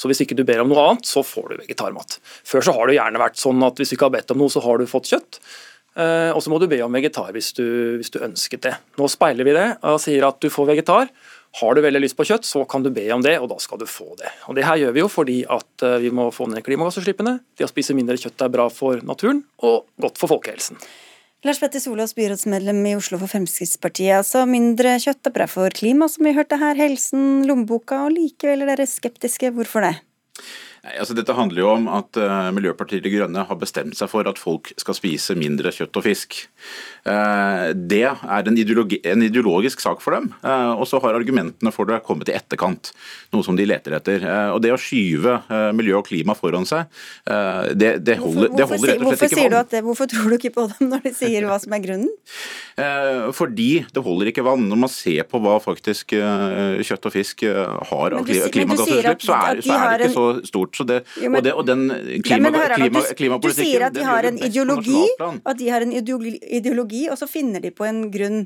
Så 0.00 0.08
hvis 0.08 0.22
ikke 0.24 0.38
du 0.38 0.46
ber 0.48 0.62
om 0.62 0.70
noe 0.70 0.84
annet, 0.86 1.08
så 1.08 1.20
får 1.26 1.50
du 1.50 1.58
vegetarmat. 1.60 2.16
Før 2.48 2.64
så 2.64 2.72
har 2.76 2.88
det 2.88 2.96
gjerne 2.96 3.20
vært 3.20 3.40
sånn 3.40 3.66
at 3.66 3.80
hvis 3.80 3.92
du 3.92 3.98
ikke 3.98 4.08
har 4.08 4.16
bedt 4.16 4.32
om 4.32 4.40
noe, 4.40 4.52
så 4.52 4.62
har 4.64 4.80
du 4.80 4.88
fått 4.88 5.10
kjøtt. 5.12 5.40
Eh, 5.98 6.30
og 6.30 6.40
så 6.40 6.52
må 6.52 6.60
du 6.62 6.68
be 6.70 6.78
om 6.84 6.94
vegetar 6.94 7.34
hvis 7.34 7.50
du, 7.58 7.66
hvis 7.98 8.12
du 8.14 8.22
ønsket 8.22 8.64
det. 8.68 8.72
Nå 8.96 9.10
speiler 9.10 9.44
vi 9.44 9.56
det 9.56 9.66
og 9.82 10.00
sier 10.00 10.24
at 10.28 10.40
du 10.40 10.48
får 10.52 10.70
vegetar. 10.72 11.10
Har 11.60 11.74
du 11.74 11.82
veldig 11.82 12.04
lyst 12.04 12.14
på 12.14 12.24
kjøtt, 12.28 12.46
så 12.46 12.62
kan 12.70 12.84
du 12.84 12.92
be 12.94 13.08
om 13.10 13.24
det, 13.26 13.34
og 13.42 13.48
da 13.50 13.56
skal 13.58 13.80
du 13.80 13.86
få 13.90 14.12
det. 14.20 14.30
Og 14.46 14.54
Det 14.54 14.64
her 14.64 14.78
gjør 14.78 14.94
vi 14.94 15.02
jo 15.02 15.10
fordi 15.10 15.38
at 15.50 15.86
eh, 15.86 15.98
vi 16.06 16.14
må 16.14 16.28
få 16.32 16.46
ned 16.48 16.64
klimagassutslippene. 16.64 17.40
Det 17.58 17.66
å 17.66 17.72
spise 17.72 17.96
mindre 17.98 18.18
kjøtt 18.20 18.46
er 18.46 18.54
bra 18.54 18.70
for 18.72 19.02
naturen 19.04 19.42
og 19.66 19.90
godt 20.00 20.20
for 20.22 20.30
folkehelsen. 20.30 20.78
Lars 21.40 21.56
Petter 21.56 21.80
Solås, 21.80 22.12
byrådsmedlem 22.12 22.82
i 22.86 22.90
Oslo 22.98 23.16
for 23.16 23.32
Fremskrittspartiet. 23.32 24.12
Altså 24.12 24.42
mindre 24.44 24.90
kjøtt 25.00 25.24
er 25.24 25.32
bra 25.32 25.46
for 25.48 25.72
klima, 25.72 26.04
som 26.12 26.26
vi 26.28 26.34
hørte 26.36 26.58
her, 26.60 26.76
helsen, 26.76 27.46
lommeboka, 27.48 28.02
og 28.04 28.12
likevel 28.12 28.66
er 28.66 28.74
dere 28.74 28.84
skeptiske. 28.84 29.48
Hvorfor 29.56 29.86
det? 29.86 29.94
Nei, 30.80 30.94
altså 30.96 31.12
dette 31.12 31.34
handler 31.36 31.60
jo 31.60 31.70
om 31.74 31.88
at 31.92 32.16
uh, 32.16 32.48
Miljøpartiet 32.56 33.04
De 33.04 33.10
Grønne 33.12 33.42
har 33.44 33.58
bestemt 33.60 33.98
seg 33.98 34.08
for 34.08 34.24
at 34.30 34.38
folk 34.40 34.70
skal 34.80 34.96
spise 34.96 35.34
mindre 35.36 35.68
kjøtt 35.76 35.98
og 36.00 36.06
fisk. 36.06 36.38
Uh, 37.04 37.76
det 37.76 38.06
er 38.08 38.48
en, 38.48 38.56
ideologi, 38.56 38.96
en, 39.04 39.20
ideologisk 39.26 39.82
sak 39.84 40.00
for 40.00 40.16
dem, 40.16 40.30
uh, 40.40 40.72
og 40.72 40.86
så 40.88 41.02
har 41.04 41.18
argumentene 41.18 41.72
for 41.74 41.90
det 41.90 42.00
kommet 42.06 42.32
i 42.32 42.36
etterkant. 42.38 42.94
Noe 43.34 43.44
som 43.44 43.58
de 43.58 43.66
leter 43.68 43.98
etter. 43.98 44.24
og 44.54 44.62
Det 44.64 44.72
å 44.72 44.78
skyve 44.80 45.36
miljø 45.76 45.98
og 46.00 46.08
klima 46.08 46.34
foran 46.34 46.64
seg, 46.66 46.88
det, 47.78 47.92
det, 48.02 48.16
holder, 48.18 48.48
hvorfor, 48.50 48.56
det 48.56 48.66
holder, 48.72 48.90
rett 48.90 49.04
og 49.04 49.20
slett 49.20 49.36
ikke 49.36 49.52
vann. 49.52 49.84
Hvorfor 49.86 50.08
tror 50.10 50.26
du 50.26 50.36
ikke 50.38 50.52
på 50.56 50.64
dem 50.72 50.90
når 50.90 51.04
de 51.04 51.12
sier 51.14 51.46
hva 51.46 51.58
som 51.62 51.76
er 51.76 51.84
grunnen? 51.84 52.10
fordi 53.38 53.68
det 53.92 54.02
holder 54.02 54.32
ikke 54.32 54.44
vann. 54.46 54.66
Når 54.72 54.82
man 54.82 54.92
ser 54.92 55.28
på 55.30 55.40
hva 55.44 55.58
faktisk 55.62 56.16
kjøtt 56.16 57.06
og 57.06 57.14
fisk 57.14 57.46
har 57.46 58.18
av 58.18 58.26
klimagassutslipp, 58.26 59.22
så, 59.22 59.38
så 59.62 59.78
er 59.78 60.02
det 60.02 60.10
ikke 60.10 60.16
så 60.16 60.26
stort 60.50 60.69
gjort. 60.70 60.80
Så 60.80 60.84
det, 60.88 61.02
jo, 61.20 61.30
men, 61.30 61.40
og, 61.40 61.44
det, 61.44 61.52
og, 61.52 61.66
den 61.66 62.22
klima, 62.22 62.50
ja, 62.54 62.74
klima, 62.74 63.02
klimapolitikken 63.16 63.42
Du 63.42 63.66
sier 63.66 63.86
at 63.90 63.94
de 63.94 64.06
har 64.06 64.24
en 64.30 64.38
ideologi, 64.38 65.04
at 65.20 65.58
de 65.58 65.68
har 65.70 65.82
en 65.82 65.92
ideologi, 65.92 67.08
og 67.10 67.18
så 67.18 67.28
finner 67.28 67.60
de 67.60 67.70
på 67.74 67.84
en 67.84 68.10
grunn 68.10 68.44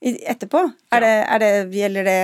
etterpå. 0.00 0.64
Er 0.92 1.04
det, 1.04 1.16
er 1.28 1.42
det, 1.42 1.52
gjelder 1.76 2.08
det 2.08 2.20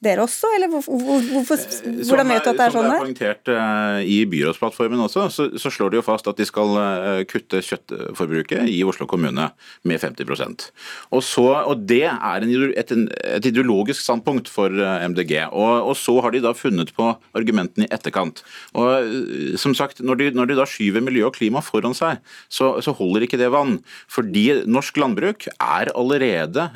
dere 0.00 0.24
også, 0.24 0.48
eller 0.56 0.70
hvorfor, 0.72 0.96
hvorfor, 1.28 1.60
eh, 1.60 1.96
hvordan 2.08 2.30
vet 2.32 2.46
du 2.46 2.50
at 2.50 2.56
det 2.56 2.64
er 2.64 2.72
sånn? 2.72 2.86
Som 2.86 2.88
det 2.88 2.96
er 2.96 3.02
poengtert 3.04 3.50
uh, 3.52 3.98
i 4.00 4.16
byrådsplattformen 4.32 5.02
også, 5.04 5.26
så, 5.28 5.46
så, 5.60 5.72
slår 5.74 5.92
de 5.92 5.98
jo 5.98 6.04
fast 6.06 6.30
at 6.30 6.38
de 6.40 6.46
skal 6.48 6.72
uh, 6.72 7.20
kutte 7.28 7.60
kjøttforbruket 7.66 8.70
i 8.72 8.78
Oslo 8.88 9.04
kommune 9.10 9.50
med 9.84 10.00
50% 10.00 10.64
og, 11.12 11.20
så, 11.24 11.44
og 11.68 11.82
Det 11.90 12.06
er 12.08 12.46
en, 12.46 12.54
et, 12.72 12.94
et, 12.94 13.48
ideologisk 13.50 14.00
standpunkt 14.00 14.48
for 14.48 14.72
MDG. 14.72 15.34
Og, 15.50 15.90
og, 15.90 15.92
så 15.98 16.14
har 16.24 16.32
de 16.32 16.40
da 16.42 16.54
funnet 16.56 16.92
på 16.96 17.10
argumentene 17.36 17.86
i 17.86 17.92
etterkant. 17.92 18.42
Og 18.78 19.56
som 19.60 19.74
sagt, 19.76 20.00
Når 20.00 20.20
de, 20.20 20.30
når 20.36 20.50
de 20.50 20.58
da 20.58 20.66
skyver 20.68 21.04
miljø 21.04 21.26
og 21.28 21.36
klima 21.36 21.62
foran 21.64 21.96
seg, 21.96 22.20
så, 22.48 22.72
så, 22.84 22.94
holder 22.96 23.26
ikke 23.26 23.40
det 23.40 23.50
vann. 23.52 23.78
Fordi 24.10 24.62
norsk 24.70 25.00
landbruk 25.00 25.48
er 25.52 25.92
allerede 25.98 26.68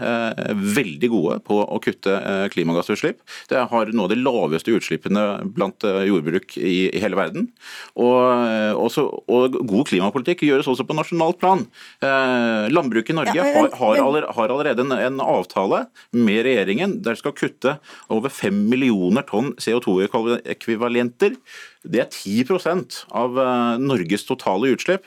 veldig 0.77 1.12
gode 1.12 1.39
på 1.47 1.61
å 1.64 1.81
kutte 1.85 2.18
klimagassutslipp. 2.55 3.14
Utslipp. 3.15 3.23
Det 3.49 3.62
har 3.71 3.93
noe 3.93 4.07
av 4.07 4.12
de 4.12 4.19
laveste 4.21 4.73
utslippene 4.75 5.45
blant 5.55 5.85
eh, 5.85 6.05
jordbruk 6.09 6.57
i, 6.59 6.91
i 6.91 7.01
hele 7.01 7.17
verden. 7.17 7.49
Og, 7.97 8.19
eh, 8.49 8.75
også, 8.75 9.07
og, 9.29 9.59
god 9.65 9.89
klimapolitikk 9.89 10.45
gjøres 10.45 10.69
også 10.69 10.87
på 10.87 10.97
nasjonalt 10.97 11.39
plan. 11.41 11.67
Eh, 12.03 12.71
landbruket 12.71 13.15
i 13.15 13.19
Norge 13.19 13.35
ja, 13.37 13.45
men, 13.45 13.71
har, 13.73 13.99
har, 14.01 14.29
har, 14.35 14.49
allerede 14.49 14.85
en, 14.85 14.93
en, 14.93 15.21
avtale 15.25 15.87
med 16.12 16.45
regjeringen 16.45 17.01
der 17.05 17.17
skal 17.17 17.35
kutte 17.35 17.79
over 18.12 18.31
5 18.31 18.65
millioner 18.71 19.25
tonn 19.27 19.55
CO2-ekvivalenter. 19.59 21.37
Det 21.85 22.01
er 22.01 22.09
10% 22.11 23.05
av 23.12 23.37
Norges 23.81 24.25
totale 24.27 24.73
utslipp. 24.75 25.07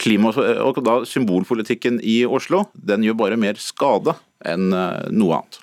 Klima, 0.00 0.32
og 0.34 0.80
da 0.82 0.96
Symbolpolitikken 1.06 2.00
i 2.02 2.24
Oslo 2.26 2.64
den 2.74 3.04
gjør 3.06 3.18
bare 3.20 3.38
mer 3.38 3.60
skade 3.62 4.16
enn 4.44 4.72
eh, 4.74 5.06
noe 5.14 5.40
annet. 5.40 5.60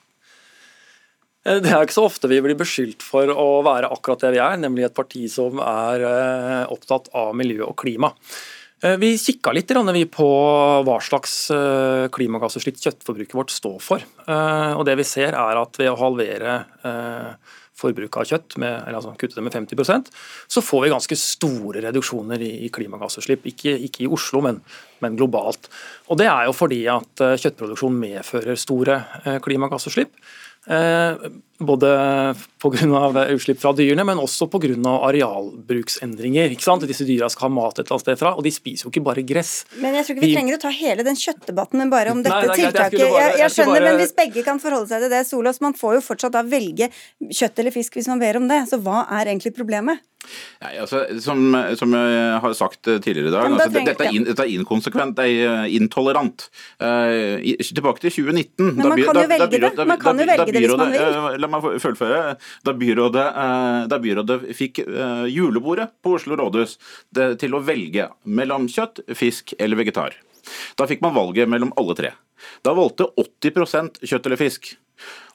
Eh, 1.45 1.59
det 1.63 1.71
er 1.73 1.85
ikke 1.85 1.97
så 1.97 2.07
ofte 2.07 2.29
vi 2.31 2.41
blir 2.43 2.57
beskyldt 2.59 3.05
for 3.05 3.29
å 3.33 3.61
være 3.65 3.91
akkurat 3.93 4.25
det 4.25 4.33
vi 4.35 4.41
er, 4.43 4.57
nemlig 4.61 4.87
et 4.87 4.97
parti 4.97 5.25
som 5.31 5.61
er 5.63 6.07
eh, 6.07 6.73
opptatt 6.73 7.11
av 7.17 7.35
miljø 7.37 7.65
og 7.69 7.77
klima. 7.81 8.13
Vi 8.81 9.11
kikka 9.21 9.51
litt 9.53 9.69
på 10.09 10.27
hva 10.81 10.95
slags 11.05 11.51
klimagassutslipp 12.09 12.79
kjøttforbruket 12.81 13.35
vårt 13.37 13.53
står 13.53 13.75
for. 13.77 14.01
Og 14.25 14.81
det 14.87 14.95
vi 14.97 15.05
ser 15.05 15.37
er 15.37 15.59
at 15.61 15.77
ved 15.77 15.91
å 15.91 15.99
halvere 15.99 16.55
forbruket 17.81 18.19
av 18.21 18.27
kjøtt, 18.29 18.57
med, 18.61 18.75
eller 18.75 18.99
altså 18.99 19.13
kutte 19.19 19.37
det 19.37 19.45
med 19.45 19.55
50% 19.55 20.11
så 20.51 20.63
får 20.65 20.85
vi 20.85 20.93
ganske 20.93 21.17
store 21.19 21.83
reduksjoner 21.87 22.43
i, 22.45 22.69
klimagassutslipp. 22.73 23.47
Ikke, 23.51 23.75
ikke, 23.87 24.05
i 24.05 24.11
Oslo, 24.11 24.43
men, 24.45 24.61
men, 25.03 25.17
globalt. 25.19 25.69
Og 26.09 26.19
Det 26.21 26.29
er 26.29 26.47
jo 26.49 26.55
fordi 26.55 26.83
at 26.91 27.23
eh, 27.23 27.37
kjøttproduksjon 27.41 27.99
medfører 28.01 28.59
store 28.59 29.01
eh, 29.23 29.39
klimagassutslipp. 29.43 30.13
Eh, 30.67 31.13
både 31.57 31.89
pga. 32.61 33.25
utslipp 33.33 33.59
fra 33.61 33.71
dyrene, 33.73 34.03
men 34.05 34.19
også 34.21 34.47
pga. 34.49 34.75
arealbruksendringer. 35.09 36.51
ikke 36.53 36.63
sant? 36.63 36.85
Disse 36.89 37.05
dyra 37.05 37.29
skal 37.29 37.49
ha 37.49 37.53
mat 37.55 37.79
et 37.79 37.85
eller 37.85 37.97
annet 37.97 38.05
sted 38.05 38.19
fra, 38.19 38.35
og 38.35 38.43
de 38.45 38.51
spiser 38.53 38.85
jo 38.85 38.91
ikke 38.93 39.03
bare 39.05 39.25
gress. 39.25 39.65
Men 39.81 39.95
Jeg 39.95 40.05
tror 40.05 40.15
ikke 40.15 40.27
vi, 40.27 40.35
trenger 40.35 40.57
å 40.57 40.61
ta 40.61 40.69
hele 40.69 41.07
den 41.07 41.17
kjøttdebatten, 41.17 41.81
men 41.81 41.89
bare 41.89 42.13
om 42.13 42.21
dette 42.21 42.35
Nei, 42.35 42.47
det 42.47 42.59
tiltaket. 42.61 42.99
Jeg, 42.99 43.09
bare, 43.09 43.23
jeg, 43.23 43.39
jeg, 43.39 43.55
skjønner, 43.57 43.79
bare... 43.79 43.89
men 43.89 44.01
Hvis 44.03 44.15
begge 44.21 44.45
kan 44.45 44.61
forholde 44.61 44.91
seg 44.91 45.01
til 45.05 45.13
det, 45.13 45.25
Solås, 45.29 45.61
man 45.61 45.73
får 45.77 45.97
jo 45.97 46.05
fortsatt 46.11 46.37
da 46.37 46.45
velge 46.45 46.91
kjøtt 47.31 47.59
eller 47.59 47.73
fisk 47.73 47.97
hvis 47.97 48.09
man 48.11 48.21
ber 48.21 48.37
om 48.37 48.47
det. 48.51 48.63
Så 48.69 48.81
hva 48.81 49.05
er 49.09 49.33
egentlig 49.33 49.55
problemet? 49.57 50.05
Nei, 50.61 50.75
altså, 50.77 51.01
som, 51.23 51.41
som, 51.77 51.93
jeg 51.97 52.39
har 52.43 52.53
sagt 52.57 52.85
tidligere 52.85 53.31
i 53.31 53.33
dag, 53.33 53.47
altså, 53.47 53.67
trenger, 53.73 53.89
dette, 53.89 54.05
er 54.05 54.17
in, 54.17 54.25
dette, 54.27 54.45
er 54.45 54.53
inkonsekvent, 54.53 55.15
det 55.17 55.25
er 55.25 55.53
eh, 55.65 55.75
intolerant. 55.79 56.45
Uh, 56.77 57.41
i, 57.41 57.55
tilbake 57.61 58.03
til 58.03 58.13
2019 58.13 58.77
Men 58.77 58.91
man 58.91 59.01
kan 59.01 59.21
jo 59.21 59.27
velge 59.31 59.61
det. 59.65 59.87
Man 59.89 60.01
kan 60.01 60.21
jo 60.21 60.27
velge 60.29 60.47
det 60.53 60.63
hvis 60.65 60.77
man 60.77 60.93
vil. 60.93 61.17
Uh, 61.17 61.29
la 61.41 61.51
meg 61.51 61.67
fullføre. 61.81 62.21
Da 62.67 62.75
byrådet, 62.77 63.27
uh, 63.35 63.81
da 63.91 64.01
byrådet 64.01 64.39
fikk 64.57 64.83
julebordet 65.31 65.89
på 66.03 66.15
Oslo 66.19 66.37
rådhus 66.39 66.77
det, 67.15 67.31
til 67.41 67.57
å 67.57 67.63
velge 67.65 68.11
mellom 68.29 68.69
kjøtt, 68.71 69.03
fisk 69.17 69.55
eller 69.57 69.79
vegetar. 69.81 70.17
Da 70.77 70.87
fikk 70.89 71.01
man 71.03 71.15
valget 71.17 71.49
mellom 71.49 71.73
alle 71.79 71.97
tre. 71.97 72.13
Da 72.65 72.73
valgte 72.77 73.09
80% 73.17 74.01
kjøtt 74.05 74.29
eller 74.29 74.39
fisk. 74.39 74.73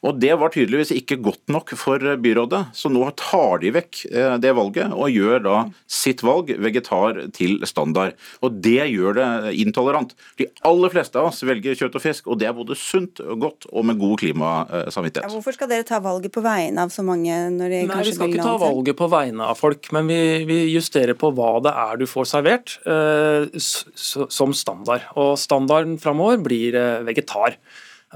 Og 0.05 0.19
Det 0.21 0.33
var 0.39 0.53
tydeligvis 0.55 0.93
ikke 0.95 1.19
godt 1.23 1.51
nok 1.53 1.73
for 1.79 2.03
byrådet, 2.21 2.63
så 2.77 2.91
nå 2.93 3.09
tar 3.19 3.63
de 3.63 3.73
vekk 3.75 4.03
eh, 4.11 4.37
det 4.43 4.53
valget 4.57 4.93
og 4.95 5.13
gjør 5.13 5.43
da 5.45 5.57
sitt 5.91 6.23
valg, 6.27 6.53
vegetar 6.63 7.23
til 7.37 7.59
standard. 7.69 8.17
Og 8.45 8.61
Det 8.63 8.87
gjør 8.93 9.17
det 9.19 9.29
intolerant. 9.63 10.15
De 10.39 10.49
aller 10.69 10.93
fleste 10.93 11.19
av 11.21 11.31
oss 11.31 11.43
velger 11.47 11.79
kjøtt 11.79 11.99
og 11.99 12.05
fisk, 12.05 12.29
og 12.31 12.41
det 12.41 12.51
er 12.51 12.57
både 12.57 12.77
sunt 12.79 13.23
og 13.25 13.41
godt 13.47 13.69
og 13.73 13.89
med 13.89 14.01
god 14.01 14.21
klimasamvittighet. 14.23 15.27
Ja, 15.27 15.33
hvorfor 15.33 15.57
skal 15.57 15.73
dere 15.73 15.87
ta 15.89 16.01
valget 16.05 16.35
på 16.35 16.45
vegne 16.45 16.87
av 16.87 16.95
så 16.95 17.05
mange? 17.07 17.35
når 17.57 17.73
de 17.73 17.81
Nei, 17.89 18.03
Vi 18.07 18.15
skal 18.15 18.33
ikke 18.33 18.47
ta 18.47 18.57
valget 18.61 18.99
på 18.99 19.09
vegne 19.11 19.49
av 19.51 19.59
folk, 19.59 19.91
men 19.95 20.11
vi, 20.11 20.21
vi, 20.49 20.61
justerer 20.77 21.17
på 21.19 21.31
hva 21.35 21.57
det 21.65 21.73
er 21.73 21.99
du 22.01 22.07
får 22.11 22.29
servert 22.31 22.77
eh, 22.87 23.49
som 23.57 24.55
standard. 24.57 25.07
Og 25.17 25.35
Standarden 25.41 25.97
framover 26.03 26.41
blir 26.43 26.77
eh, 26.79 27.03
vegetar. 27.07 27.57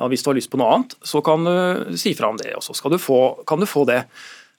Ja, 0.00 0.08
hvis 0.08 0.24
du 0.24 0.30
har 0.32 0.38
lyst 0.38 0.50
på 0.52 0.58
noe 0.60 0.72
annet, 0.72 0.94
så 1.04 1.20
kan 1.24 1.44
du 1.44 1.96
si 2.00 2.14
fra 2.16 2.30
om 2.32 2.38
det, 2.40 2.54
og 2.56 2.64
så 2.64 2.74
du 2.88 2.96
få, 3.00 3.20
kan 3.48 3.60
du 3.60 3.68
få 3.68 3.84
det. 3.88 4.02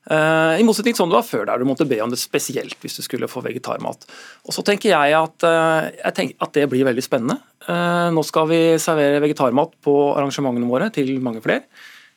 Uh, 0.09 0.57
I 0.57 0.63
motsetning 0.65 0.95
til 0.95 1.03
sånn 1.03 1.11
det 1.11 1.17
var 1.19 1.25
før, 1.27 1.43
der 1.45 1.61
du 1.61 1.67
måtte 1.69 1.85
be 1.85 1.99
om 2.01 2.09
det 2.09 2.17
spesielt 2.17 2.73
hvis 2.81 2.97
du 2.97 3.03
skulle 3.05 3.29
få 3.29 3.43
vegetarmat. 3.45 4.07
Og 4.49 4.55
Så 4.55 4.63
tenker 4.65 4.89
jeg 4.89 5.13
at, 5.13 5.45
uh, 5.45 5.89
jeg 5.93 6.15
tenker 6.17 6.45
at 6.45 6.53
det 6.57 6.65
blir 6.71 6.87
veldig 6.87 7.03
spennende. 7.05 7.37
Uh, 7.67 8.09
nå 8.13 8.23
skal 8.25 8.49
vi 8.49 8.61
servere 8.81 9.21
vegetarmat 9.21 9.75
på 9.85 9.95
arrangementene 10.15 10.69
våre 10.69 10.89
til 10.93 11.13
mange 11.21 11.43
flere. 11.45 11.65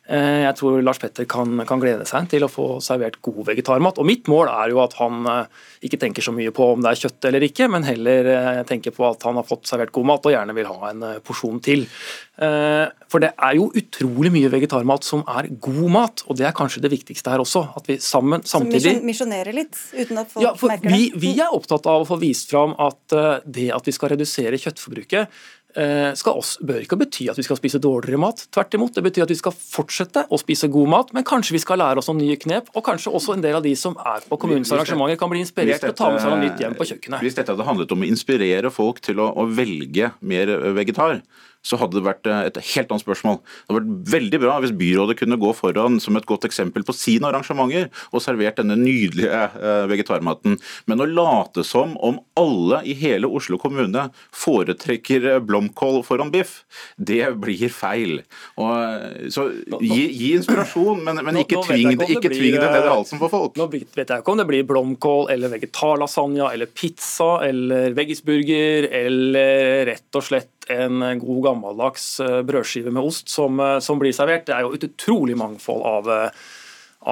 Eh, 0.04 0.42
jeg 0.42 0.56
tror 0.58 0.82
Lars 0.84 0.98
Petter 1.00 1.24
kan, 1.24 1.62
kan, 1.64 1.80
glede 1.80 2.04
seg 2.04 2.26
til 2.28 2.44
å 2.44 2.50
få 2.52 2.66
servert 2.84 3.16
god 3.24 3.46
vegetarmat. 3.48 3.96
Og 3.96 4.08
Mitt 4.08 4.28
mål 4.28 4.50
er 4.52 4.74
jo 4.74 4.82
at 4.84 4.98
han 4.98 5.24
eh, 5.30 5.62
ikke 5.88 6.00
tenker 6.02 6.24
så 6.24 6.34
mye 6.36 6.52
på 6.52 6.66
om 6.74 6.84
det 6.84 6.90
er 6.92 7.00
kjøtt 7.06 7.28
eller 7.30 7.46
ikke, 7.46 7.70
men 7.72 7.86
heller 7.88 8.28
eh, 8.34 8.60
tenker 8.68 8.92
på 8.92 9.06
at 9.08 9.24
han 9.24 9.40
har 9.40 9.48
fått 9.48 9.70
servert 9.70 9.94
god 9.96 10.10
mat 10.12 10.28
og 10.28 10.36
gjerne 10.36 10.56
vil 10.58 10.68
ha 10.68 10.90
en 10.90 11.06
porsjon 11.24 11.62
til. 11.64 11.86
For 12.34 13.22
det 13.22 13.28
er 13.46 13.52
jo 13.54 13.68
utrolig 13.78 14.32
mye 14.34 14.48
vegetarmat 14.50 15.04
som 15.06 15.20
er 15.30 15.46
god 15.62 15.90
mat, 15.94 16.24
og 16.26 16.34
det 16.40 16.48
er 16.48 16.56
kanskje 16.56 16.82
det 16.82 16.90
viktigste 16.90 17.30
her 17.30 17.44
også. 17.44 17.62
At 17.78 17.86
vi 17.86 17.94
sammen, 18.02 18.42
samtidig 18.42 18.96
Som 18.98 19.06
misjonerer 19.06 19.54
litt, 19.54 19.78
uten 19.94 20.18
at 20.18 20.32
folk 20.32 20.42
ja, 20.42 20.50
merker 20.58 20.90
det? 20.90 20.96
Vi, 20.96 21.04
vi 21.22 21.30
er 21.38 21.54
opptatt 21.54 21.86
av 21.86 22.02
å 22.02 22.08
få 22.08 22.18
vist 22.18 22.50
fram 22.50 22.74
at 22.82 23.14
det 23.46 23.68
at 23.76 23.86
vi 23.86 23.94
skal 23.94 24.16
redusere 24.16 24.58
kjøttforbruket, 24.58 25.30
også, 25.74 26.64
bør 26.66 26.82
ikke 26.84 26.98
bety 27.00 27.28
at 27.30 27.38
vi 27.38 27.44
skal 27.46 27.58
spise 27.58 27.80
dårligere 27.82 28.20
mat. 28.22 28.44
Tvert 28.54 28.76
imot, 28.78 28.94
det 28.94 29.04
betyr 29.06 29.24
at 29.26 29.32
vi 29.32 29.38
skal 29.38 29.54
fortsette 29.54 30.26
å 30.30 30.38
spise 30.40 30.70
god 30.72 30.92
mat, 30.92 31.14
men 31.16 31.26
kanskje 31.26 31.56
vi 31.56 31.62
skal 31.62 31.80
lære 31.82 32.02
oss 32.02 32.10
noen 32.10 32.22
nye 32.22 32.38
knep. 32.40 32.70
Og 32.74 32.84
kanskje 32.86 33.12
også 33.14 33.34
en 33.36 33.44
del 33.44 33.58
av 33.58 33.64
de 33.64 33.74
som 33.78 33.96
er 33.98 34.26
på 34.28 34.38
kommunens 34.40 34.70
arrangementer 34.74 35.18
kan 35.20 35.32
bli 35.32 35.42
inspirert 35.44 35.82
til 35.82 35.94
å 35.94 35.98
ta 35.98 36.12
med 36.14 36.22
seg 36.22 36.34
noe 36.34 36.42
nytt 36.44 36.62
hjem 36.62 36.78
på 36.78 36.88
kjøkkenet. 36.92 37.24
Hvis 37.24 37.38
dette 37.38 37.54
hadde 37.54 37.66
handlet 37.66 37.96
om 37.96 38.04
å 38.04 38.10
inspirere 38.10 38.70
folk 38.74 39.02
til 39.04 39.22
å, 39.22 39.30
å 39.34 39.48
velge 39.50 40.12
mer 40.22 40.54
vegetar, 40.78 41.20
så 41.64 41.78
hadde 41.80 41.98
det 41.98 42.04
vært 42.04 42.28
eh, 42.28 42.44
et 42.50 42.60
helt 42.74 42.92
annet 42.92 43.04
spørsmål. 43.04 43.40
Det 43.40 43.72
hadde 43.72 43.80
vært 43.80 44.12
veldig 44.14 44.40
bra 44.42 44.58
hvis 44.62 44.74
byrådet 44.76 45.18
kunne 45.20 45.40
gå 45.40 45.52
foran 45.56 45.98
som 46.02 46.18
et 46.18 46.28
godt 46.28 46.46
eksempel 46.48 46.84
på 46.86 46.94
sine 46.96 47.28
arrangementer 47.30 47.88
og 48.12 48.22
servert 48.24 48.60
denne 48.60 48.76
nydelige 48.80 49.30
eh, 49.32 49.84
vegetarmaten. 49.90 50.58
Men 50.90 51.02
å 51.02 51.08
late 51.08 51.64
som 51.66 51.96
om 52.04 52.20
alle 52.38 52.82
i 52.88 52.96
hele 52.98 53.30
Oslo 53.30 53.58
kommune 53.60 54.08
foretrekker 54.36 55.30
eh, 55.32 55.40
blomkål 55.44 56.02
foran 56.06 56.32
biff, 56.34 56.62
det 56.96 57.22
blir 57.40 57.72
feil. 57.72 58.20
Og, 58.60 59.30
så 59.32 59.48
gi, 59.80 60.04
gi 60.12 60.32
inspirasjon, 60.36 61.00
men, 61.06 61.22
men 61.24 61.40
ikke 61.40 61.62
tving 61.64 61.94
det, 61.96 62.10
ikke 62.18 62.32
tving 62.32 62.58
det 62.58 62.68
ned 62.68 62.88
i 62.90 62.92
halsen 62.92 63.22
på 63.22 63.30
folk. 63.32 63.56
Nå 63.58 63.70
vet 63.72 64.04
jeg 64.04 64.20
ikke 64.20 64.34
om 64.34 64.40
det 64.40 64.48
blir 64.50 64.66
blomkål 64.68 65.30
eller 65.32 65.52
vegetarlasagne 65.56 66.52
eller 66.52 66.68
pizza 66.68 67.38
eller 67.46 67.96
veggisburger 67.96 68.90
eller 69.00 69.88
rett 69.88 70.20
og 70.20 70.28
slett 70.28 70.53
en 70.70 71.18
god 71.18 71.42
gammeldags 71.44 72.20
eh, 72.20 72.40
brødskive 72.46 72.92
med 72.92 73.04
ost 73.04 73.28
som, 73.28 73.60
eh, 73.60 73.78
som, 73.84 74.00
blir 74.00 74.14
servert. 74.16 74.46
Det 74.46 74.56
er 74.56 74.64
jo 74.64 74.74
et 74.76 74.88
utrolig 74.88 75.36
mangfold 75.38 75.84
av, 75.88 76.10
eh, 76.10 76.48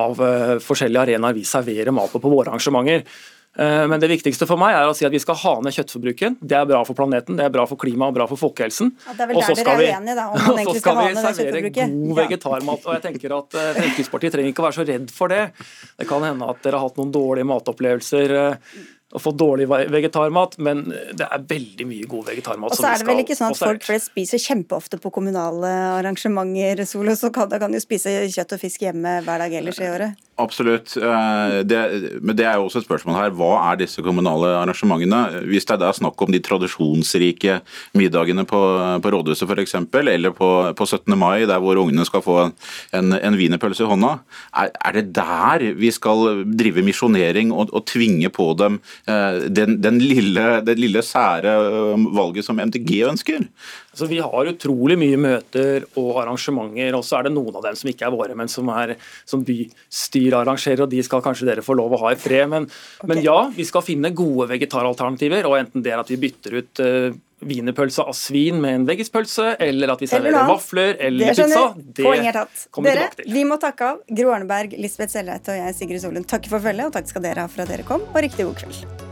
av 0.03 0.17
forskjellige 0.65 1.05
arenaer 1.05 1.37
vi 1.37 1.45
serverer 1.45 1.93
mat 1.93 2.13
på 2.13 2.21
på 2.23 2.33
våre 2.33 2.49
arrangementer. 2.49 3.05
Men 3.53 4.01
det 4.01 4.09
viktigste 4.09 4.47
for 4.49 4.57
meg 4.57 4.73
er 4.73 4.89
å 4.89 4.95
si 4.97 5.05
at 5.05 5.13
vi 5.13 5.19
skal 5.21 5.37
ha 5.37 5.51
ned 5.61 5.75
kjøttforbruket. 5.77 6.39
Det 6.41 6.57
er 6.57 6.65
bra 6.65 6.79
for 6.89 6.97
planeten, 6.97 7.37
det 7.37 7.45
er 7.45 7.51
bra 7.53 7.67
for 7.69 7.77
klimaet 7.77 8.15
og 8.15 8.17
bra 8.17 8.27
for 8.31 8.41
folkehelsen. 8.41 8.95
Ja, 9.05 9.13
det 9.19 9.27
er 9.27 9.29
vel 9.29 9.41
der 9.43 9.59
dere 9.59 9.75
er 9.75 9.83
uenige, 9.83 10.15
da, 10.17 10.25
om 10.31 10.41
man 10.47 10.63
egentlig 10.63 10.81
skal, 10.81 10.97
ha 10.97 11.05
ned 11.05 11.19
kjøttforbruket. 11.19 11.19
Og 11.19 11.29
så 11.29 11.35
skal 11.35 11.51
vi 11.53 11.75
servere 11.77 11.99
god 12.07 12.23
vegetarmat. 12.23 12.87
og 12.89 12.97
jeg 12.97 13.05
tenker 13.05 13.37
at 13.37 13.59
Fremskrittspartiet 13.77 14.37
trenger 14.39 14.55
ikke 14.55 14.65
å 14.65 14.69
være 14.71 14.79
så 14.79 14.89
redd 14.89 15.13
for 15.13 15.37
det. 15.37 15.43
Det 16.01 16.09
kan 16.09 16.25
hende 16.31 16.49
at 16.49 16.65
dere 16.65 16.81
har 16.81 16.89
hatt 16.89 17.03
noen 17.03 17.13
dårlige 17.13 17.51
matopplevelser 17.53 18.37
å 19.13 19.21
få 19.21 19.33
dårlig 19.37 19.67
vegetarmat, 19.69 20.57
men 20.65 20.87
det 20.89 21.27
er 21.27 21.45
veldig 21.49 21.87
mye 21.89 22.09
god 22.09 22.31
vegetarmat. 22.31 22.73
Og 22.73 22.81
så 22.81 22.89
er 22.89 23.03
det 23.03 23.09
vel 23.11 23.23
ikke 23.25 23.37
sånn 23.37 23.53
at 23.53 23.61
folk 23.61 23.85
flest 23.85 24.09
spiser 24.09 24.41
kjempeofte 24.41 25.01
på 25.03 25.13
kommunale 25.13 25.73
arrangementer, 25.99 26.85
Solo, 26.89 27.15
så 27.19 27.29
kan, 27.35 27.51
da 27.53 27.61
kan 27.61 27.73
du 27.73 27.81
spise 27.83 28.23
kjøtt 28.33 28.57
og 28.57 28.63
fisk 28.63 28.87
hjemme 28.87 29.19
hver 29.27 29.45
dag 29.45 29.59
ellers 29.61 29.81
i 29.83 29.91
året? 29.91 30.17
Absolutt. 30.41 30.95
Eh, 30.97 31.59
det, 31.69 31.81
men 32.25 32.37
det 32.37 32.47
er 32.49 32.57
jo 32.57 32.67
også 32.67 32.81
et 32.81 32.87
spørsmål 32.87 33.19
her. 33.19 33.35
Hva 33.37 33.51
er 33.69 33.83
disse 33.83 34.03
kommunale 34.05 34.55
arrangementene? 34.63 35.43
Hvis 35.51 35.69
det 35.69 35.77
er 35.77 35.97
snakk 35.97 36.25
om 36.25 36.33
de 36.33 36.41
tradisjonsrike 36.43 37.59
middagene 37.99 38.47
på, 38.49 38.63
på 39.05 39.13
rådhuset 39.13 39.51
f.eks., 39.51 39.77
eller 39.93 40.33
på, 40.37 40.51
på, 40.79 40.89
17. 40.89 41.19
mai, 41.19 41.45
der 41.47 41.61
hvor 41.63 41.81
ungene 41.83 42.07
skal 42.09 42.25
få 42.25 42.39
en, 42.47 43.13
en 43.13 43.39
wienerpølse 43.39 43.85
i 43.85 43.91
hånda, 43.93 44.15
er, 44.65 44.73
er, 44.73 44.99
det 44.99 45.13
der 45.21 45.67
vi 45.77 45.93
skal 45.93 46.43
drive 46.49 46.85
misjonering 46.85 47.53
og, 47.53 47.69
og 47.73 47.87
tvinge 47.93 48.33
på 48.33 48.53
dem 48.59 48.81
Eh, 49.13 49.49
den, 49.51 49.81
den, 49.83 49.99
lille, 49.99 50.61
det 50.67 50.79
lille 50.79 51.03
sære 51.03 51.53
eh, 51.53 52.05
valget 52.15 52.47
som 52.47 52.61
MDG 52.63 53.03
ønsker. 53.09 53.47
Så 53.95 54.07
Vi 54.09 54.21
har 54.25 54.49
utrolig 54.49 54.97
mye 55.01 55.19
møter 55.21 55.85
og 56.01 56.23
arrangementer, 56.23 56.95
og 56.97 57.05
så 57.05 57.19
er 57.19 57.29
det 57.29 57.35
noen 57.35 57.59
av 57.59 57.67
dem 57.67 57.77
som 57.77 57.91
ikke 57.91 58.07
er 58.09 58.15
våre, 58.15 58.37
men 58.39 58.49
som, 58.49 58.71
er, 58.73 58.95
som 59.29 59.43
bystyret 59.45 60.39
arrangerer, 60.41 60.85
og 60.87 60.93
de 60.93 61.03
skal 61.05 61.25
kanskje 61.25 61.51
dere 61.51 61.65
få 61.65 61.77
lov 61.77 61.93
å 61.97 62.01
ha 62.07 62.15
i 62.15 62.21
fred. 62.21 62.49
Men, 62.53 62.69
okay. 62.69 63.11
men 63.11 63.21
ja, 63.25 63.37
vi 63.53 63.67
skal 63.69 63.85
finne 63.85 64.15
gode 64.17 64.49
vegetaralternativer, 64.55 65.49
og 65.51 65.59
enten 65.61 65.85
det 65.85 65.93
er 65.93 66.01
at 66.01 66.13
vi 66.13 66.21
bytter 66.25 66.57
ut 66.57 66.83
uh, 66.85 67.21
wienerpølse 67.43 68.07
av 68.07 68.17
svin 68.17 68.61
med 68.63 68.81
en 68.81 68.89
veggispølse, 68.89 69.53
eller 69.61 69.93
at 69.93 70.03
vi 70.03 70.09
serverer 70.11 70.49
vafler 70.49 70.97
eller 70.97 71.33
det 71.33 71.37
pizza. 71.37 71.63
Det 71.77 72.09
er 72.17 72.41
tatt. 72.41 72.67
kommer 72.71 72.93
dere, 72.93 72.97
vi 72.97 73.09
tilbake 73.11 73.23
til. 73.23 73.33
Vi 73.37 73.47
må 73.53 73.61
takke 73.63 73.93
av 73.93 74.19
Gro 74.23 74.35
Arneberg, 74.39 74.77
Lisbeth 74.81 75.13
Sellereite 75.15 75.57
og 75.57 75.65
jeg, 75.65 75.79
Sigrid 75.79 76.05
Solund. 76.05 76.29
Takk 76.33 76.49
for 76.53 76.65
følget, 76.65 76.89
og 76.89 76.97
takk 76.97 77.11
skal 77.13 77.27
dere 77.29 77.47
ha 77.47 77.53
for 77.53 77.67
at 77.67 77.75
dere 77.75 77.89
kom, 77.89 78.07
og 78.09 78.23
riktig 78.25 78.49
god 78.49 78.63
kveld. 78.63 79.12